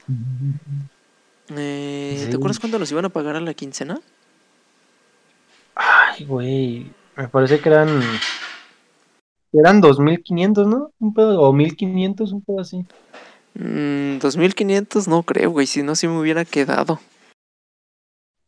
Eh, 1.56 2.20
Sí. 2.24 2.30
¿Te 2.30 2.36
acuerdas 2.36 2.58
cuándo 2.58 2.78
nos 2.78 2.90
iban 2.90 3.04
a 3.04 3.10
pagar 3.10 3.36
a 3.36 3.40
la 3.40 3.52
quincena? 3.54 4.00
Ay, 5.74 6.24
güey. 6.24 6.90
Me 7.16 7.28
parece 7.28 7.60
que 7.60 7.68
eran. 7.68 8.00
Eran 9.52 9.80
2500, 9.80 10.66
¿no? 10.66 10.90
Un 10.98 11.14
pedo, 11.14 11.40
o 11.40 11.52
1500, 11.52 12.32
un 12.32 12.40
pedo 12.42 12.60
así. 12.60 12.84
Mm, 13.54 14.18
2500 14.18 15.06
no 15.06 15.22
creo, 15.22 15.50
güey, 15.50 15.66
si 15.66 15.82
no, 15.82 15.94
sí 15.94 16.08
me 16.08 16.18
hubiera 16.18 16.44
quedado. 16.44 17.00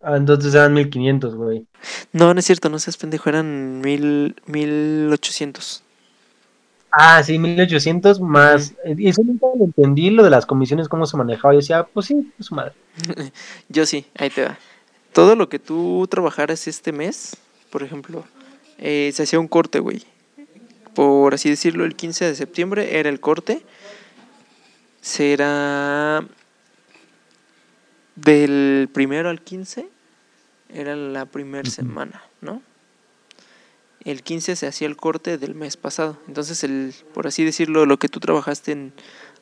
Ah, 0.06 0.16
entonces 0.16 0.54
eran 0.54 0.72
1500, 0.72 1.34
güey. 1.34 1.66
No, 2.12 2.32
no 2.34 2.40
es 2.40 2.46
cierto, 2.46 2.68
no 2.68 2.78
seas 2.78 2.96
pendejo, 2.96 3.28
eran 3.28 3.80
mil, 3.80 4.34
1800. 4.46 5.82
Ah, 6.90 7.22
sí, 7.22 7.38
1800 7.38 8.20
más. 8.20 8.72
eh, 8.84 8.96
Eso 8.98 9.22
nunca 9.22 9.46
lo 9.58 9.64
entendí, 9.66 10.10
lo 10.10 10.24
de 10.24 10.30
las 10.30 10.46
comisiones, 10.46 10.88
cómo 10.88 11.06
se 11.06 11.16
manejaba. 11.16 11.54
Yo 11.54 11.58
decía, 11.58 11.84
pues 11.92 12.06
sí, 12.06 12.32
pues 12.36 12.50
madre. 12.52 12.74
Yo 13.68 13.86
sí, 13.86 14.06
ahí 14.16 14.30
te 14.30 14.44
va. 14.44 14.58
Todo 15.12 15.36
lo 15.36 15.48
que 15.48 15.58
tú 15.58 16.06
trabajaras 16.10 16.66
este 16.68 16.92
mes, 16.92 17.36
por 17.70 17.82
ejemplo, 17.82 18.24
eh, 18.78 19.10
se 19.14 19.22
hacía 19.24 19.40
un 19.40 19.48
corte, 19.48 19.80
güey. 19.80 20.04
Por 20.94 21.34
así 21.34 21.50
decirlo, 21.50 21.84
el 21.84 21.96
15 21.96 22.24
de 22.26 22.34
septiembre 22.34 22.98
era 22.98 23.08
el 23.08 23.20
corte. 23.20 23.62
Será 25.00 26.26
del 28.14 28.88
primero 28.92 29.28
al 29.28 29.42
15, 29.42 29.88
era 30.68 30.96
la 30.96 31.26
primera 31.26 31.68
semana, 31.68 32.22
¿no? 32.40 32.62
El 34.04 34.22
15 34.22 34.54
se 34.54 34.66
hacía 34.66 34.86
el 34.86 34.96
corte 34.96 35.36
del 35.36 35.54
mes 35.54 35.76
pasado. 35.76 36.18
Entonces, 36.28 36.62
el, 36.62 36.94
por 37.12 37.26
así 37.26 37.44
decirlo, 37.44 37.86
lo 37.86 37.98
que 37.98 38.08
tú 38.08 38.20
trabajaste 38.20 38.72
en 38.72 38.92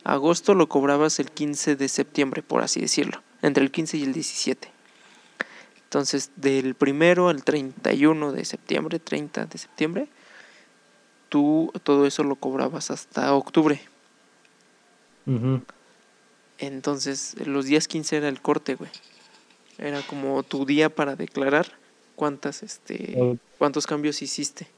agosto 0.05 0.55
lo 0.55 0.69
cobrabas 0.69 1.19
el 1.21 1.31
15 1.31 1.77
de 1.77 1.89
septiembre, 1.89 2.43
por 2.43 2.63
así 2.63 2.81
decirlo. 2.81 3.23
Entre 3.43 3.63
el 3.63 3.71
15 3.71 3.99
y 3.99 4.03
el 4.05 4.13
17. 4.15 4.71
Entonces, 5.85 6.31
del 6.37 6.75
primero 6.75 7.29
al 7.29 7.45
31 7.45 8.33
de 8.33 8.45
septiembre, 8.45 8.99
30 8.99 9.47
de 9.47 9.59
septiembre, 9.59 10.09
tú 11.29 11.71
todo 11.83 12.07
eso 12.07 12.25
lo 12.25 12.37
cobrabas 12.37 12.91
hasta 12.91 13.35
octubre. 13.35 13.81
Entonces, 16.59 17.37
los 17.45 17.67
días 17.67 17.87
15 17.87 18.17
era 18.17 18.29
el 18.29 18.41
corte, 18.41 18.77
güey. 18.77 18.91
Era 19.79 20.03
como 20.03 20.43
tu 20.43 20.65
día 20.65 20.89
para 20.89 21.17
declarar 21.17 21.73
cuántas, 22.17 22.63
este, 22.63 23.39
cuántos 23.59 23.87
cambios 23.87 24.23
hiciste. 24.23 24.69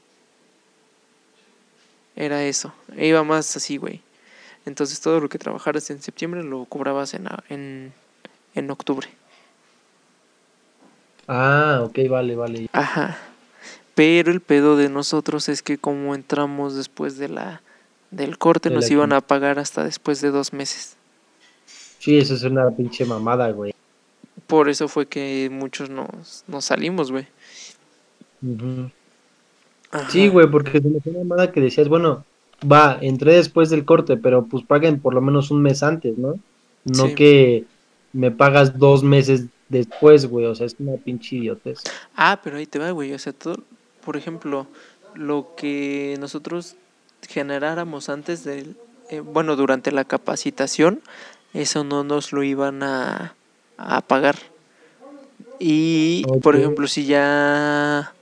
Era 2.15 2.43
eso. 2.43 2.73
E 2.95 3.07
iba 3.07 3.23
más 3.23 3.55
así, 3.55 3.77
güey. 3.77 4.01
Entonces, 4.65 4.99
todo 4.99 5.19
lo 5.19 5.29
que 5.29 5.37
trabajaras 5.37 5.89
en 5.91 6.01
septiembre 6.01 6.43
lo 6.43 6.65
cobrabas 6.65 7.13
en, 7.13 7.27
en, 7.49 7.93
en 8.55 8.71
octubre. 8.71 9.07
Ah, 11.27 11.81
ok, 11.83 11.99
vale, 12.09 12.35
vale. 12.35 12.69
Ajá. 12.73 13.17
Pero 13.93 14.31
el 14.31 14.41
pedo 14.41 14.77
de 14.77 14.89
nosotros 14.89 15.49
es 15.49 15.61
que 15.61 15.77
como 15.77 16.15
entramos 16.15 16.75
después 16.75 17.17
de 17.17 17.29
la 17.29 17.61
del 18.11 18.37
corte, 18.37 18.69
De 18.69 18.75
nos 18.75 18.89
iban 18.89 19.11
a 19.11 19.21
pagar 19.21 19.59
hasta 19.59 19.83
después 19.83 20.21
de 20.21 20.31
dos 20.31 20.53
meses. 20.53 20.95
Sí, 21.99 22.17
eso 22.17 22.35
es 22.35 22.43
una 22.43 22.69
pinche 22.71 23.05
mamada, 23.05 23.51
güey. 23.51 23.73
Por 24.47 24.69
eso 24.69 24.87
fue 24.87 25.05
que 25.07 25.49
muchos 25.51 25.89
nos, 25.89 26.43
nos 26.47 26.65
salimos, 26.65 27.11
güey. 27.11 27.27
Sí, 30.09 30.27
güey, 30.29 30.47
porque 30.49 30.81
se 30.81 30.87
me 30.87 30.97
hacía 30.99 31.11
una 31.13 31.23
mamada 31.23 31.51
que 31.51 31.61
decías, 31.61 31.87
bueno, 31.87 32.25
va, 32.69 32.97
entré 33.01 33.33
después 33.35 33.69
del 33.69 33.85
corte, 33.85 34.17
pero 34.17 34.45
pues 34.45 34.63
paguen 34.65 34.99
por 34.99 35.13
lo 35.13 35.21
menos 35.21 35.51
un 35.51 35.61
mes 35.61 35.83
antes, 35.83 36.17
¿no? 36.17 36.39
No 36.85 37.07
Sí. 37.07 37.15
que 37.15 37.65
me 38.13 38.31
pagas 38.31 38.77
dos 38.79 39.03
meses 39.03 39.45
después, 39.69 40.27
güey, 40.27 40.45
o 40.45 40.55
sea, 40.55 40.65
es 40.65 40.75
una 40.79 40.95
pinche 40.97 41.35
idiotez. 41.37 41.83
Ah, 42.15 42.39
pero 42.43 42.57
ahí 42.57 42.65
te 42.65 42.79
va, 42.79 42.91
güey. 42.91 43.13
O 43.13 43.19
sea, 43.19 43.33
todo, 43.33 43.57
por 44.05 44.15
ejemplo, 44.17 44.67
lo 45.15 45.53
que 45.57 46.15
nosotros 46.19 46.75
generáramos 47.27 48.09
antes 48.09 48.43
del, 48.43 48.77
eh, 49.09 49.19
bueno, 49.19 49.55
durante 49.55 49.91
la 49.91 50.05
capacitación, 50.05 51.01
eso 51.53 51.83
no 51.83 52.03
nos 52.03 52.31
lo 52.31 52.43
iban 52.43 52.83
a, 52.83 53.35
a 53.77 54.01
pagar. 54.01 54.35
Y, 55.59 56.23
por 56.41 56.55
ejemplo, 56.55 56.87
si 56.87 57.05
ya 57.05 58.13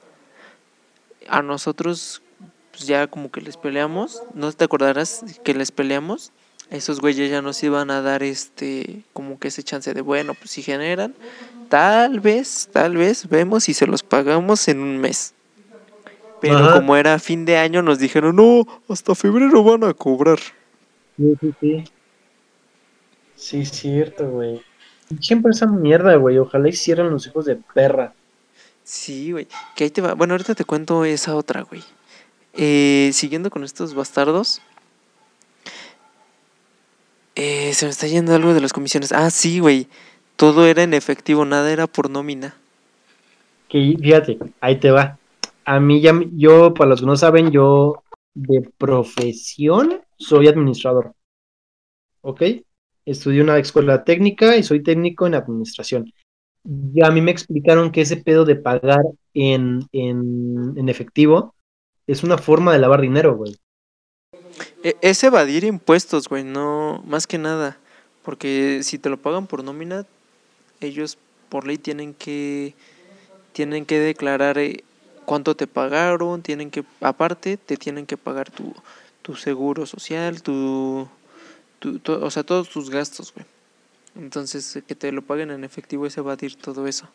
a 1.27 1.41
nosotros, 1.41 2.21
pues 2.71 2.87
ya 2.87 3.07
como 3.07 3.31
que 3.31 3.41
les 3.41 3.57
peleamos, 3.57 4.23
¿no 4.33 4.51
te 4.51 4.63
acordarás 4.65 5.23
que 5.43 5.53
les 5.53 5.71
peleamos? 5.71 6.31
Esos 6.69 6.99
güeyes 6.99 7.29
ya 7.29 7.41
nos 7.41 7.61
iban 7.63 7.91
a 7.91 8.01
dar 8.01 8.23
este, 8.23 9.03
como 9.13 9.37
que 9.39 9.49
ese 9.49 9.63
chance 9.63 9.93
de, 9.93 10.01
bueno, 10.01 10.33
pues 10.33 10.51
si 10.51 10.63
generan, 10.63 11.13
tal 11.69 12.19
vez, 12.19 12.69
tal 12.71 12.97
vez 12.97 13.29
vemos 13.29 13.69
y 13.69 13.73
se 13.73 13.85
los 13.85 14.01
pagamos 14.01 14.67
en 14.67 14.79
un 14.79 14.97
mes. 14.97 15.33
Pero 16.41 16.57
Ajá. 16.57 16.73
como 16.73 16.95
era 16.95 17.19
fin 17.19 17.45
de 17.45 17.57
año, 17.57 17.81
nos 17.81 17.99
dijeron, 17.99 18.35
no, 18.35 18.65
hasta 18.89 19.13
febrero 19.15 19.63
van 19.63 19.83
a 19.83 19.93
cobrar. 19.93 20.39
Sí, 21.17 21.35
sí, 21.39 21.53
sí. 21.59 21.83
Sí, 23.35 23.65
cierto, 23.65 24.29
güey. 24.29 24.61
Siempre 25.19 25.51
esa 25.51 25.67
mierda, 25.67 26.15
güey, 26.15 26.37
ojalá 26.37 26.67
hicieran 26.67 27.11
los 27.11 27.27
hijos 27.27 27.45
de 27.45 27.57
perra. 27.73 28.13
Sí, 28.83 29.31
güey. 29.31 29.47
Que 29.75 29.85
ahí 29.85 29.89
te 29.89 30.01
va. 30.01 30.13
Bueno, 30.13 30.33
ahorita 30.33 30.55
te 30.55 30.65
cuento 30.65 31.05
esa 31.05 31.35
otra, 31.35 31.63
güey. 31.63 31.83
Eh, 32.53 33.09
siguiendo 33.13 33.49
con 33.49 33.63
estos 33.63 33.93
bastardos. 33.93 34.61
Eh, 37.35 37.73
se 37.73 37.85
me 37.85 37.91
está 37.91 38.07
yendo 38.07 38.33
algo 38.33 38.53
de 38.53 38.61
las 38.61 38.73
comisiones. 38.73 39.11
Ah, 39.11 39.29
sí, 39.29 39.59
güey. 39.59 39.87
Todo 40.35 40.65
era 40.65 40.83
en 40.83 40.93
efectivo, 40.93 41.45
nada 41.45 41.71
era 41.71 41.87
por 41.87 42.09
nómina. 42.09 42.55
Que 43.69 43.95
fíjate, 43.99 44.37
ahí 44.61 44.79
te 44.79 44.91
va. 44.91 45.17
A 45.65 45.79
mí 45.79 46.01
ya, 46.01 46.13
yo, 46.33 46.73
para 46.73 46.91
los 46.91 46.99
que 47.01 47.05
no 47.07 47.17
saben, 47.17 47.51
yo 47.51 48.03
de 48.33 48.69
profesión 48.77 50.01
soy 50.17 50.47
administrador. 50.47 51.13
¿Ok? 52.21 52.41
Estudié 53.05 53.41
una 53.41 53.57
escuela 53.59 54.03
técnica 54.03 54.57
y 54.57 54.63
soy 54.63 54.81
técnico 54.81 55.27
en 55.27 55.35
administración. 55.35 56.11
Y 56.63 57.03
a 57.03 57.11
mí 57.11 57.21
me 57.21 57.31
explicaron 57.31 57.91
que 57.91 58.01
ese 58.01 58.17
pedo 58.17 58.45
de 58.45 58.55
pagar 58.55 59.03
en, 59.33 59.87
en, 59.91 60.73
en 60.75 60.89
efectivo 60.89 61.53
es 62.07 62.23
una 62.23 62.37
forma 62.37 62.73
de 62.73 62.79
lavar 62.79 63.01
dinero, 63.01 63.35
güey. 63.35 63.55
E- 64.83 64.97
es 65.01 65.23
evadir 65.23 65.63
impuestos, 65.63 66.27
güey, 66.27 66.43
no, 66.43 67.03
más 67.05 67.27
que 67.27 67.37
nada. 67.37 67.77
Porque 68.23 68.79
si 68.83 68.97
te 68.97 69.09
lo 69.09 69.17
pagan 69.17 69.45
por 69.45 69.63
nómina, 69.63 70.05
ellos 70.81 71.17
por 71.49 71.67
ley 71.67 71.77
tienen 71.77 72.13
que 72.13 72.73
tienen 73.53 73.85
que 73.85 73.99
declarar 73.99 74.57
eh, 74.57 74.83
cuánto 75.25 75.55
te 75.55 75.67
pagaron, 75.67 76.41
tienen 76.41 76.71
que 76.71 76.83
aparte 77.01 77.57
te 77.57 77.77
tienen 77.77 78.05
que 78.05 78.17
pagar 78.17 78.49
tu 78.49 78.73
tu 79.21 79.35
seguro 79.35 79.85
social, 79.87 80.43
tu, 80.43 81.07
tu- 81.85 81.99
to- 81.99 82.25
o 82.25 82.31
sea, 82.31 82.43
todos 82.43 82.69
tus 82.69 82.89
gastos, 82.89 83.31
güey. 83.33 83.45
Entonces, 84.15 84.75
eh, 84.75 84.81
que 84.81 84.95
te 84.95 85.11
lo 85.11 85.21
paguen 85.21 85.51
en 85.51 85.63
efectivo 85.63 86.05
es 86.07 86.17
evadir 86.17 86.55
todo 86.55 86.87
eso. 86.87 87.07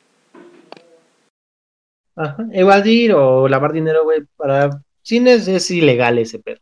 Ajá. 2.14 2.46
Evadir 2.52 3.14
o 3.14 3.48
lavar 3.48 3.72
dinero, 3.72 4.04
güey, 4.04 4.22
para 4.36 4.82
cines 5.02 5.48
es 5.48 5.70
ilegal 5.70 6.18
ese 6.18 6.38
pedo. 6.38 6.60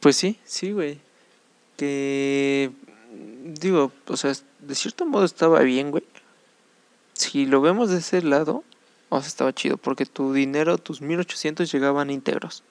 Pues 0.00 0.16
sí, 0.16 0.38
sí, 0.44 0.72
güey. 0.72 0.98
Que 1.76 2.70
digo, 3.60 3.92
o 4.06 4.16
sea, 4.16 4.32
de 4.60 4.74
cierto 4.74 5.04
modo 5.04 5.24
estaba 5.24 5.60
bien, 5.60 5.90
güey. 5.90 6.04
Si 7.14 7.44
lo 7.46 7.60
vemos 7.60 7.90
de 7.90 7.98
ese 7.98 8.22
lado, 8.22 8.64
o 9.10 9.20
sea, 9.20 9.28
estaba 9.28 9.52
chido, 9.52 9.76
porque 9.76 10.06
tu 10.06 10.32
dinero, 10.32 10.78
tus 10.78 11.02
1800 11.02 11.70
llegaban 11.70 12.10
íntegros. 12.10 12.62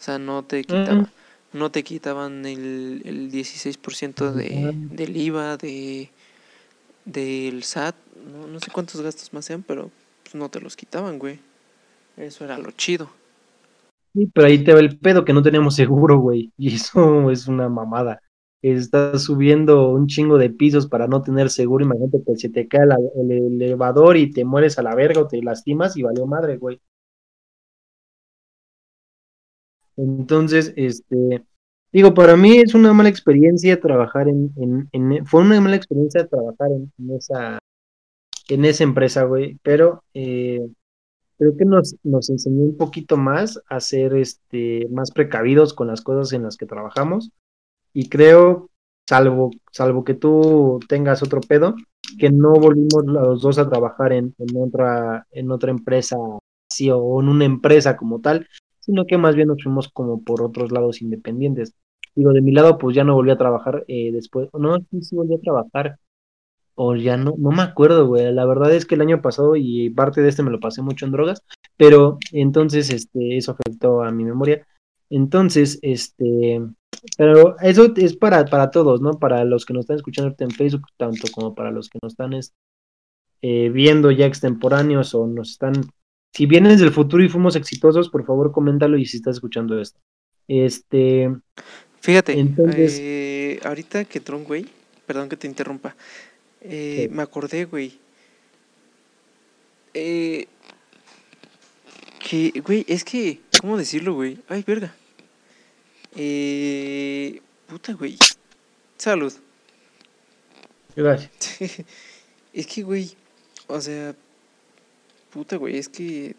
O 0.00 0.02
sea, 0.02 0.18
no 0.18 0.42
te 0.42 0.62
quitaban, 0.64 1.10
no 1.52 1.70
te 1.70 1.82
quitaban 1.82 2.46
el, 2.46 3.02
el 3.04 3.30
16% 3.30 4.32
de, 4.32 4.72
del 4.74 5.16
IVA, 5.16 5.56
de 5.56 6.10
del 7.04 7.62
SAT, 7.64 7.96
no, 8.32 8.46
no 8.46 8.60
sé 8.60 8.70
cuántos 8.70 9.00
gastos 9.00 9.32
más 9.32 9.44
sean, 9.44 9.62
pero 9.62 9.90
pues, 10.22 10.34
no 10.34 10.48
te 10.48 10.60
los 10.60 10.76
quitaban, 10.76 11.18
güey. 11.18 11.40
Eso 12.16 12.44
era 12.44 12.58
lo 12.58 12.70
chido. 12.72 13.10
Sí, 14.14 14.30
pero 14.32 14.46
ahí 14.46 14.62
te 14.62 14.74
va 14.74 14.80
el 14.80 14.98
pedo 14.98 15.24
que 15.24 15.32
no 15.32 15.42
tenemos 15.42 15.74
seguro, 15.74 16.18
güey. 16.18 16.52
Y 16.58 16.74
eso 16.74 17.30
es 17.30 17.48
una 17.48 17.68
mamada. 17.68 18.20
Estás 18.60 19.24
subiendo 19.24 19.90
un 19.90 20.06
chingo 20.06 20.38
de 20.38 20.50
pisos 20.50 20.86
para 20.86 21.06
no 21.08 21.22
tener 21.22 21.50
seguro. 21.50 21.84
Imagínate 21.84 22.22
que 22.24 22.36
se 22.36 22.48
te 22.50 22.68
cae 22.68 22.82
el 23.16 23.32
elevador 23.32 24.16
y 24.16 24.30
te 24.30 24.44
mueres 24.44 24.78
a 24.78 24.82
la 24.82 24.94
verga 24.94 25.22
o 25.22 25.26
te 25.26 25.42
lastimas 25.42 25.96
y 25.96 26.02
valió 26.02 26.26
madre, 26.26 26.58
güey. 26.58 26.80
Entonces, 29.96 30.72
este, 30.76 31.44
digo, 31.92 32.14
para 32.14 32.36
mí 32.36 32.58
es 32.58 32.74
una 32.74 32.92
mala 32.92 33.08
experiencia 33.08 33.80
trabajar 33.80 34.28
en, 34.28 34.52
en, 34.56 34.88
en- 34.92 35.26
fue 35.26 35.42
una 35.42 35.60
mala 35.60 35.76
experiencia 35.76 36.26
trabajar 36.26 36.70
en, 36.72 36.92
esa, 37.16 37.58
en 38.48 38.64
esa 38.64 38.84
empresa, 38.84 39.24
güey. 39.24 39.58
Pero 39.62 40.04
eh, 40.14 40.66
creo 41.38 41.56
que 41.56 41.64
nos, 41.64 41.96
nos 42.04 42.30
enseñó 42.30 42.62
un 42.62 42.76
poquito 42.76 43.16
más 43.16 43.60
a 43.68 43.80
ser 43.80 44.14
este, 44.16 44.88
más 44.90 45.10
precavidos 45.12 45.74
con 45.74 45.88
las 45.88 46.02
cosas 46.02 46.32
en 46.34 46.44
las 46.44 46.56
que 46.56 46.66
trabajamos. 46.66 47.30
Y 47.92 48.08
creo, 48.08 48.70
salvo, 49.08 49.50
salvo 49.72 50.04
que 50.04 50.14
tú 50.14 50.80
tengas 50.88 51.22
otro 51.22 51.40
pedo, 51.40 51.74
que 52.18 52.30
no 52.30 52.54
volvimos 52.54 53.04
los 53.06 53.42
dos 53.42 53.58
a 53.58 53.68
trabajar 53.68 54.12
en, 54.12 54.34
en 54.38 54.56
otra, 54.62 55.26
en 55.32 55.50
otra 55.50 55.70
empresa 55.70 56.16
así 56.70 56.90
o 56.90 57.20
en 57.20 57.28
una 57.28 57.44
empresa 57.44 57.96
como 57.96 58.20
tal, 58.20 58.48
sino 58.82 59.06
que 59.06 59.18
más 59.18 59.36
bien 59.36 59.48
nos 59.48 59.62
fuimos 59.64 59.88
como 59.90 60.22
por 60.24 60.42
otros 60.42 60.72
lados 60.72 61.02
independientes. 61.02 61.74
Digo, 62.14 62.32
de 62.34 62.42
mi 62.42 62.52
lado, 62.52 62.78
pues 62.78 62.94
ya 62.96 63.04
no 63.04 63.14
volví 63.14 63.30
a 63.32 63.38
trabajar 63.38 63.84
eh, 63.88 64.12
después, 64.12 64.50
no, 64.54 64.78
sí, 64.90 65.02
sí 65.02 65.16
volví 65.16 65.34
a 65.36 65.40
trabajar, 65.40 65.98
o 66.74 66.96
ya 66.96 67.16
no, 67.16 67.34
no 67.38 67.50
me 67.50 67.62
acuerdo, 67.62 68.06
güey. 68.06 68.32
La 68.32 68.44
verdad 68.46 68.72
es 68.74 68.86
que 68.86 68.94
el 68.94 69.02
año 69.02 69.22
pasado 69.22 69.56
y 69.56 69.90
parte 69.90 70.22
de 70.22 70.28
este 70.30 70.42
me 70.42 70.50
lo 70.50 70.60
pasé 70.60 70.82
mucho 70.82 71.06
en 71.06 71.12
drogas, 71.12 71.42
pero 71.76 72.18
entonces 72.32 72.90
este, 72.92 73.36
eso 73.36 73.52
afectó 73.52 74.02
a 74.02 74.10
mi 74.10 74.24
memoria. 74.24 74.66
Entonces, 75.10 75.78
este, 75.82 76.62
pero 77.18 77.58
eso 77.60 77.92
es 77.96 78.16
para, 78.16 78.44
para 78.46 78.70
todos, 78.70 79.00
¿no? 79.02 79.12
Para 79.18 79.44
los 79.44 79.66
que 79.66 79.74
nos 79.74 79.82
están 79.82 79.96
escuchando 79.96 80.34
en 80.38 80.50
Facebook, 80.50 80.86
tanto 80.96 81.28
como 81.34 81.54
para 81.54 81.70
los 81.70 81.88
que 81.90 81.98
nos 82.02 82.14
están 82.14 82.32
es- 82.34 82.54
eh, 83.42 83.70
viendo 83.70 84.10
ya 84.10 84.26
extemporáneos 84.26 85.14
o 85.14 85.26
nos 85.26 85.50
están. 85.52 85.74
Si 86.32 86.46
vienes 86.46 86.80
del 86.80 86.92
futuro 86.92 87.22
y 87.22 87.28
fuimos 87.28 87.56
exitosos, 87.56 88.08
por 88.08 88.24
favor, 88.24 88.52
coméntalo 88.52 88.96
y 88.96 89.04
si 89.06 89.18
estás 89.18 89.36
escuchando 89.36 89.80
esto. 89.80 90.00
Este, 90.48 91.30
Fíjate, 92.00 92.32
Entonces- 92.38 92.98
eh, 93.00 93.60
ahorita 93.64 94.04
que 94.04 94.18
Tron, 94.18 94.44
güey, 94.44 94.66
perdón 95.06 95.28
que 95.28 95.36
te 95.36 95.46
interrumpa, 95.46 95.94
eh, 96.62 97.08
me 97.12 97.22
acordé, 97.22 97.64
güey, 97.64 97.98
eh, 99.94 100.46
que, 102.18 102.52
güey, 102.64 102.84
es 102.88 103.04
que, 103.04 103.40
¿cómo 103.60 103.76
decirlo, 103.76 104.14
güey? 104.14 104.38
Ay, 104.48 104.64
verga. 104.66 104.94
Eh, 106.16 107.40
puta, 107.66 107.92
güey. 107.92 108.16
Salud. 108.96 109.32
gracias. 110.96 111.30
es 112.52 112.66
que, 112.66 112.82
güey, 112.82 113.12
o 113.66 113.80
sea, 113.80 114.14
puta, 115.32 115.56
güey, 115.56 115.78
es 115.78 115.88
que, 115.88 116.36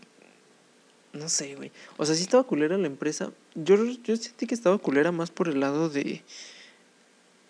no 1.13 1.27
sé, 1.29 1.55
güey. 1.55 1.71
O 1.97 2.05
sea, 2.05 2.15
sí 2.15 2.21
estaba 2.21 2.43
culera 2.43 2.77
la 2.77 2.87
empresa. 2.87 3.31
Yo, 3.55 3.75
yo 4.03 4.15
sentí 4.15 4.47
que 4.47 4.55
estaba 4.55 4.77
culera 4.77 5.11
más 5.11 5.31
por 5.31 5.49
el 5.49 5.59
lado 5.59 5.89
de, 5.89 6.21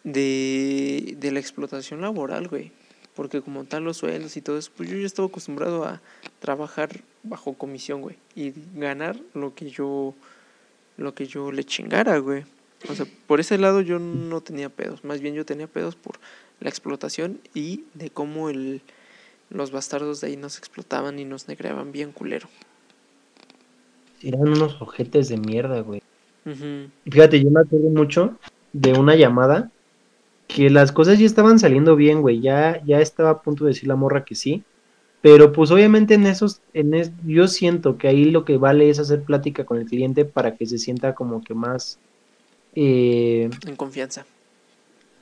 de, 0.03 1.15
de 1.19 1.31
la 1.31 1.39
explotación 1.39 2.01
laboral, 2.01 2.47
güey. 2.47 2.71
Porque 3.15 3.41
como 3.41 3.65
tal 3.65 3.83
los 3.83 3.97
sueldos 3.97 4.37
y 4.37 4.41
todo 4.41 4.57
eso, 4.57 4.71
pues 4.75 4.89
yo 4.89 4.97
ya 4.97 5.05
estaba 5.05 5.27
acostumbrado 5.27 5.85
a 5.85 6.01
trabajar 6.39 7.01
bajo 7.21 7.53
comisión, 7.53 8.01
güey. 8.01 8.17
Y 8.35 8.53
ganar 8.75 9.19
lo 9.33 9.53
que 9.53 9.69
yo, 9.69 10.15
lo 10.97 11.13
que 11.13 11.27
yo 11.27 11.51
le 11.51 11.63
chingara, 11.63 12.17
güey. 12.17 12.45
O 12.89 12.95
sea, 12.95 13.05
por 13.27 13.39
ese 13.39 13.57
lado 13.57 13.81
yo 13.81 13.99
no 13.99 14.41
tenía 14.41 14.69
pedos. 14.69 15.03
Más 15.03 15.21
bien 15.21 15.35
yo 15.35 15.45
tenía 15.45 15.67
pedos 15.67 15.95
por 15.95 16.19
la 16.59 16.69
explotación 16.69 17.39
y 17.53 17.83
de 17.93 18.09
cómo 18.09 18.49
el, 18.49 18.81
los 19.53 19.71
bastardos 19.71 20.21
de 20.21 20.27
ahí 20.27 20.37
nos 20.37 20.57
explotaban 20.57 21.19
y 21.19 21.25
nos 21.25 21.47
negreaban 21.47 21.91
bien 21.91 22.11
culero. 22.11 22.47
Eran 24.21 24.49
unos 24.49 24.81
ojetes 24.81 25.29
de 25.29 25.37
mierda, 25.37 25.81
güey. 25.81 26.01
Fíjate, 27.05 27.41
yo 27.41 27.49
me 27.49 27.61
acuerdo 27.61 27.89
mucho 27.89 28.37
de 28.73 28.93
una 28.93 29.15
llamada 29.15 29.71
que 30.47 30.69
las 30.69 30.91
cosas 30.91 31.19
ya 31.19 31.25
estaban 31.25 31.59
saliendo 31.59 31.95
bien, 31.95 32.21
güey. 32.21 32.41
Ya, 32.41 32.81
ya 32.85 32.99
estaba 32.99 33.29
a 33.29 33.41
punto 33.41 33.65
de 33.65 33.69
decir 33.69 33.87
la 33.87 33.95
morra 33.95 34.25
que 34.25 34.35
sí. 34.35 34.63
Pero 35.21 35.53
pues 35.53 35.71
obviamente 35.71 36.15
en 36.15 36.25
esos, 36.25 36.59
en 36.73 36.93
es, 36.93 37.11
yo 37.25 37.47
siento 37.47 37.97
que 37.97 38.09
ahí 38.09 38.25
lo 38.25 38.43
que 38.43 38.57
vale 38.57 38.89
es 38.89 38.99
hacer 38.99 39.23
plática 39.23 39.65
con 39.65 39.77
el 39.77 39.85
cliente 39.85 40.25
para 40.25 40.57
que 40.57 40.65
se 40.65 40.77
sienta 40.77 41.15
como 41.15 41.41
que 41.41 41.53
más 41.53 41.97
eh, 42.75 43.49
En 43.65 43.75
confianza. 43.75 44.25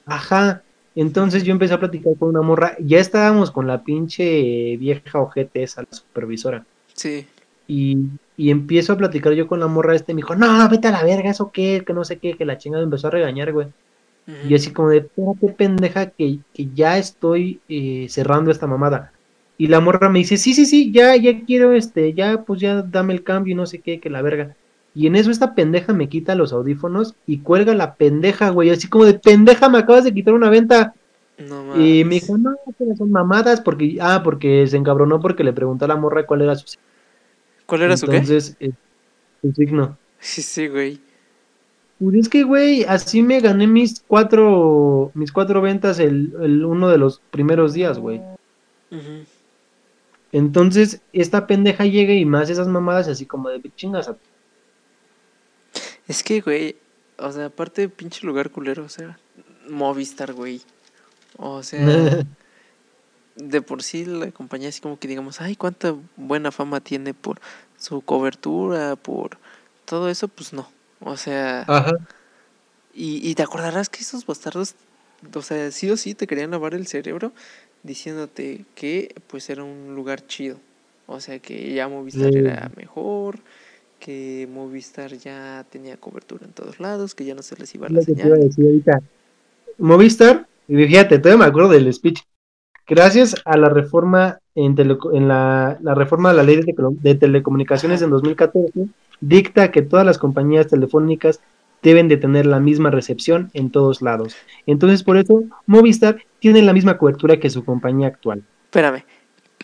Ajá. 0.06 0.64
Entonces 0.96 1.44
yo 1.44 1.52
empecé 1.52 1.74
a 1.74 1.80
platicar 1.80 2.14
con 2.18 2.30
una 2.30 2.42
morra. 2.42 2.76
Ya 2.80 3.00
estábamos 3.00 3.52
con 3.52 3.68
la 3.68 3.84
pinche 3.84 4.76
vieja 4.78 5.20
ojete 5.20 5.64
esa, 5.64 5.82
la 5.82 5.88
supervisora. 5.92 6.66
Sí. 6.94 7.26
Y, 7.68 7.98
y 8.36 8.52
empiezo 8.52 8.94
a 8.94 8.98
platicar 8.98 9.34
yo 9.34 9.48
con 9.48 9.60
la 9.60 9.68
morra 9.68 9.96
este. 9.96 10.12
Y 10.12 10.16
me 10.16 10.20
dijo, 10.20 10.36
no, 10.36 10.70
vete 10.70 10.89
a 10.89 10.92
la 10.92 11.04
verga, 11.04 11.30
eso 11.30 11.52
qué, 11.52 11.84
que 11.86 11.94
no 11.94 12.04
sé 12.04 12.18
qué, 12.18 12.36
que 12.36 12.46
la 12.46 12.58
chingada 12.58 12.82
me 12.82 12.86
empezó 12.86 13.08
a 13.08 13.12
regañar, 13.12 13.54
güey. 13.54 13.68
Y 14.48 14.56
así 14.56 14.72
como 14.72 14.89
de, 14.89 15.00
espérate, 15.00 15.48
pendeja, 15.50 16.06
que, 16.12 16.39
que 16.54 16.70
ya 16.74 16.98
estoy 16.98 17.60
eh, 17.68 18.08
cerrando 18.10 18.52
esta 18.52 18.68
mamada. 18.68 19.12
Y 19.58 19.68
la 19.68 19.80
morra 19.80 20.10
me 20.10 20.20
dice, 20.20 20.38
sí, 20.38 20.54
sí, 20.54 20.66
sí, 20.66 20.92
ya, 20.92 21.16
ya 21.16 21.44
quiero, 21.46 21.74
este, 21.74 22.14
ya, 22.14 22.44
pues 22.44 22.62
ya 22.62 22.82
dame 22.82 23.14
el 23.14 23.24
cambio 23.24 23.52
y 23.54 23.56
no 23.56 23.66
sé 23.66 23.80
qué, 23.80 24.00
que 24.00 24.10
la 24.10 24.22
verga. 24.22 24.56
Y 24.94 25.08
en 25.08 25.16
eso 25.16 25.32
esta 25.32 25.56
pendeja 25.56 25.94
me 25.94 26.10
quita 26.10 26.36
los 26.36 26.52
audífonos 26.52 27.16
y 27.26 27.39
cuelga 27.39 27.74
la 27.74 27.96
pendeja, 27.96 28.50
güey, 28.50 28.70
así 28.70 28.89
como 28.89 29.06
de 29.06 29.14
pendeja, 29.14 29.70
me 29.70 29.78
acabas 29.78 30.04
de 30.04 30.14
quitar 30.14 30.34
una 30.34 30.50
venta. 30.50 30.94
No 31.38 31.80
Y 31.80 32.04
me 32.04 32.16
dijo, 32.16 32.38
no, 32.38 32.56
pero 32.78 32.96
son 32.96 33.12
mamadas, 33.12 33.62
porque, 33.62 33.98
ah, 34.02 34.22
porque 34.24 34.68
se 34.68 34.78
encabronó 34.78 35.22
porque 35.22 35.44
le 35.44 35.54
preguntó 35.54 35.86
a 35.86 35.88
la 35.88 35.96
morra 35.96 36.26
cuál 36.26 36.42
era 36.42 36.56
su 36.56 36.68
signo. 36.68 36.86
¿Cuál 37.66 37.82
era 37.84 37.98
su 37.98 38.06
qué? 38.06 38.18
Entonces, 38.18 38.58
eh, 38.60 38.72
su 39.42 39.52
signo. 39.54 39.98
Sí, 40.24 40.44
sí, 40.44 40.68
güey. 40.68 41.00
Pues 41.98 42.16
es 42.16 42.30
que, 42.30 42.44
güey, 42.44 42.84
así 42.84 43.24
me 43.24 43.39
gané 43.39 43.66
mis 43.66 44.04
cuatro, 44.08 45.10
mis 45.16 45.32
cuatro 45.32 45.62
ventas 45.62 46.00
el, 46.00 46.34
el 46.42 46.64
uno 46.64 46.89
de 46.89 47.00
los 47.00 47.22
primeros 47.32 47.74
días, 47.74 47.98
güey. 47.98 48.22
Entonces, 50.32 51.02
esta 51.12 51.48
pendeja 51.48 51.86
llega 51.86 52.14
y 52.14 52.26
me 52.26 52.38
hace 52.38 52.54
esas 52.54 52.68
mamadas 52.68 53.08
así 53.08 53.26
como 53.26 53.50
de 53.50 53.62
chingas. 53.76 54.10
a-". 54.10 54.18
Es 56.12 56.24
que, 56.24 56.41
güey, 56.41 56.76
o 57.18 57.32
sea, 57.32 57.45
aparte 57.45 57.84
de 57.84 57.89
pinche 57.89 58.26
lugar 58.28 58.49
culero, 58.49 58.84
o 58.84 58.89
sea, 58.89 59.18
Movistar, 59.70 60.34
güey. 60.34 60.62
O 61.38 61.64
sea, 61.64 61.80
de 63.38 63.62
por 63.62 63.82
sí 63.82 64.03
la 64.03 64.30
compañía 64.32 64.68
así 64.68 64.82
como 64.82 64.99
que 64.99 65.07
digamos, 65.07 65.39
ay, 65.39 65.55
cuánta 65.55 65.95
buena 66.18 66.51
fama 66.51 66.82
tiene 66.82 67.14
por 67.14 67.39
su 67.78 68.01
cobertura, 68.01 68.97
por 68.97 69.38
todo 69.86 70.09
eso, 70.09 70.28
pues 70.28 70.51
no. 70.51 70.70
O 70.99 71.16
sea, 71.16 71.62
Ajá. 71.66 71.93
y, 72.93 73.26
y 73.26 73.34
te 73.36 73.43
acordarás 73.43 73.88
que 73.88 74.01
esos 74.01 74.26
bastardos, 74.26 74.76
o 75.34 75.41
sea, 75.41 75.72
sí 75.72 75.89
o 75.91 75.95
sí 75.95 76.14
te 76.14 76.28
querían 76.28 76.51
lavar 76.51 76.74
el 76.74 76.88
cerebro 76.88 77.32
diciéndote 77.84 78.66
que 78.76 79.16
pues 79.28 79.49
era 79.49 79.64
un 79.64 79.95
lugar 79.95 80.28
chido. 80.28 80.59
O 81.07 81.22
sea, 81.22 81.39
que 81.39 81.74
ya 81.74 81.88
Movistar 81.88 82.34
Sí. 82.34 82.39
era 82.39 82.70
mejor, 82.76 83.39
que 84.02 84.49
Movistar 84.52 85.14
ya 85.14 85.66
tenía 85.70 85.95
cobertura 85.95 86.45
en 86.45 86.52
todos 86.54 86.80
lados, 86.80 87.16
que 87.16 87.24
ya 87.24 87.36
no 87.36 87.43
se 87.43 87.56
les 87.56 87.74
iba 87.76 87.88
Es 87.88 87.93
la 87.93 87.99
a 87.99 88.04
señal. 88.04 88.39
decir 88.41 88.66
ahorita. 88.66 89.02
Movistar, 89.78 90.47
y 90.68 90.76
fíjate, 90.76 91.20
todavía 91.20 91.45
me 91.45 91.49
acuerdo 91.49 91.70
del 91.70 91.91
speech. 91.93 92.22
Gracias 92.88 93.36
a 93.45 93.58
la 93.58 93.70
reforma 93.70 94.39
en, 94.56 94.76
la, 95.28 95.78
la 95.82 95.95
reforma 95.95 96.32
a 96.32 96.34
la 96.34 96.43
ley 96.43 96.58
de, 96.58 96.74
de 97.02 97.16
telecomunicaciones 97.16 98.02
en 98.02 98.10
2014, 98.10 98.72
dicta 99.22 99.72
que 99.72 99.82
todas 99.82 100.06
las 100.06 100.18
compañías 100.18 100.68
telefónicas 100.68 101.39
deben 101.84 102.08
de 102.08 102.18
tener 102.18 102.45
la 102.45 102.60
misma 102.60 102.91
recepción 102.91 103.49
en 103.54 103.72
todos 103.72 104.02
lados. 104.02 104.36
Entonces, 104.66 105.04
por 105.04 105.18
eso, 105.18 105.43
Movistar 105.68 106.18
tiene 106.39 106.62
la 106.62 106.74
misma 106.74 106.97
cobertura 106.97 107.39
que 107.39 107.49
su 107.49 107.64
compañía 107.64 108.08
actual. 108.08 108.43
Espérame, 108.66 109.04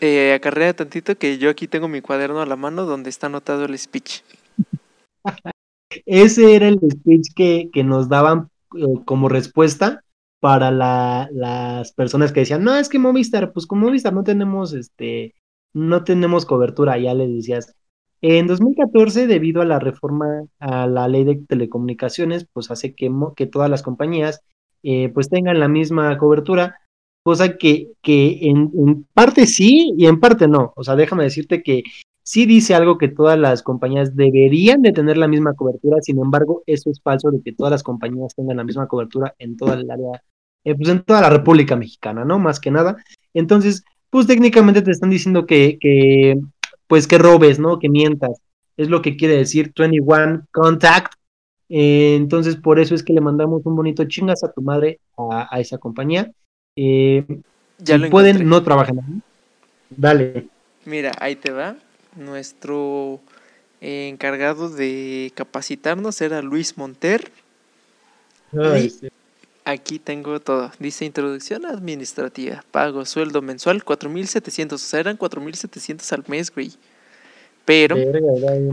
eh, 0.02 0.34
acarrea 0.34 0.76
tantito 0.76 1.18
que 1.18 1.38
yo 1.38 1.50
aquí 1.50 1.68
tengo 1.68 1.88
mi 1.88 2.02
cuaderno 2.02 2.42
a 2.42 2.46
la 2.46 2.56
mano 2.56 2.86
donde 2.86 3.10
está 3.10 3.28
anotado 3.28 3.66
el 3.66 3.78
speech. 3.78 4.22
Ese 6.06 6.56
era 6.56 6.68
el 6.68 6.80
speech 6.80 7.34
que, 7.36 7.70
que 7.72 7.84
nos 7.84 8.10
daban 8.10 8.50
eh, 8.78 8.86
como 9.06 9.30
respuesta 9.30 10.04
para 10.40 10.72
la- 10.72 11.30
las 11.32 11.94
personas 11.94 12.32
que 12.32 12.42
decían, 12.42 12.64
no, 12.64 12.76
es 12.76 12.90
que 12.90 13.00
Movistar, 13.00 13.54
pues 13.54 13.66
con 13.66 13.80
Movistar 13.80 14.14
no 14.14 14.24
tenemos, 14.24 14.74
este, 14.74 15.34
no 15.74 16.04
tenemos 16.04 16.46
cobertura, 16.46 16.98
ya 16.98 17.14
les 17.14 17.30
decías. 17.34 17.76
En 18.22 18.48
2014, 18.48 19.28
debido 19.28 19.62
a 19.62 19.66
la 19.66 19.80
reforma 19.80 20.44
a 20.60 20.88
la 20.88 21.08
ley 21.08 21.24
de 21.24 21.36
telecomunicaciones, 21.48 22.48
pues 22.52 22.72
hace 22.72 22.96
que, 22.96 23.12
que 23.36 23.48
todas 23.48 23.70
las 23.70 23.84
compañías 23.84 24.42
eh, 24.84 25.10
pues 25.14 25.30
tengan 25.30 25.60
la 25.60 25.68
misma 25.68 26.18
cobertura, 26.18 26.76
cosa 27.28 27.58
que, 27.58 27.92
que 28.02 28.40
en, 28.44 28.72
en 28.74 29.06
parte 29.14 29.48
sí 29.48 29.94
y 29.98 30.06
en 30.06 30.18
parte 30.22 30.48
no. 30.48 30.72
O 30.78 30.84
sea, 30.86 30.96
déjame 30.96 31.26
decirte 31.26 31.62
que 31.62 31.84
sí 32.24 32.46
dice 32.46 32.74
algo 32.74 32.98
que 32.98 33.10
todas 33.10 33.38
las 33.38 33.64
compañías 33.64 34.16
deberían 34.16 34.82
de 34.82 34.94
tener 34.94 35.18
la 35.18 35.28
misma 35.28 35.54
cobertura, 35.54 35.98
sin 36.02 36.20
embargo, 36.20 36.64
eso 36.66 36.90
es 36.90 37.02
falso 37.02 37.30
de 37.30 37.42
que 37.42 37.52
todas 37.52 37.72
las 37.72 37.84
compañías 37.84 38.34
tengan 38.34 38.56
la 38.56 38.64
misma 38.64 38.88
cobertura 38.88 39.36
en 39.40 39.58
toda 39.58 39.74
el 39.74 39.92
área, 39.92 40.24
eh, 40.64 40.74
pues 40.74 40.88
en 40.88 41.04
toda 41.04 41.20
la 41.20 41.30
República 41.30 41.76
Mexicana, 41.76 42.24
¿no? 42.24 42.40
Más 42.40 42.62
que 42.62 42.72
nada. 42.72 42.96
Entonces, 43.34 43.84
pues 44.10 44.26
técnicamente 44.26 44.82
te 44.82 44.92
están 44.92 45.10
diciendo 45.10 45.46
que, 45.46 45.78
que 45.82 46.40
pues 46.88 47.08
que 47.08 47.18
robes, 47.18 47.60
¿no? 47.60 47.78
Que 47.78 47.90
mientas. 47.90 48.40
Es 48.78 48.88
lo 48.88 49.02
que 49.02 49.18
quiere 49.18 49.36
decir 49.36 49.74
21 49.78 50.48
Contact. 50.54 51.12
Eh, 51.68 52.16
entonces, 52.16 52.56
por 52.56 52.80
eso 52.80 52.96
es 52.96 53.04
que 53.04 53.12
le 53.12 53.20
mandamos 53.20 53.66
un 53.66 53.76
bonito 53.76 54.06
chingas 54.06 54.46
a 54.46 54.52
tu 54.54 54.62
madre 54.62 55.02
a, 55.18 55.54
a 55.54 55.60
esa 55.60 55.78
compañía. 55.78 56.32
Eh, 56.78 57.26
Ya 57.80 57.98
lo 57.98 58.10
pueden, 58.10 58.38
encontré. 58.38 58.46
no 58.50 58.64
trabajan 58.64 59.00
ahí. 59.00 59.22
Dale. 59.90 60.48
Mira, 60.86 61.12
ahí 61.20 61.36
te 61.36 61.52
va. 61.52 61.76
Nuestro 62.16 63.20
eh, 63.82 64.08
encargado 64.10 64.70
de 64.70 65.32
capacitarnos 65.36 66.22
era 66.22 66.42
Luis 66.42 66.78
Monter. 66.78 67.32
Ay, 68.58 68.90
Sí. 68.90 69.10
Aquí 69.66 70.00
tengo 70.00 70.40
todo. 70.40 70.72
Dice 70.80 71.04
introducción 71.04 71.66
administrativa. 71.66 72.64
Pago 72.72 73.04
sueldo 73.06 73.42
mensual 73.42 73.84
4.700. 73.84 74.72
O 74.74 74.78
sea, 74.78 75.02
eran 75.02 75.18
4.700 75.18 76.10
al 76.14 76.24
mes, 76.28 76.54
güey. 76.56 76.72
Pero, 77.66 77.98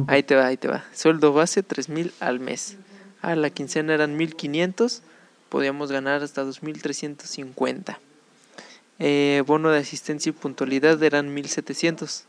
ahí 0.07 0.23
te 0.23 0.37
va, 0.37 0.47
ahí 0.47 0.57
te 0.57 0.69
va. 0.69 0.85
Sueldo 0.95 1.33
base 1.33 1.65
3.000 1.65 2.13
al 2.21 2.39
mes. 2.39 2.77
A 3.23 3.35
la 3.35 3.51
quincena 3.51 3.93
eran 3.93 4.17
1.500. 4.17 5.01
Podíamos 5.49 5.91
ganar 5.93 6.23
hasta 6.23 6.45
2.350. 6.45 7.99
Eh, 8.99 9.43
bono 9.47 9.71
de 9.71 9.79
asistencia 9.79 10.31
y 10.31 10.33
puntualidad 10.33 11.01
eran 11.03 11.35
1.700. 11.35 12.25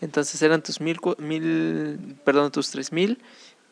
Entonces 0.00 0.40
eran 0.42 0.62
tus 0.62 0.80
mil, 0.80 0.98
mil, 1.18 2.16
perdón, 2.24 2.50
tus 2.52 2.74
3.000 2.74 3.18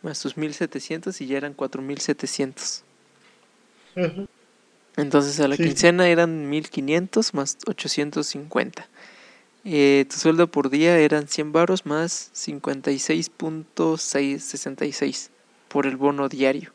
más 0.02 0.20
tus 0.20 0.36
1.700 0.36 1.20
y 1.20 1.26
ya 1.26 1.38
eran 1.38 1.56
4.700. 1.56 2.82
Entonces 4.96 5.40
a 5.40 5.48
la 5.48 5.56
Sí. 5.56 5.64
quincena 5.64 6.08
eran 6.08 6.48
1500 6.48 7.34
más 7.34 7.58
850. 7.66 8.86
Eh, 9.64 10.06
tu 10.08 10.16
sueldo 10.16 10.46
por 10.46 10.70
día 10.70 10.96
eran 10.98 11.26
100 11.28 11.52
varos 11.52 11.84
más 11.84 12.30
56.666 12.34 15.30
por 15.68 15.86
el 15.86 15.96
bono 15.96 16.28
diario. 16.28 16.72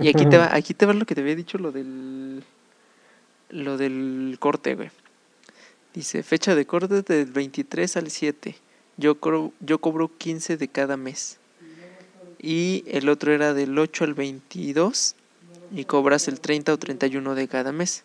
Y 0.00 0.08
aquí 0.08 0.26
te 0.26 0.38
va, 0.38 0.46
aquí 0.54 0.74
te 0.74 0.86
va 0.86 0.92
lo 0.92 1.06
que 1.06 1.14
te 1.14 1.22
había 1.22 1.34
dicho 1.34 1.58
lo 1.58 1.72
del 1.72 2.44
lo 3.50 3.76
del 3.76 4.36
corte, 4.38 4.74
güey. 4.74 4.90
Dice, 5.94 6.22
fecha 6.22 6.54
de 6.54 6.66
corte 6.66 7.02
del 7.02 7.32
23 7.32 7.96
al 7.96 8.10
7. 8.10 8.54
Yo 8.96 9.18
cobro, 9.18 9.52
yo 9.60 9.78
cobro 9.78 10.10
15 10.18 10.56
de 10.56 10.68
cada 10.68 10.96
mes. 10.96 11.38
Y 12.38 12.84
el 12.86 13.08
otro 13.08 13.32
era 13.32 13.54
del 13.54 13.76
8 13.78 14.04
al 14.04 14.14
22 14.14 15.14
y 15.72 15.84
cobras 15.84 16.28
el 16.28 16.38
30 16.40 16.74
o 16.74 16.78
31 16.78 17.34
de 17.34 17.48
cada 17.48 17.72
mes. 17.72 18.04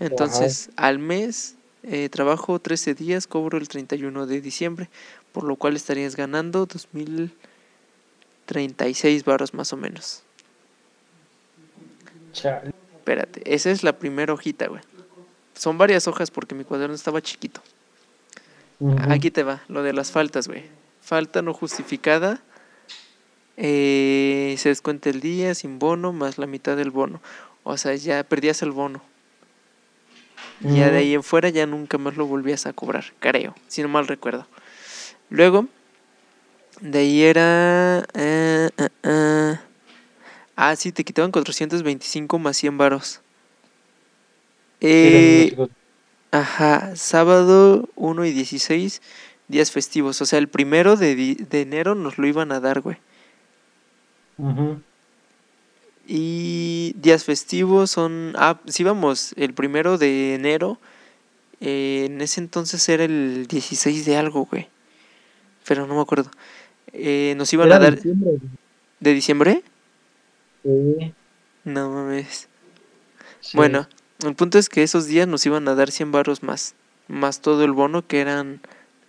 Entonces, 0.00 0.70
al 0.76 0.98
mes 0.98 1.56
eh, 1.82 2.08
trabajo 2.08 2.58
13 2.58 2.94
días, 2.94 3.26
cobro 3.26 3.58
el 3.58 3.68
31 3.68 4.26
de 4.26 4.40
diciembre, 4.40 4.88
por 5.32 5.44
lo 5.44 5.56
cual 5.56 5.76
estarías 5.76 6.16
ganando 6.16 6.64
2036 6.66 9.24
varos 9.24 9.52
más 9.52 9.74
o 9.74 9.76
menos. 9.76 10.22
Chale. 12.34 12.72
Espérate, 12.96 13.42
esa 13.54 13.70
es 13.70 13.82
la 13.82 13.98
primera 13.98 14.32
hojita, 14.34 14.66
güey. 14.66 14.82
Son 15.54 15.78
varias 15.78 16.06
hojas 16.08 16.30
porque 16.30 16.54
mi 16.54 16.64
cuaderno 16.64 16.94
estaba 16.94 17.22
chiquito. 17.22 17.62
Aquí 19.08 19.30
te 19.30 19.42
va, 19.44 19.62
lo 19.68 19.82
de 19.82 19.92
las 19.94 20.10
faltas, 20.10 20.48
güey. 20.48 20.64
Falta 21.00 21.40
no 21.42 21.54
justificada. 21.54 22.42
eh, 23.56 24.56
se 24.58 24.68
descuenta 24.68 25.10
el 25.10 25.20
día 25.20 25.54
sin 25.54 25.78
bono 25.78 26.12
más 26.12 26.38
la 26.38 26.46
mitad 26.46 26.76
del 26.76 26.90
bono. 26.90 27.20
O 27.62 27.76
sea, 27.76 27.94
ya 27.94 28.22
perdías 28.24 28.62
el 28.62 28.72
bono. 28.72 29.00
Y 30.60 30.76
ya 30.76 30.90
de 30.90 30.98
ahí 30.98 31.14
en 31.14 31.22
fuera 31.22 31.48
ya 31.50 31.66
nunca 31.66 31.98
más 31.98 32.16
lo 32.16 32.26
volvías 32.26 32.66
a 32.66 32.72
cobrar, 32.72 33.04
creo, 33.20 33.54
si 33.68 33.82
no 33.82 33.88
mal 33.88 34.06
recuerdo. 34.06 34.46
Luego, 35.30 35.66
de 36.80 36.98
ahí 36.98 37.22
era... 37.22 38.06
eh, 38.14 38.70
eh. 39.02 39.58
Ah, 40.64 40.74
sí, 40.76 40.90
te 40.92 41.04
quitaban 41.04 41.30
425 41.32 42.38
más 42.38 42.56
100 42.56 42.78
varos. 42.78 43.22
Eh, 44.80 45.56
Ajá, 46.32 46.96
sábado 46.96 47.88
1 47.96 48.24
y 48.26 48.32
16, 48.32 49.02
días 49.48 49.70
festivos. 49.72 50.20
O 50.22 50.26
sea, 50.26 50.38
el 50.40 50.48
primero 50.48 50.96
de, 50.96 51.16
de 51.16 51.60
enero 51.62 51.94
nos 51.94 52.18
lo 52.18 52.26
iban 52.26 52.52
a 52.52 52.60
dar, 52.60 52.80
güey. 52.82 52.98
Ujú. 54.38 54.84
Y 56.06 56.94
días 56.98 57.24
festivos 57.24 57.90
son... 57.90 58.34
Ah, 58.36 58.60
sí, 58.66 58.84
vamos, 58.84 59.32
el 59.36 59.54
primero 59.54 59.96
de 59.98 60.34
enero. 60.34 60.78
eh, 61.60 62.06
en 62.10 62.20
ese 62.22 62.40
entonces 62.40 62.88
era 62.88 63.04
el 63.04 63.46
16 63.48 64.06
de 64.06 64.16
algo, 64.18 64.46
güey. 64.46 64.68
Pero 65.66 65.86
no 65.86 65.94
me 65.96 66.02
acuerdo. 66.02 66.30
Eh, 66.92 67.34
nos 67.36 67.52
iban 67.54 67.68
Era 67.68 67.76
a 67.76 67.80
dar... 67.80 67.96
diciembre, 67.96 68.38
¿De 69.00 69.14
diciembre? 69.14 69.62
No 71.64 71.90
mames. 71.90 72.48
Sí. 73.40 73.56
Bueno, 73.56 73.88
el 74.24 74.34
punto 74.34 74.58
es 74.58 74.68
que 74.68 74.82
esos 74.82 75.06
días 75.06 75.28
nos 75.28 75.44
iban 75.46 75.68
a 75.68 75.74
dar 75.74 75.90
100 75.90 76.12
barros 76.12 76.42
más, 76.42 76.74
más 77.08 77.40
todo 77.40 77.64
el 77.64 77.72
bono 77.72 78.06
que 78.06 78.20
eran 78.20 78.60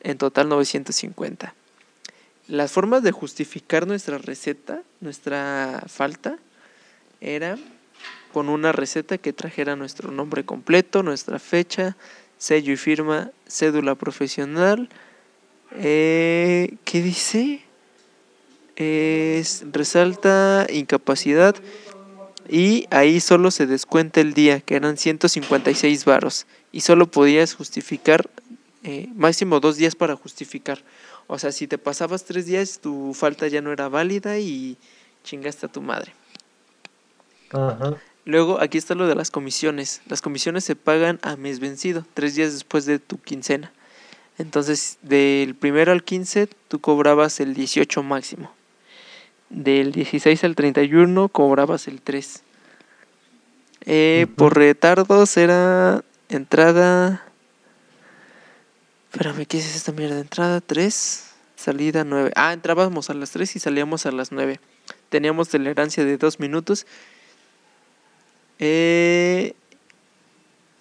en 0.04 0.18
total 0.18 0.50
950. 0.50 1.54
Las 2.48 2.72
formas 2.72 3.02
de 3.02 3.12
justificar 3.12 3.88
nuestra 3.88 4.18
receta, 4.18 4.84
nuestra 5.02 5.84
falta, 5.88 6.38
era 7.22 7.58
con 8.34 8.50
una 8.50 8.72
receta 8.72 9.18
que 9.18 9.34
trajera 9.34 9.76
nuestro 9.76 10.12
nombre 10.12 10.44
completo, 10.44 11.02
nuestra 11.02 11.40
fecha, 11.40 11.96
sello 12.38 12.74
y 12.74 12.78
firma, 12.78 13.32
cédula 13.48 13.96
profesional. 13.96 14.90
eh, 15.72 16.76
¿Qué 16.84 17.02
dice? 17.02 17.64
Es, 18.76 19.64
resalta 19.72 20.68
incapacidad 20.70 21.56
y 22.50 22.88
ahí 22.92 23.20
solo 23.20 23.52
se 23.52 23.66
descuenta 23.66 24.22
el 24.22 24.34
día, 24.34 24.60
que 24.60 24.76
eran 24.76 24.98
156 24.98 26.06
varos. 26.06 26.46
Y 26.72 26.82
solo 26.82 27.10
podías 27.10 27.54
justificar 27.54 28.30
eh, 28.84 29.10
máximo 29.16 29.60
dos 29.60 29.78
días 29.78 29.96
para 29.96 30.16
justificar. 30.16 30.84
O 31.28 31.40
sea, 31.40 31.52
si 31.52 31.68
te 31.68 31.78
pasabas 31.78 32.26
tres 32.26 32.46
días, 32.46 32.80
tu 32.80 33.14
falta 33.14 33.48
ya 33.48 33.62
no 33.62 33.72
era 33.72 33.90
válida 33.90 34.38
y 34.38 34.78
chingaste 35.24 35.66
a 35.66 35.72
tu 35.72 35.82
madre. 35.82 36.14
Ajá. 37.52 37.98
Luego, 38.26 38.60
aquí 38.60 38.78
está 38.78 38.96
lo 38.96 39.08
de 39.08 39.16
las 39.16 39.32
comisiones. 39.32 40.02
Las 40.08 40.22
comisiones 40.22 40.64
se 40.64 40.76
pagan 40.76 41.20
a 41.22 41.36
mes 41.36 41.60
vencido, 41.60 42.06
tres 42.14 42.36
días 42.36 42.54
después 42.54 42.86
de 42.86 43.00
tu 43.00 43.20
quincena. 43.20 43.72
Entonces, 44.38 44.98
del 45.02 45.56
primero 45.56 45.92
al 45.92 46.04
15, 46.04 46.50
tú 46.68 46.82
cobrabas 46.82 47.40
el 47.40 47.54
18 47.54 48.04
máximo. 48.04 48.52
Del 49.50 49.92
16 49.92 50.44
al 50.44 50.56
31, 50.56 51.30
cobrabas 51.30 51.88
el 51.88 52.02
3. 52.02 52.44
Eh, 53.86 54.26
Ujú. 54.28 54.36
Por 54.36 54.56
retardos 54.58 55.38
era 55.38 56.04
entrada. 56.30 57.24
Espérame, 59.12 59.46
¿qué 59.46 59.60
es 59.60 59.76
esta 59.76 59.92
mierda? 59.92 60.20
Entrada 60.20 60.60
3, 60.62 61.32
salida 61.56 62.04
9. 62.04 62.32
Ah, 62.36 62.52
entrábamos 62.54 63.10
a 63.10 63.14
las 63.14 63.32
3 63.32 63.56
y 63.56 63.60
salíamos 63.60 64.06
a 64.06 64.12
las 64.12 64.32
9. 64.32 64.60
Teníamos 65.10 65.50
tolerancia 65.50 66.04
de 66.04 66.18
2 66.18 66.40
minutos. 66.40 66.86
Eh, 68.60 69.54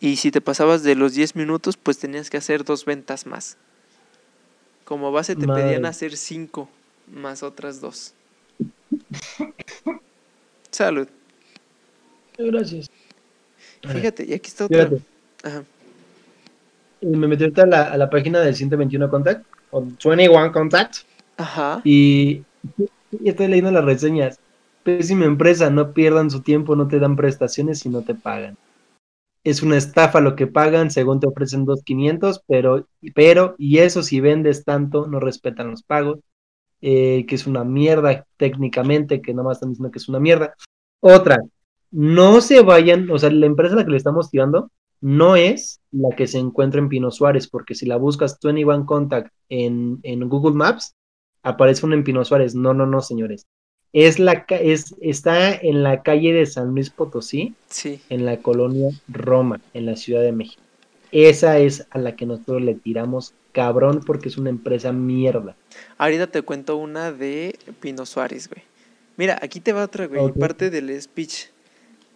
y 0.01 0.17
si 0.17 0.31
te 0.31 0.41
pasabas 0.41 0.83
de 0.83 0.95
los 0.95 1.15
10 1.15 1.37
minutos, 1.37 1.77
pues 1.77 1.99
tenías 1.99 2.31
que 2.31 2.37
hacer 2.39 2.65
dos 2.65 2.85
ventas 2.85 3.27
más. 3.27 3.57
Como 4.85 5.13
base 5.13 5.35
te 5.35 5.47
pedían 5.47 5.83
Madre. 5.83 5.89
hacer 5.89 6.17
5 6.17 6.69
más 7.13 7.43
otras 7.43 7.81
dos. 7.81 8.15
Salud. 10.71 11.09
Gracias. 12.39 12.91
Fíjate, 13.83 14.25
y 14.27 14.35
aquí 14.35 14.49
está 14.49 14.67
otra. 14.67 14.89
Fíjate, 14.89 15.03
Ajá. 15.43 15.65
y 17.01 17.07
me 17.07 17.29
metí 17.29 17.45
ahorita 17.45 17.63
a 17.63 17.67
la, 17.67 17.83
a 17.93 17.97
la 17.99 18.11
página 18.11 18.41
del 18.41 18.55
121 18.57 19.09
Contact, 19.11 19.47
o 19.71 19.83
21 19.83 20.53
Contact, 20.53 20.97
Ajá. 21.37 21.81
y, 21.85 22.45
y 23.11 23.29
estoy 23.29 23.49
leyendo 23.49 23.71
las 23.73 23.85
reseñas. 23.85 24.41
pésima 24.85 25.27
empresa, 25.27 25.71
no 25.71 25.93
pierdan 25.95 26.31
su 26.31 26.43
tiempo, 26.43 26.77
no 26.77 26.89
te 26.89 26.99
dan 26.99 27.17
prestaciones 27.17 27.85
y 27.87 27.91
no 27.91 28.03
te 28.05 28.15
pagan. 28.15 28.59
Es 29.45 29.63
una 29.63 29.77
estafa 29.77 30.21
lo 30.21 30.37
que 30.37 30.47
pagan, 30.47 30.91
según 30.91 31.21
te 31.21 31.27
ofrecen 31.29 31.67
2.500, 31.67 32.43
pero, 32.47 32.89
pero, 33.15 33.55
y 33.59 33.79
eso 33.79 34.03
si 34.03 34.21
vendes 34.21 34.65
tanto, 34.65 35.07
no 35.07 35.21
respetan 35.21 35.71
los 35.71 35.83
pagos, 35.83 36.21
eh, 36.87 37.25
que 37.27 37.35
es 37.35 37.47
una 37.47 37.65
mierda 37.65 38.27
técnicamente, 38.37 39.23
que 39.23 39.33
nada 39.33 39.49
más 39.49 39.57
están 39.57 39.71
diciendo 39.71 39.91
que 39.91 39.99
es 39.99 40.09
una 40.11 40.21
mierda. 40.21 40.55
Otra, 41.01 41.39
no 41.91 42.43
se 42.43 42.61
vayan, 42.61 43.11
o 43.11 43.19
sea, 43.19 43.31
la 43.31 43.47
empresa 43.47 43.73
a 43.73 43.79
la 43.79 43.85
que 43.87 43.93
le 43.93 43.97
estamos 43.97 44.31
tirando 44.31 44.71
no 45.01 45.35
es 45.35 45.81
la 45.93 46.15
que 46.15 46.27
se 46.27 46.37
encuentra 46.39 46.81
en 46.81 46.91
Pino 46.91 47.11
Suárez, 47.11 47.49
porque 47.49 47.75
si 47.75 47.87
la 47.87 47.97
buscas 47.97 48.39
21 48.43 48.85
Contact 48.85 49.33
en, 49.49 49.99
en 50.03 50.29
Google 50.29 50.55
Maps, 50.57 50.95
aparece 51.43 51.87
una 51.87 51.95
en 51.95 52.05
Pino 52.05 52.23
Suárez. 52.23 52.55
No, 52.55 52.75
no, 52.75 52.85
no, 52.85 53.01
señores. 53.01 53.47
Es 53.95 54.19
la, 54.19 54.45
es, 54.51 54.95
está 55.01 55.55
en 55.55 55.83
la 55.83 56.03
calle 56.03 56.35
de 56.35 56.45
San 56.45 56.69
Luis 56.75 56.91
Potosí, 56.91 57.55
Sí. 57.69 58.01
en 58.11 58.27
la 58.27 58.39
colonia 58.43 58.91
Roma, 59.09 59.59
en 59.73 59.87
la 59.87 59.97
Ciudad 59.97 60.21
de 60.21 60.33
México. 60.33 60.61
Esa 61.13 61.59
es 61.61 61.87
a 61.91 61.99
la 61.99 62.15
que 62.15 62.27
nosotros 62.27 62.61
le 62.61 62.75
tiramos 62.75 63.33
cabrón 63.59 64.03
porque 64.05 64.29
es 64.29 64.37
una 64.37 64.51
empresa 64.51 64.93
mierda. 64.93 65.57
Ahorita 65.97 66.27
te 66.27 66.43
cuento 66.43 66.77
una 66.77 67.11
de 67.13 67.59
Pino 67.81 68.05
Suárez, 68.05 68.49
güey. 68.49 68.63
Mira, 69.17 69.39
aquí 69.41 69.61
te 69.61 69.73
va 69.73 69.85
otra, 69.85 70.07
güey. 70.07 70.21
Parte 70.41 70.69
del 70.71 71.01
speech. 71.01 71.47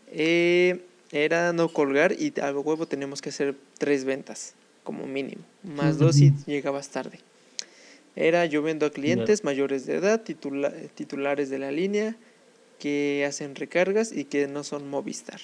Eh, 0.09 0.85
era 1.13 1.53
no 1.53 1.69
colgar 1.69 2.13
y 2.13 2.35
a 2.41 2.53
huevo 2.53 2.87
tenemos 2.87 3.23
que 3.23 3.31
hacer 3.31 3.55
tres 3.79 4.05
ventas, 4.05 4.55
como 4.85 5.07
mínimo. 5.07 5.43
Más 5.63 5.99
dos 5.99 6.17
si 6.17 6.33
llegabas 6.47 6.91
tarde. 6.91 7.21
Era 8.17 8.45
yo 8.47 8.63
vendo 8.63 8.85
a 8.85 8.91
clientes 8.91 9.45
mayores 9.45 9.87
de 9.87 9.95
edad, 9.95 10.23
titula- 10.23 10.73
titulares 10.95 11.51
de 11.51 11.59
la 11.59 11.71
línea, 11.71 12.17
que 12.81 13.25
hacen 13.27 13.55
recargas 13.55 14.13
y 14.13 14.25
que 14.25 14.49
no 14.49 14.65
son 14.65 14.89
Movistar. 14.89 15.41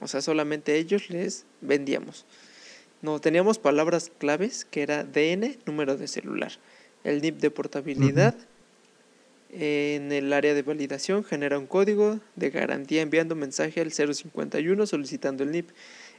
O 0.00 0.06
sea, 0.08 0.20
solamente 0.20 0.76
ellos 0.76 1.10
les 1.10 1.44
vendíamos. 1.62 2.26
No, 3.02 3.20
teníamos 3.20 3.58
palabras 3.58 4.10
claves 4.18 4.64
que 4.64 4.82
era 4.82 5.04
DN, 5.04 5.58
número 5.66 5.96
de 5.96 6.06
celular. 6.06 6.52
El 7.04 7.22
NIP 7.22 7.38
de 7.38 7.50
portabilidad. 7.50 8.34
En 9.52 10.12
el 10.12 10.32
área 10.32 10.54
de 10.54 10.62
validación 10.62 11.24
genera 11.24 11.58
un 11.58 11.66
código 11.66 12.20
de 12.36 12.50
garantía 12.50 13.02
enviando 13.02 13.34
mensaje 13.34 13.80
al 13.80 13.90
051 13.90 14.86
solicitando 14.86 15.42
el 15.42 15.50
NIP. 15.50 15.70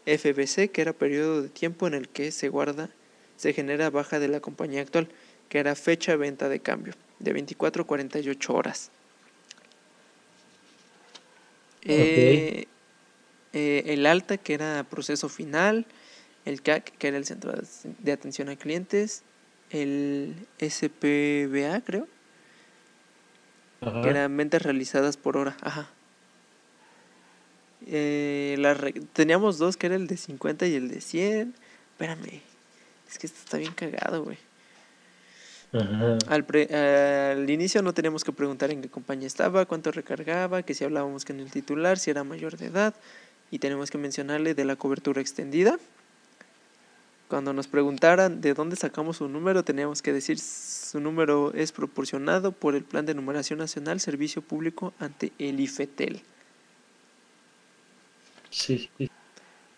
FBC, 0.05 0.71
que 0.71 0.81
era 0.81 0.93
periodo 0.93 1.43
de 1.43 1.49
tiempo 1.49 1.87
en 1.87 1.93
el 1.93 2.09
que 2.09 2.31
se 2.31 2.49
guarda, 2.49 2.89
se 3.37 3.53
genera 3.53 3.89
baja 3.89 4.19
de 4.19 4.27
la 4.27 4.39
compañía 4.39 4.81
actual, 4.81 5.07
que 5.49 5.59
era 5.59 5.75
fecha 5.75 6.15
venta 6.15 6.49
de 6.49 6.59
cambio, 6.59 6.93
de 7.19 7.33
24 7.33 7.83
a 7.83 7.87
48 7.87 8.53
horas. 8.53 8.89
Eh, 11.83 12.65
eh, 13.53 13.83
el 13.87 14.05
alta, 14.05 14.37
que 14.37 14.53
era 14.53 14.85
proceso 14.89 15.29
final, 15.29 15.85
el 16.45 16.61
CAC, 16.61 16.97
que 16.97 17.07
era 17.09 17.17
el 17.17 17.25
centro 17.25 17.53
de- 17.99 18.11
atención 18.11 18.49
a 18.49 18.55
clientes, 18.55 19.23
el 19.69 20.35
SPBA, 20.59 21.81
creo, 21.81 22.07
que 24.03 24.09
eran 24.09 24.35
ventas 24.37 24.61
realizadas 24.61 25.17
por 25.17 25.37
hora, 25.37 25.55
ajá. 25.61 25.87
Eh, 27.87 28.55
re- 28.77 28.93
teníamos 29.13 29.57
dos, 29.57 29.75
que 29.77 29.87
era 29.87 29.95
el 29.95 30.07
de 30.07 30.17
50 30.17 30.67
y 30.67 30.75
el 30.75 30.87
de 30.89 31.01
100. 31.01 31.55
Espérame, 31.93 32.41
es 33.09 33.17
que 33.17 33.27
esto 33.27 33.39
está 33.43 33.57
bien 33.57 33.73
cagado, 33.73 34.23
güey. 34.23 34.37
Ajá. 35.73 36.17
Al, 36.27 36.43
pre- 36.45 36.67
al 37.31 37.49
inicio 37.49 37.81
no 37.81 37.93
teníamos 37.93 38.23
que 38.23 38.31
preguntar 38.33 38.71
en 38.71 38.81
qué 38.81 38.89
compañía 38.89 39.25
estaba, 39.27 39.65
cuánto 39.65 39.91
recargaba, 39.91 40.63
que 40.63 40.73
si 40.73 40.83
hablábamos 40.83 41.25
con 41.25 41.39
el 41.39 41.49
titular, 41.49 41.97
si 41.97 42.11
era 42.11 42.23
mayor 42.23 42.57
de 42.57 42.67
edad, 42.67 42.93
y 43.49 43.59
tenemos 43.59 43.89
que 43.89 43.97
mencionarle 43.97 44.53
de 44.53 44.65
la 44.65 44.75
cobertura 44.75 45.21
extendida. 45.21 45.79
Cuando 47.31 47.53
nos 47.53 47.69
preguntaran 47.69 48.41
de 48.41 48.53
dónde 48.53 48.75
sacamos 48.75 49.15
su 49.15 49.29
número, 49.29 49.63
teníamos 49.63 50.01
que 50.01 50.11
decir 50.11 50.37
su 50.37 50.99
número 50.99 51.53
es 51.53 51.71
proporcionado 51.71 52.51
por 52.51 52.75
el 52.75 52.83
Plan 52.83 53.05
de 53.05 53.13
Numeración 53.13 53.59
Nacional 53.59 54.01
Servicio 54.01 54.41
Público 54.41 54.93
ante 54.99 55.31
el 55.39 55.61
IFETEL. 55.61 56.21
Sí. 58.49 58.89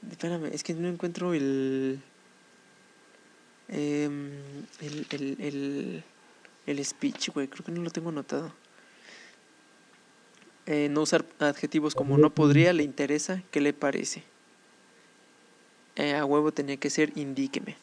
Espérame, 0.09 0.45
es 0.45 0.63
que 0.63 0.73
no 0.73 0.87
encuentro 0.87 1.35
el. 1.35 1.99
em, 3.67 4.31
el, 4.81 5.05
el, 5.11 5.37
el, 5.39 6.03
el 6.65 6.83
speech, 6.83 7.29
güey. 7.35 7.47
Creo 7.49 7.63
que 7.63 7.71
no 7.71 7.83
lo 7.83 7.91
tengo 7.91 8.09
anotado. 8.09 8.51
Eh, 10.65 10.87
no 10.89 11.03
usar 11.03 11.23
adjetivos 11.37 11.93
como 11.93 12.17
no 12.17 12.33
podría, 12.33 12.73
le 12.73 12.81
interesa, 12.81 13.43
¿qué 13.51 13.61
le 13.61 13.73
parece? 13.73 14.23
Eh, 15.95 16.15
a 16.15 16.25
huevo 16.25 16.51
tenía 16.51 16.77
que 16.77 16.89
ser 16.89 17.11
indíqueme. 17.15 17.75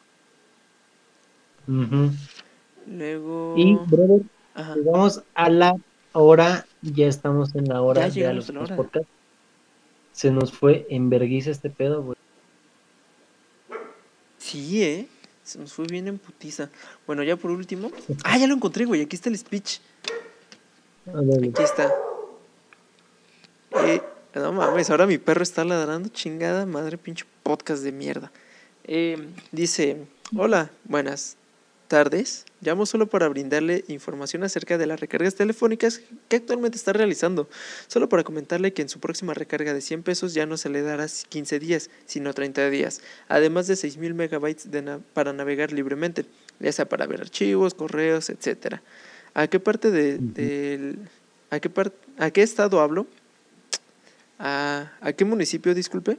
Luego. 2.87 3.55
Y, 3.57 3.75
brother, 3.75 4.23
Ajá. 4.55 4.75
llegamos 4.75 5.23
a 5.35 5.49
la 5.49 5.77
hora, 6.13 6.67
ya 6.83 7.07
estamos 7.07 7.55
en 7.55 7.69
la 7.69 7.83
hora 7.83 8.09
Ya 8.09 8.29
de 8.29 8.35
los 8.35 8.51
a 8.51 8.53
la 8.53 8.61
hora. 8.63 8.77
podcasts. 8.77 9.09
Se 10.13 10.31
nos 10.31 10.53
fue 10.53 10.87
en 10.91 11.09
vergüenza 11.09 11.51
este 11.51 11.71
pedo, 11.71 12.03
güey. 12.03 12.17
Sí, 14.39 14.83
eh. 14.83 15.09
Se 15.45 15.59
nos 15.59 15.73
fue 15.73 15.87
bien 15.87 16.09
en 16.09 16.19
putiza. 16.19 16.69
Bueno, 17.07 17.23
ya 17.23 17.37
por 17.37 17.51
último. 17.51 17.91
Ah, 18.25 18.37
ya 18.39 18.47
lo 18.47 18.55
encontré, 18.55 18.85
güey. 18.85 19.03
Aquí 19.03 19.17
está 19.17 19.29
el 19.29 19.39
speech. 19.39 19.79
Aquí 21.07 21.63
está. 21.63 21.93
Eh, 23.85 24.01
no 24.35 24.53
mames, 24.53 24.91
ahora 24.91 25.07
mi 25.07 25.19
perro 25.19 25.43
está 25.43 25.65
ladrando, 25.65 26.09
chingada 26.09 26.67
madre, 26.67 26.99
pinche 26.99 27.25
podcast 27.43 27.83
de 27.83 27.93
mierda. 27.93 28.31
Eh, 28.85 29.29
dice, 29.53 29.97
hola, 30.37 30.71
buenas 30.85 31.37
tardes. 31.89 32.45
Llamo 32.61 32.87
solo 32.87 33.09
para 33.09 33.29
brindarle 33.29 33.85
información 33.89 34.45
acerca 34.45 34.79
de 34.79 34.87
las 34.87 35.01
recargas 35.01 35.35
telefónicas 35.35 36.03
que 36.29 36.37
actualmente 36.37 36.77
está 36.77 36.93
realizando. 36.93 37.49
Solo 37.89 38.09
para 38.09 38.23
comentarle 38.23 38.73
que 38.73 38.83
en 38.83 38.89
su 38.89 39.01
próxima 39.01 39.35
recarga 39.35 39.75
de 39.75 39.81
100 39.81 40.03
pesos 40.05 40.35
ya 40.35 40.47
no 40.47 40.57
se 40.57 40.69
le 40.69 40.83
dará 40.83 41.07
15 41.29 41.59
días, 41.59 41.91
sino 42.07 42.33
30 42.33 42.71
días. 42.71 43.01
Además 43.29 43.67
de 43.67 43.75
6000 43.77 44.15
megabytes 44.15 44.71
de 44.71 44.83
na- 44.83 45.01
para 45.15 45.33
navegar 45.33 45.73
libremente, 45.73 46.27
ya 46.61 46.71
sea 46.71 46.89
para 46.89 47.07
ver 47.07 47.23
archivos, 47.23 47.75
correos, 47.75 48.31
etcétera. 48.31 48.83
¿A 49.35 49.47
qué 49.49 49.59
parte 49.59 49.91
de. 49.91 50.97
¿A 51.51 51.59
qué, 51.59 51.69
par- 51.71 51.93
¿A 52.19 52.31
qué 52.31 52.43
estado 52.43 52.81
hablo? 52.81 53.07
¿A, 54.43 54.91
¿A 55.03 55.13
qué 55.13 55.27
municipio, 55.27 55.75
disculpe? 55.75 56.17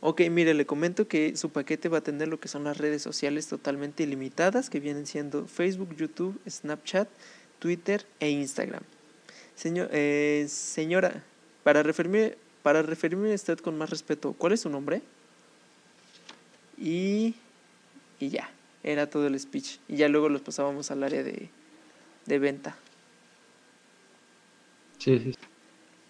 Ok, 0.00 0.22
mire, 0.30 0.54
le 0.54 0.64
comento 0.64 1.08
que 1.08 1.36
su 1.36 1.50
paquete 1.50 1.88
va 1.88 1.98
a 1.98 2.02
tener 2.02 2.28
lo 2.28 2.38
que 2.38 2.48
son 2.48 2.64
las 2.64 2.78
redes 2.78 3.02
sociales 3.02 3.48
totalmente 3.48 4.04
ilimitadas, 4.04 4.70
que 4.70 4.80
vienen 4.80 5.06
siendo 5.06 5.46
Facebook, 5.46 5.94
YouTube, 5.96 6.40
Snapchat, 6.48 7.08
Twitter 7.58 8.06
e 8.20 8.30
Instagram. 8.30 8.82
Señor, 9.56 9.88
eh, 9.92 10.46
señora, 10.48 11.22
para 11.64 11.82
referirme, 11.82 12.36
para 12.62 12.80
referirme 12.80 13.32
a 13.32 13.34
usted 13.34 13.58
con 13.58 13.76
más 13.76 13.90
respeto, 13.90 14.32
¿cuál 14.32 14.52
es 14.52 14.60
su 14.60 14.70
nombre? 14.70 15.02
Y, 16.78 17.34
y 18.20 18.28
ya, 18.30 18.50
era 18.84 19.10
todo 19.10 19.26
el 19.26 19.38
speech. 19.38 19.78
Y 19.88 19.96
ya 19.96 20.08
luego 20.08 20.28
los 20.28 20.42
pasábamos 20.42 20.90
al 20.92 21.02
área 21.02 21.22
de, 21.24 21.50
de 22.24 22.38
venta. 22.38 22.76
Sí, 24.98 25.18
sí. 25.18 25.34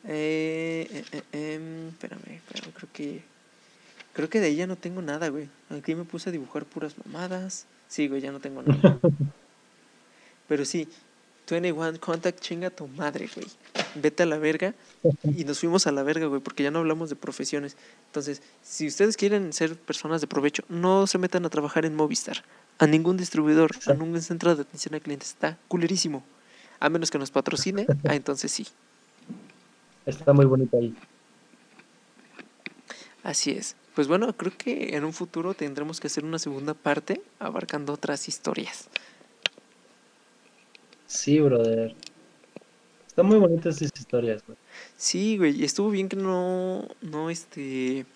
Eh, 0.05 0.89
eh, 0.91 1.05
eh, 1.13 1.55
em, 1.55 1.89
espérame, 1.89 2.37
espérame, 2.37 2.73
creo 2.73 2.89
que. 2.93 3.23
Creo 4.13 4.29
que 4.29 4.41
de 4.41 4.55
ya 4.55 4.67
no 4.67 4.77
tengo 4.77 5.03
nada, 5.03 5.29
güey. 5.29 5.49
Aquí 5.71 5.95
me 5.95 6.05
puse 6.05 6.31
a 6.31 6.33
dibujar 6.33 6.65
puras 6.65 6.95
mamadas. 7.05 7.67
Sí, 7.89 8.09
güey, 8.09 8.21
ya 8.21 8.33
no 8.33 8.41
tengo 8.41 8.63
nada. 8.63 8.99
Pero 10.49 10.65
sí, 10.65 10.89
21 11.51 11.99
Contact, 12.01 12.41
chinga 12.41 12.71
tu 12.71 12.87
madre, 12.89 13.29
güey. 13.35 13.47
Vete 13.95 14.23
a 14.23 14.27
la 14.27 14.39
verga. 14.39 14.75
Y 15.25 15.45
nos 15.45 15.61
fuimos 15.61 15.87
a 15.87 15.93
la 15.93 16.03
verga, 16.03 16.27
güey, 16.27 16.41
porque 16.41 16.63
ya 16.63 16.71
no 16.71 16.81
hablamos 16.81 17.11
de 17.11 17.17
profesiones. 17.17 17.77
Entonces, 18.07 18.43
si 18.63 18.87
ustedes 18.87 19.17
quieren 19.17 19.53
ser 19.53 19.77
personas 19.77 20.21
de 20.21 20.27
provecho, 20.27 20.65
no 20.69 21.07
se 21.07 21.19
metan 21.19 21.45
a 21.45 21.51
trabajar 21.51 21.85
en 21.85 21.95
Movistar. 21.95 22.45
A 22.79 22.87
ningún 22.87 23.17
distribuidor, 23.17 23.71
a 23.87 23.95
ningún 23.95 24.21
centro 24.23 24.55
de 24.55 24.63
atención 24.63 24.95
al 24.95 25.01
cliente. 25.03 25.27
Está 25.27 25.59
culerísimo. 25.69 26.25
A 26.79 26.89
menos 26.89 27.11
que 27.11 27.19
nos 27.19 27.31
patrocine, 27.31 27.87
ah, 28.09 28.15
entonces 28.15 28.51
sí. 28.51 28.67
Está 30.11 30.33
muy 30.33 30.47
bonito 30.47 30.77
ahí. 30.77 30.95
Así 33.23 33.53
es. 33.53 33.77
Pues 33.95 34.09
bueno, 34.09 34.33
creo 34.37 34.53
que 34.57 34.97
en 34.97 35.05
un 35.05 35.13
futuro 35.13 35.55
tendremos 35.55 36.01
que 36.01 36.07
hacer 36.07 36.25
una 36.25 36.39
segunda 36.39 36.75
parte 36.75 37.21
abarcando 37.39 37.93
otras 37.93 38.29
historias. 38.29 38.89
Sí, 41.07 41.41
brother. 41.41 41.95
Están 43.07 43.27
muy 43.27 43.39
bonitas 43.39 43.77
esas 43.83 43.99
historias, 43.99 44.43
güey. 44.47 44.57
Sí, 44.97 45.37
güey, 45.37 45.65
estuvo 45.65 45.91
bien 45.91 46.09
que 46.09 46.17
no, 46.17 46.87
no, 47.03 47.29
este, 47.29 48.07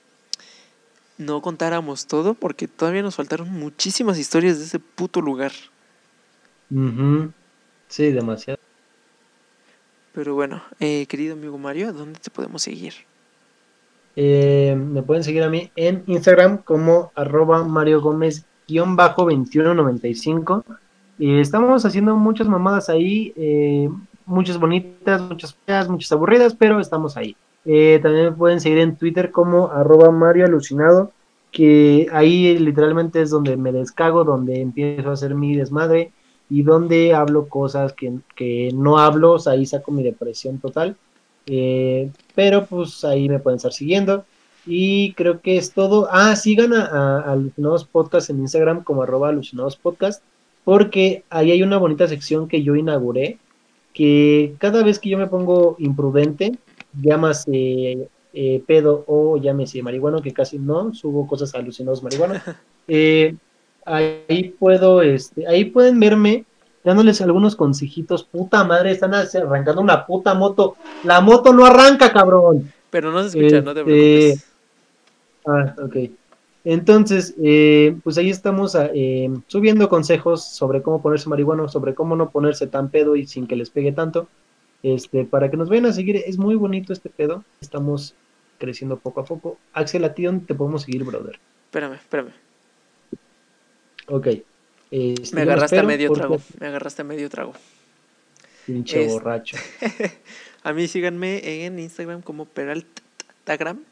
no 1.19 1.43
contáramos 1.43 2.07
todo 2.07 2.35
porque 2.35 2.69
todavía 2.69 3.03
nos 3.03 3.17
faltaron 3.17 3.51
muchísimas 3.51 4.19
historias 4.19 4.59
de 4.59 4.65
ese 4.65 4.79
puto 4.79 5.21
lugar. 5.21 5.53
Ujú. 6.71 7.33
Sí, 7.89 8.13
demasiado. 8.13 8.64
Pero 10.15 10.35
bueno, 10.35 10.63
eh, 10.79 11.07
querido 11.07 11.35
amigo 11.35 11.59
Mario, 11.59 11.93
¿dónde 11.93 12.21
te 12.21 12.31
podemos 12.31 12.63
seguir? 12.63 12.95
Eh, 14.15 14.77
me 14.79 15.03
pueden 15.03 15.25
seguir 15.25 15.43
a 15.43 15.51
mí 15.51 15.73
en 15.75 16.05
Instagram 16.07 16.59
como 16.59 17.11
arroba 17.17 17.65
Mario 17.65 18.01
Gómez 18.01 18.47
2195. 18.69 20.65
Eh, 21.19 21.41
estamos 21.41 21.85
haciendo 21.85 22.15
muchas 22.15 22.47
mamadas 22.47 22.89
ahí, 22.89 23.33
eh, 23.37 23.89
muchas 24.25 24.59
bonitas, 24.59 25.21
muchas 25.21 25.57
feas, 25.67 25.89
muchas 25.89 26.13
aburridas, 26.13 26.55
pero 26.55 26.79
estamos 26.79 27.17
ahí. 27.17 27.37
Eh, 27.65 27.99
también 28.01 28.27
me 28.27 28.33
pueden 28.33 28.61
seguir 28.61 28.79
en 28.79 28.97
Twitter 28.97 29.33
como 29.33 29.73
arroba 29.73 30.13
Mario 30.13 30.45
Alucinado, 30.45 31.11
que 31.51 32.07
ahí 32.13 32.57
literalmente 32.59 33.21
es 33.21 33.31
donde 33.31 33.57
me 33.57 33.73
descago, 33.73 34.23
donde 34.23 34.61
empiezo 34.61 35.11
a 35.11 35.15
hacer 35.15 35.35
mi 35.35 35.57
desmadre 35.57 36.13
y 36.51 36.63
donde 36.63 37.15
hablo 37.15 37.49
cosas 37.49 37.93
que, 37.93 38.13
que 38.37 38.71
no 38.75 38.99
hablo, 38.99 39.33
o 39.33 39.39
sea, 39.39 39.53
ahí 39.55 39.67
saco 39.67 39.91
mi 39.93 40.03
depresión 40.03 40.59
total. 40.59 40.97
Eh, 41.47 42.11
pero 42.35 42.67
pues 42.67 43.05
ahí 43.05 43.29
me 43.29 43.39
pueden 43.39 43.57
estar 43.57 43.73
siguiendo. 43.73 44.25
Y 44.67 45.13
creo 45.13 45.41
que 45.41 45.57
es 45.59 45.73
todo. 45.73 46.09
Ah, 46.11 46.35
sigan 46.37 46.73
a, 46.73 46.85
a- 46.87 47.21
a 47.21 47.33
Alucinados 47.33 47.85
Podcast 47.85 48.31
en 48.31 48.41
Instagram 48.41 48.83
como 48.83 49.03
arroba 49.03 49.29
Alucinados 49.29 49.77
Podcast, 49.77 50.23
porque 50.65 51.25
ahí 51.29 51.51
hay 51.51 51.63
una 51.63 51.77
bonita 51.77 52.09
sección 52.09 52.49
que 52.49 52.63
yo 52.63 52.75
inauguré, 52.75 53.39
que 53.93 54.55
cada 54.59 54.83
vez 54.83 54.99
que 54.99 55.11
yo 55.11 55.19
me 55.19 55.27
pongo 55.27 55.77
imprudente, 55.79 56.57
llámase 56.99 58.09
eh, 58.33 58.63
pedo 58.67 59.05
o 59.07 59.37
llámese 59.37 59.83
marihuano, 59.83 60.23
que 60.23 60.33
casi 60.33 60.59
no, 60.59 60.93
subo 60.95 61.27
cosas 61.27 61.55
a 61.55 61.59
Alucinados 61.59 62.03
Marihuana. 62.03 62.43
ahí 63.85 64.55
puedo, 64.59 65.03
este, 65.03 65.47
ahí 65.47 65.67
pueden 65.67 65.99
verme 66.01 66.45
dándoles 66.85 67.21
algunos 67.21 67.57
consejitos. 67.57 68.25
Puta 68.25 68.65
madre, 68.65 68.93
están 68.93 69.15
arrancando 69.15 69.81
una 69.81 70.07
puta 70.07 70.35
moto. 70.35 70.77
La 71.03 71.21
moto 71.21 71.53
no 71.53 71.65
arranca, 71.65 72.13
cabrón. 72.13 72.73
Pero 72.91 73.11
no 73.11 73.23
se 73.23 73.29
escucha, 73.29 73.61
no 73.63 73.75
te 73.75 73.81
Este, 73.81 73.85
preocupes. 73.85 74.55
Ah, 75.47 75.75
ok. 75.83 76.11
Entonces, 76.65 77.35
eh, 77.43 77.97
pues 78.03 78.17
ahí 78.17 78.31
estamos 78.31 78.75
ah, 78.75 78.91
eh, 78.95 79.29
subiendo 79.49 79.89
consejos 79.89 80.45
sobre 80.45 80.83
cómo 80.83 81.03
ponerse 81.03 81.29
marihuano, 81.29 81.69
sobre 81.69 81.95
cómo 81.95 82.17
no 82.17 82.31
ponerse 82.31 82.67
tan 82.67 82.89
pedo 82.89 83.17
y 83.17 83.27
sin 83.27 83.47
que 83.47 83.57
les 83.57 83.71
pegue 83.71 83.93
tanto. 83.93 84.29
Este, 84.83 85.25
para 85.25 85.51
que 85.51 85.57
nos 85.57 85.69
vayan 85.69 85.87
a 85.87 85.93
seguir, 85.93 86.17
es 86.17 86.39
muy 86.39 86.55
bonito 86.55 86.93
este 86.93 87.11
pedo. 87.11 87.45
Estamos 87.61 88.15
creciendo 88.59 88.97
poco 88.99 89.21
a 89.21 89.25
poco. 89.25 89.59
Axel, 89.73 90.05
¿a 90.05 90.15
ti 90.15 90.25
dónde 90.25 90.47
te 90.47 90.55
podemos 90.55 90.83
seguir, 90.83 91.05
brother? 91.05 91.39
Espérame, 91.67 91.95
espérame. 91.95 92.44
Ok. 94.07 94.29
Este, 94.91 95.35
Me 95.35 95.43
agarraste 95.43 95.79
a 95.79 95.83
medio 95.83 96.09
porque- 96.09 96.21
trago. 96.21 96.41
Me 96.61 96.67
agarraste 96.67 97.03
a 97.03 97.05
medio 97.05 97.29
trago. 97.31 97.53
Pinche 98.67 99.05
Es- 99.05 99.13
borracho. 99.13 99.57
A 100.63 100.73
mí 100.73 100.89
síganme 100.89 101.67
en 101.67 101.79
Instagram 101.79 102.23
como 102.23 102.47
Peraltagram. 102.47 103.85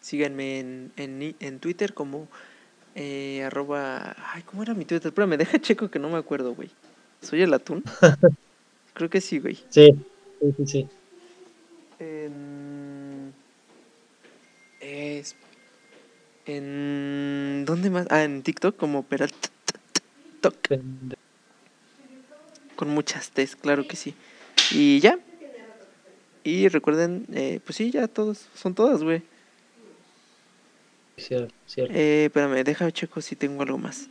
Síganme 0.00 0.60
en, 0.60 0.92
en, 0.96 1.34
en 1.40 1.58
Twitter 1.58 1.92
como 1.92 2.26
eh, 2.94 3.42
arroba... 3.44 4.16
Ay, 4.32 4.42
¿cómo 4.44 4.62
era 4.62 4.72
mi 4.72 4.86
Twitter? 4.86 5.08
Espérame, 5.08 5.36
deja 5.36 5.58
checo 5.60 5.90
que 5.90 5.98
no 5.98 6.08
me 6.08 6.16
acuerdo, 6.16 6.54
güey. 6.54 6.70
¿Soy 7.20 7.42
el 7.42 7.52
atún? 7.52 7.84
Creo 8.94 9.10
que 9.10 9.20
sí, 9.20 9.40
güey. 9.40 9.56
Sí, 9.68 9.90
sí, 10.40 10.54
sí, 10.56 10.66
sí. 10.66 10.88
En... 11.98 13.34
Es... 14.80 15.36
En... 16.46 17.64
¿Dónde 17.66 17.90
más? 17.90 18.06
Ah, 18.10 18.22
en 18.24 18.42
TikTok 18.42 18.76
como 18.76 19.02
Peralta. 19.02 19.48
Con 22.76 22.90
muchas 22.90 23.30
T's, 23.30 23.56
claro 23.56 23.86
que 23.86 23.96
sí. 23.96 24.14
Y 24.70 25.00
ya. 25.00 25.18
Y 26.44 26.68
recuerden, 26.68 27.26
eh, 27.32 27.60
pues 27.64 27.76
sí, 27.76 27.90
ya 27.90 28.06
todos, 28.06 28.46
son 28.54 28.74
todas, 28.74 29.02
güey. 29.02 29.22
Cierto, 31.16 31.52
cierto. 31.66 31.92
Eh, 31.94 32.26
espérame, 32.26 32.62
déjame 32.62 32.92
checo 32.92 33.20
si 33.20 33.34
tengo 33.34 33.62
algo 33.62 33.78
más. 33.78 34.08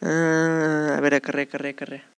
Ah, 0.00 0.94
a 0.96 1.00
ver, 1.00 1.14
acarrea, 1.14 1.44
acarrea, 1.44 1.72
acarrea. 1.72 2.12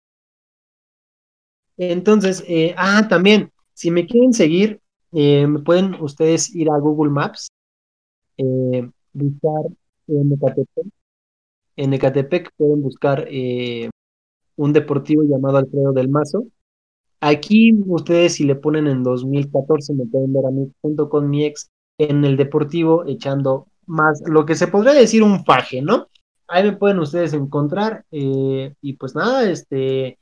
Entonces, 1.77 2.45
eh, 2.47 2.75
ah, 2.77 3.09
también, 3.09 3.51
si 3.73 3.91
me 3.91 4.07
quieren 4.07 4.33
seguir, 4.33 4.81
eh, 5.13 5.47
me 5.47 5.59
pueden 5.59 5.95
ustedes 6.01 6.55
ir 6.55 6.71
a 6.71 6.79
Google 6.79 7.11
Maps, 7.11 7.49
eh, 8.37 8.89
buscar 9.15 9.65
en 10.09 10.33
Ecatepec. 10.33 10.87
En 11.77 11.95
Ecatepec 11.95 12.53
pueden 12.57 12.83
buscar 12.83 13.27
eh, 13.31 13.91
un 14.57 14.73
deportivo 14.73 15.23
llamado 15.23 15.59
Alfredo 15.59 15.93
del 15.93 16.09
Mazo. 16.09 16.47
Aquí 17.21 17.73
ustedes 17.87 18.35
si 18.35 18.45
le 18.45 18.55
ponen 18.55 18.87
en 18.87 19.03
2014 19.03 19.95
me 19.95 20.07
pueden 20.07 20.33
ver 20.33 20.47
a 20.47 20.51
mí 20.51 20.71
junto 20.83 21.09
con 21.09 21.31
mi 21.31 21.45
ex 21.45 21.71
en 21.99 22.25
el 22.25 22.37
deportivo 22.37 23.07
echando 23.07 23.69
más, 23.87 24.23
lo 24.27 24.45
que 24.45 24.55
se 24.55 24.67
podría 24.67 24.93
decir 24.93 25.23
un 25.23 25.45
faje, 25.45 25.81
¿no? 25.81 26.09
Ahí 26.49 26.65
me 26.65 26.77
pueden 26.77 26.99
ustedes 26.99 27.33
encontrar 27.33 28.05
eh, 28.11 28.75
y 28.83 28.93
pues 28.95 29.15
nada, 29.15 29.49
este 29.49 30.19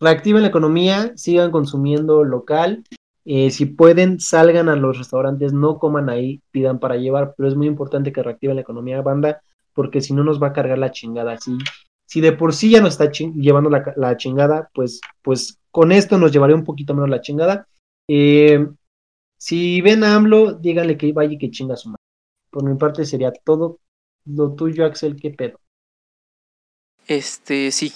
reactiven 0.00 0.42
la 0.42 0.48
economía, 0.48 1.12
sigan 1.16 1.50
consumiendo 1.50 2.24
local. 2.24 2.84
Eh, 3.24 3.50
si 3.50 3.66
pueden, 3.66 4.20
salgan 4.20 4.68
a 4.68 4.76
los 4.76 4.98
restaurantes, 4.98 5.52
no 5.52 5.78
coman 5.78 6.10
ahí, 6.10 6.42
pidan 6.50 6.78
para 6.78 6.96
llevar, 6.96 7.34
pero 7.36 7.48
es 7.48 7.54
muy 7.54 7.66
importante 7.66 8.12
que 8.12 8.22
reactiven 8.22 8.56
la 8.56 8.62
economía, 8.62 9.00
banda, 9.00 9.42
porque 9.72 10.00
si 10.00 10.12
no 10.12 10.24
nos 10.24 10.42
va 10.42 10.48
a 10.48 10.52
cargar 10.52 10.78
la 10.78 10.90
chingada. 10.90 11.38
Si, 11.38 11.56
si 12.06 12.20
de 12.20 12.32
por 12.32 12.52
sí 12.52 12.70
ya 12.70 12.80
nos 12.80 13.00
está 13.00 13.10
llevando 13.10 13.70
la, 13.70 13.94
la 13.96 14.16
chingada, 14.16 14.70
pues, 14.74 15.00
pues 15.22 15.58
con 15.70 15.90
esto 15.90 16.18
nos 16.18 16.32
llevaría 16.32 16.56
un 16.56 16.64
poquito 16.64 16.94
menos 16.94 17.08
la 17.08 17.20
chingada. 17.20 17.66
Eh, 18.08 18.66
si 19.38 19.80
ven 19.80 20.04
a 20.04 20.14
AMLO, 20.14 20.52
díganle 20.52 20.96
que 20.96 21.12
vaya 21.12 21.32
y 21.32 21.38
que 21.38 21.50
chinga 21.50 21.76
su 21.76 21.88
madre. 21.88 22.02
Por 22.50 22.64
mi 22.64 22.76
parte 22.76 23.04
sería 23.04 23.32
todo. 23.32 23.80
Lo 24.26 24.54
tuyo, 24.54 24.84
Axel, 24.86 25.16
qué 25.16 25.30
pedo. 25.30 25.58
Este, 27.06 27.70
sí. 27.70 27.92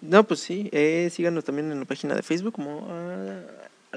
No, 0.00 0.24
pues 0.24 0.40
sí. 0.40 0.68
Eh, 0.72 1.08
síganos 1.10 1.44
también 1.44 1.70
en 1.70 1.80
la 1.80 1.86
página 1.86 2.14
de 2.14 2.22
Facebook 2.22 2.54
como 2.54 2.86
ah, 2.90 3.40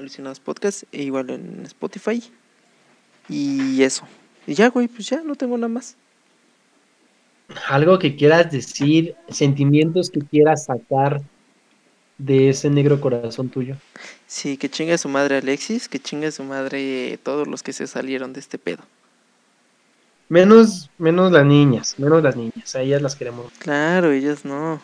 Alucinados 0.00 0.40
Podcast. 0.40 0.82
E 0.92 1.02
igual 1.02 1.30
en 1.30 1.62
Spotify. 1.64 2.22
Y 3.28 3.82
eso. 3.82 4.04
Y 4.46 4.54
ya, 4.54 4.68
güey, 4.68 4.88
pues 4.88 5.08
ya 5.08 5.22
no 5.22 5.34
tengo 5.36 5.56
nada 5.56 5.68
más. 5.68 5.96
algo 7.68 7.98
que 7.98 8.16
quieras 8.16 8.50
decir, 8.50 9.14
sentimientos 9.28 10.10
que 10.10 10.20
quieras 10.20 10.66
sacar 10.66 11.22
de 12.18 12.50
ese 12.50 12.70
negro 12.70 13.00
corazón 13.00 13.48
tuyo. 13.48 13.76
Sí, 14.26 14.56
que 14.56 14.68
chingue 14.68 14.94
a 14.94 14.98
su 14.98 15.08
madre 15.08 15.38
Alexis, 15.38 15.88
que 15.88 15.98
chingue 15.98 16.28
a 16.28 16.32
su 16.32 16.44
madre 16.44 17.18
todos 17.22 17.48
los 17.48 17.62
que 17.62 17.72
se 17.72 17.86
salieron 17.86 18.32
de 18.32 18.40
este 18.40 18.58
pedo. 18.58 18.82
Menos, 20.28 20.90
menos 20.98 21.32
las 21.32 21.44
niñas, 21.44 21.96
menos 21.98 22.22
las 22.22 22.36
niñas, 22.36 22.74
a 22.76 22.82
ellas 22.82 23.02
las 23.02 23.16
queremos. 23.16 23.52
Claro, 23.58 24.12
ellas 24.12 24.44
no. 24.44 24.80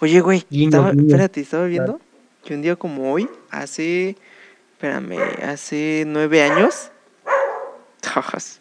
Oye, 0.00 0.20
güey, 0.20 0.44
estaba, 0.50 0.90
espérate, 0.90 1.40
estaba 1.40 1.66
viendo 1.66 2.00
que 2.48 2.54
un 2.54 2.62
día 2.62 2.76
como 2.76 3.12
hoy, 3.12 3.28
hace, 3.50 4.16
espérame, 4.72 5.18
hace 5.42 6.04
nueve 6.06 6.42
años, 6.42 6.90
jajas, 8.02 8.58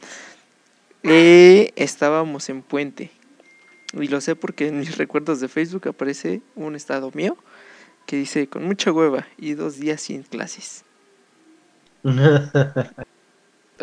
eh, 1.04 1.72
estábamos 1.78 2.50
en 2.50 2.64
Puente. 2.64 3.12
Y 3.94 4.10
lo 4.10 4.20
sé 4.20 4.36
porque 4.36 4.68
en 4.68 4.82
mis 4.82 4.98
recuerdos 4.98 5.40
de 5.40 5.48
Facebook 5.48 5.88
aparece 5.88 6.42
un 6.58 6.76
estado 6.76 7.12
mío 7.14 7.38
que 8.06 8.18
dice 8.18 8.48
con 8.48 8.66
mucha 8.66 8.92
hueva 8.92 9.26
y 9.38 9.54
dos 9.54 9.80
días 9.80 10.02
sin 10.02 10.24
clases. 10.24 10.84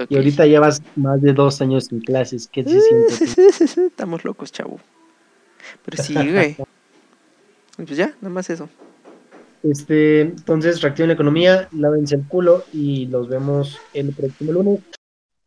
Y 0.09 0.16
ahorita 0.16 0.44
llevas 0.44 0.82
más 0.96 1.22
de 1.22 1.32
dos 1.32 1.61
años 1.61 1.92
en 1.92 2.00
clases, 2.00 2.48
¿qué 2.48 2.64
se 2.64 2.80
siente? 2.80 3.86
Estamos 3.86 4.24
locos, 4.24 4.50
chavo. 4.50 4.80
Pero 5.84 6.02
sí, 6.02 6.14
güey. 6.14 6.57
Pues 7.76 7.96
ya, 7.96 8.09
nada 8.20 8.30
más 8.30 8.50
eso. 8.50 8.68
Este, 9.64 10.20
entonces, 10.20 10.82
reactiven 10.82 11.08
la 11.08 11.14
economía, 11.14 11.68
lávense 11.72 12.16
el 12.16 12.28
culo 12.28 12.64
y 12.72 13.06
los 13.06 13.28
vemos 13.28 13.78
el 13.94 14.12
próximo 14.14 14.52
lunes. 14.52 14.80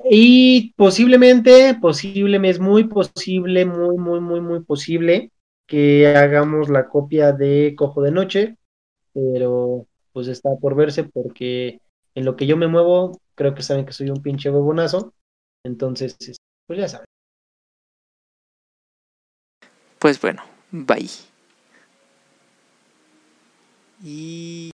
Y 0.10 0.74
posiblemente, 0.74 1.78
posiblemente, 1.80 2.50
es 2.50 2.60
muy 2.60 2.86
posible, 2.86 3.66
muy, 3.66 3.98
muy, 3.98 4.20
muy, 4.20 4.42
muy 4.42 4.64
posible 4.64 5.32
que 5.68 6.08
hagamos 6.08 6.70
la 6.70 6.88
copia 6.88 7.32
de 7.32 7.76
Cojo 7.78 8.02
de 8.02 8.12
Noche, 8.12 8.58
pero 9.14 9.86
pues 10.14 10.28
está 10.28 10.50
por 10.60 10.76
verse 10.76 11.04
porque 11.04 11.80
en 12.16 12.26
lo 12.26 12.36
que 12.36 12.48
yo 12.48 12.58
me 12.58 12.68
muevo, 12.68 13.20
creo 13.36 13.54
que 13.54 13.62
saben 13.62 13.86
que 13.86 13.94
soy 13.94 14.10
un 14.10 14.24
pinche 14.24 14.50
huevonazo, 14.50 15.14
entonces, 15.64 16.16
pues 16.66 16.80
ya 16.80 16.88
saben. 16.88 17.06
Pues 20.00 20.20
bueno, 20.20 20.42
bye. 20.72 21.08
Y 24.00 24.72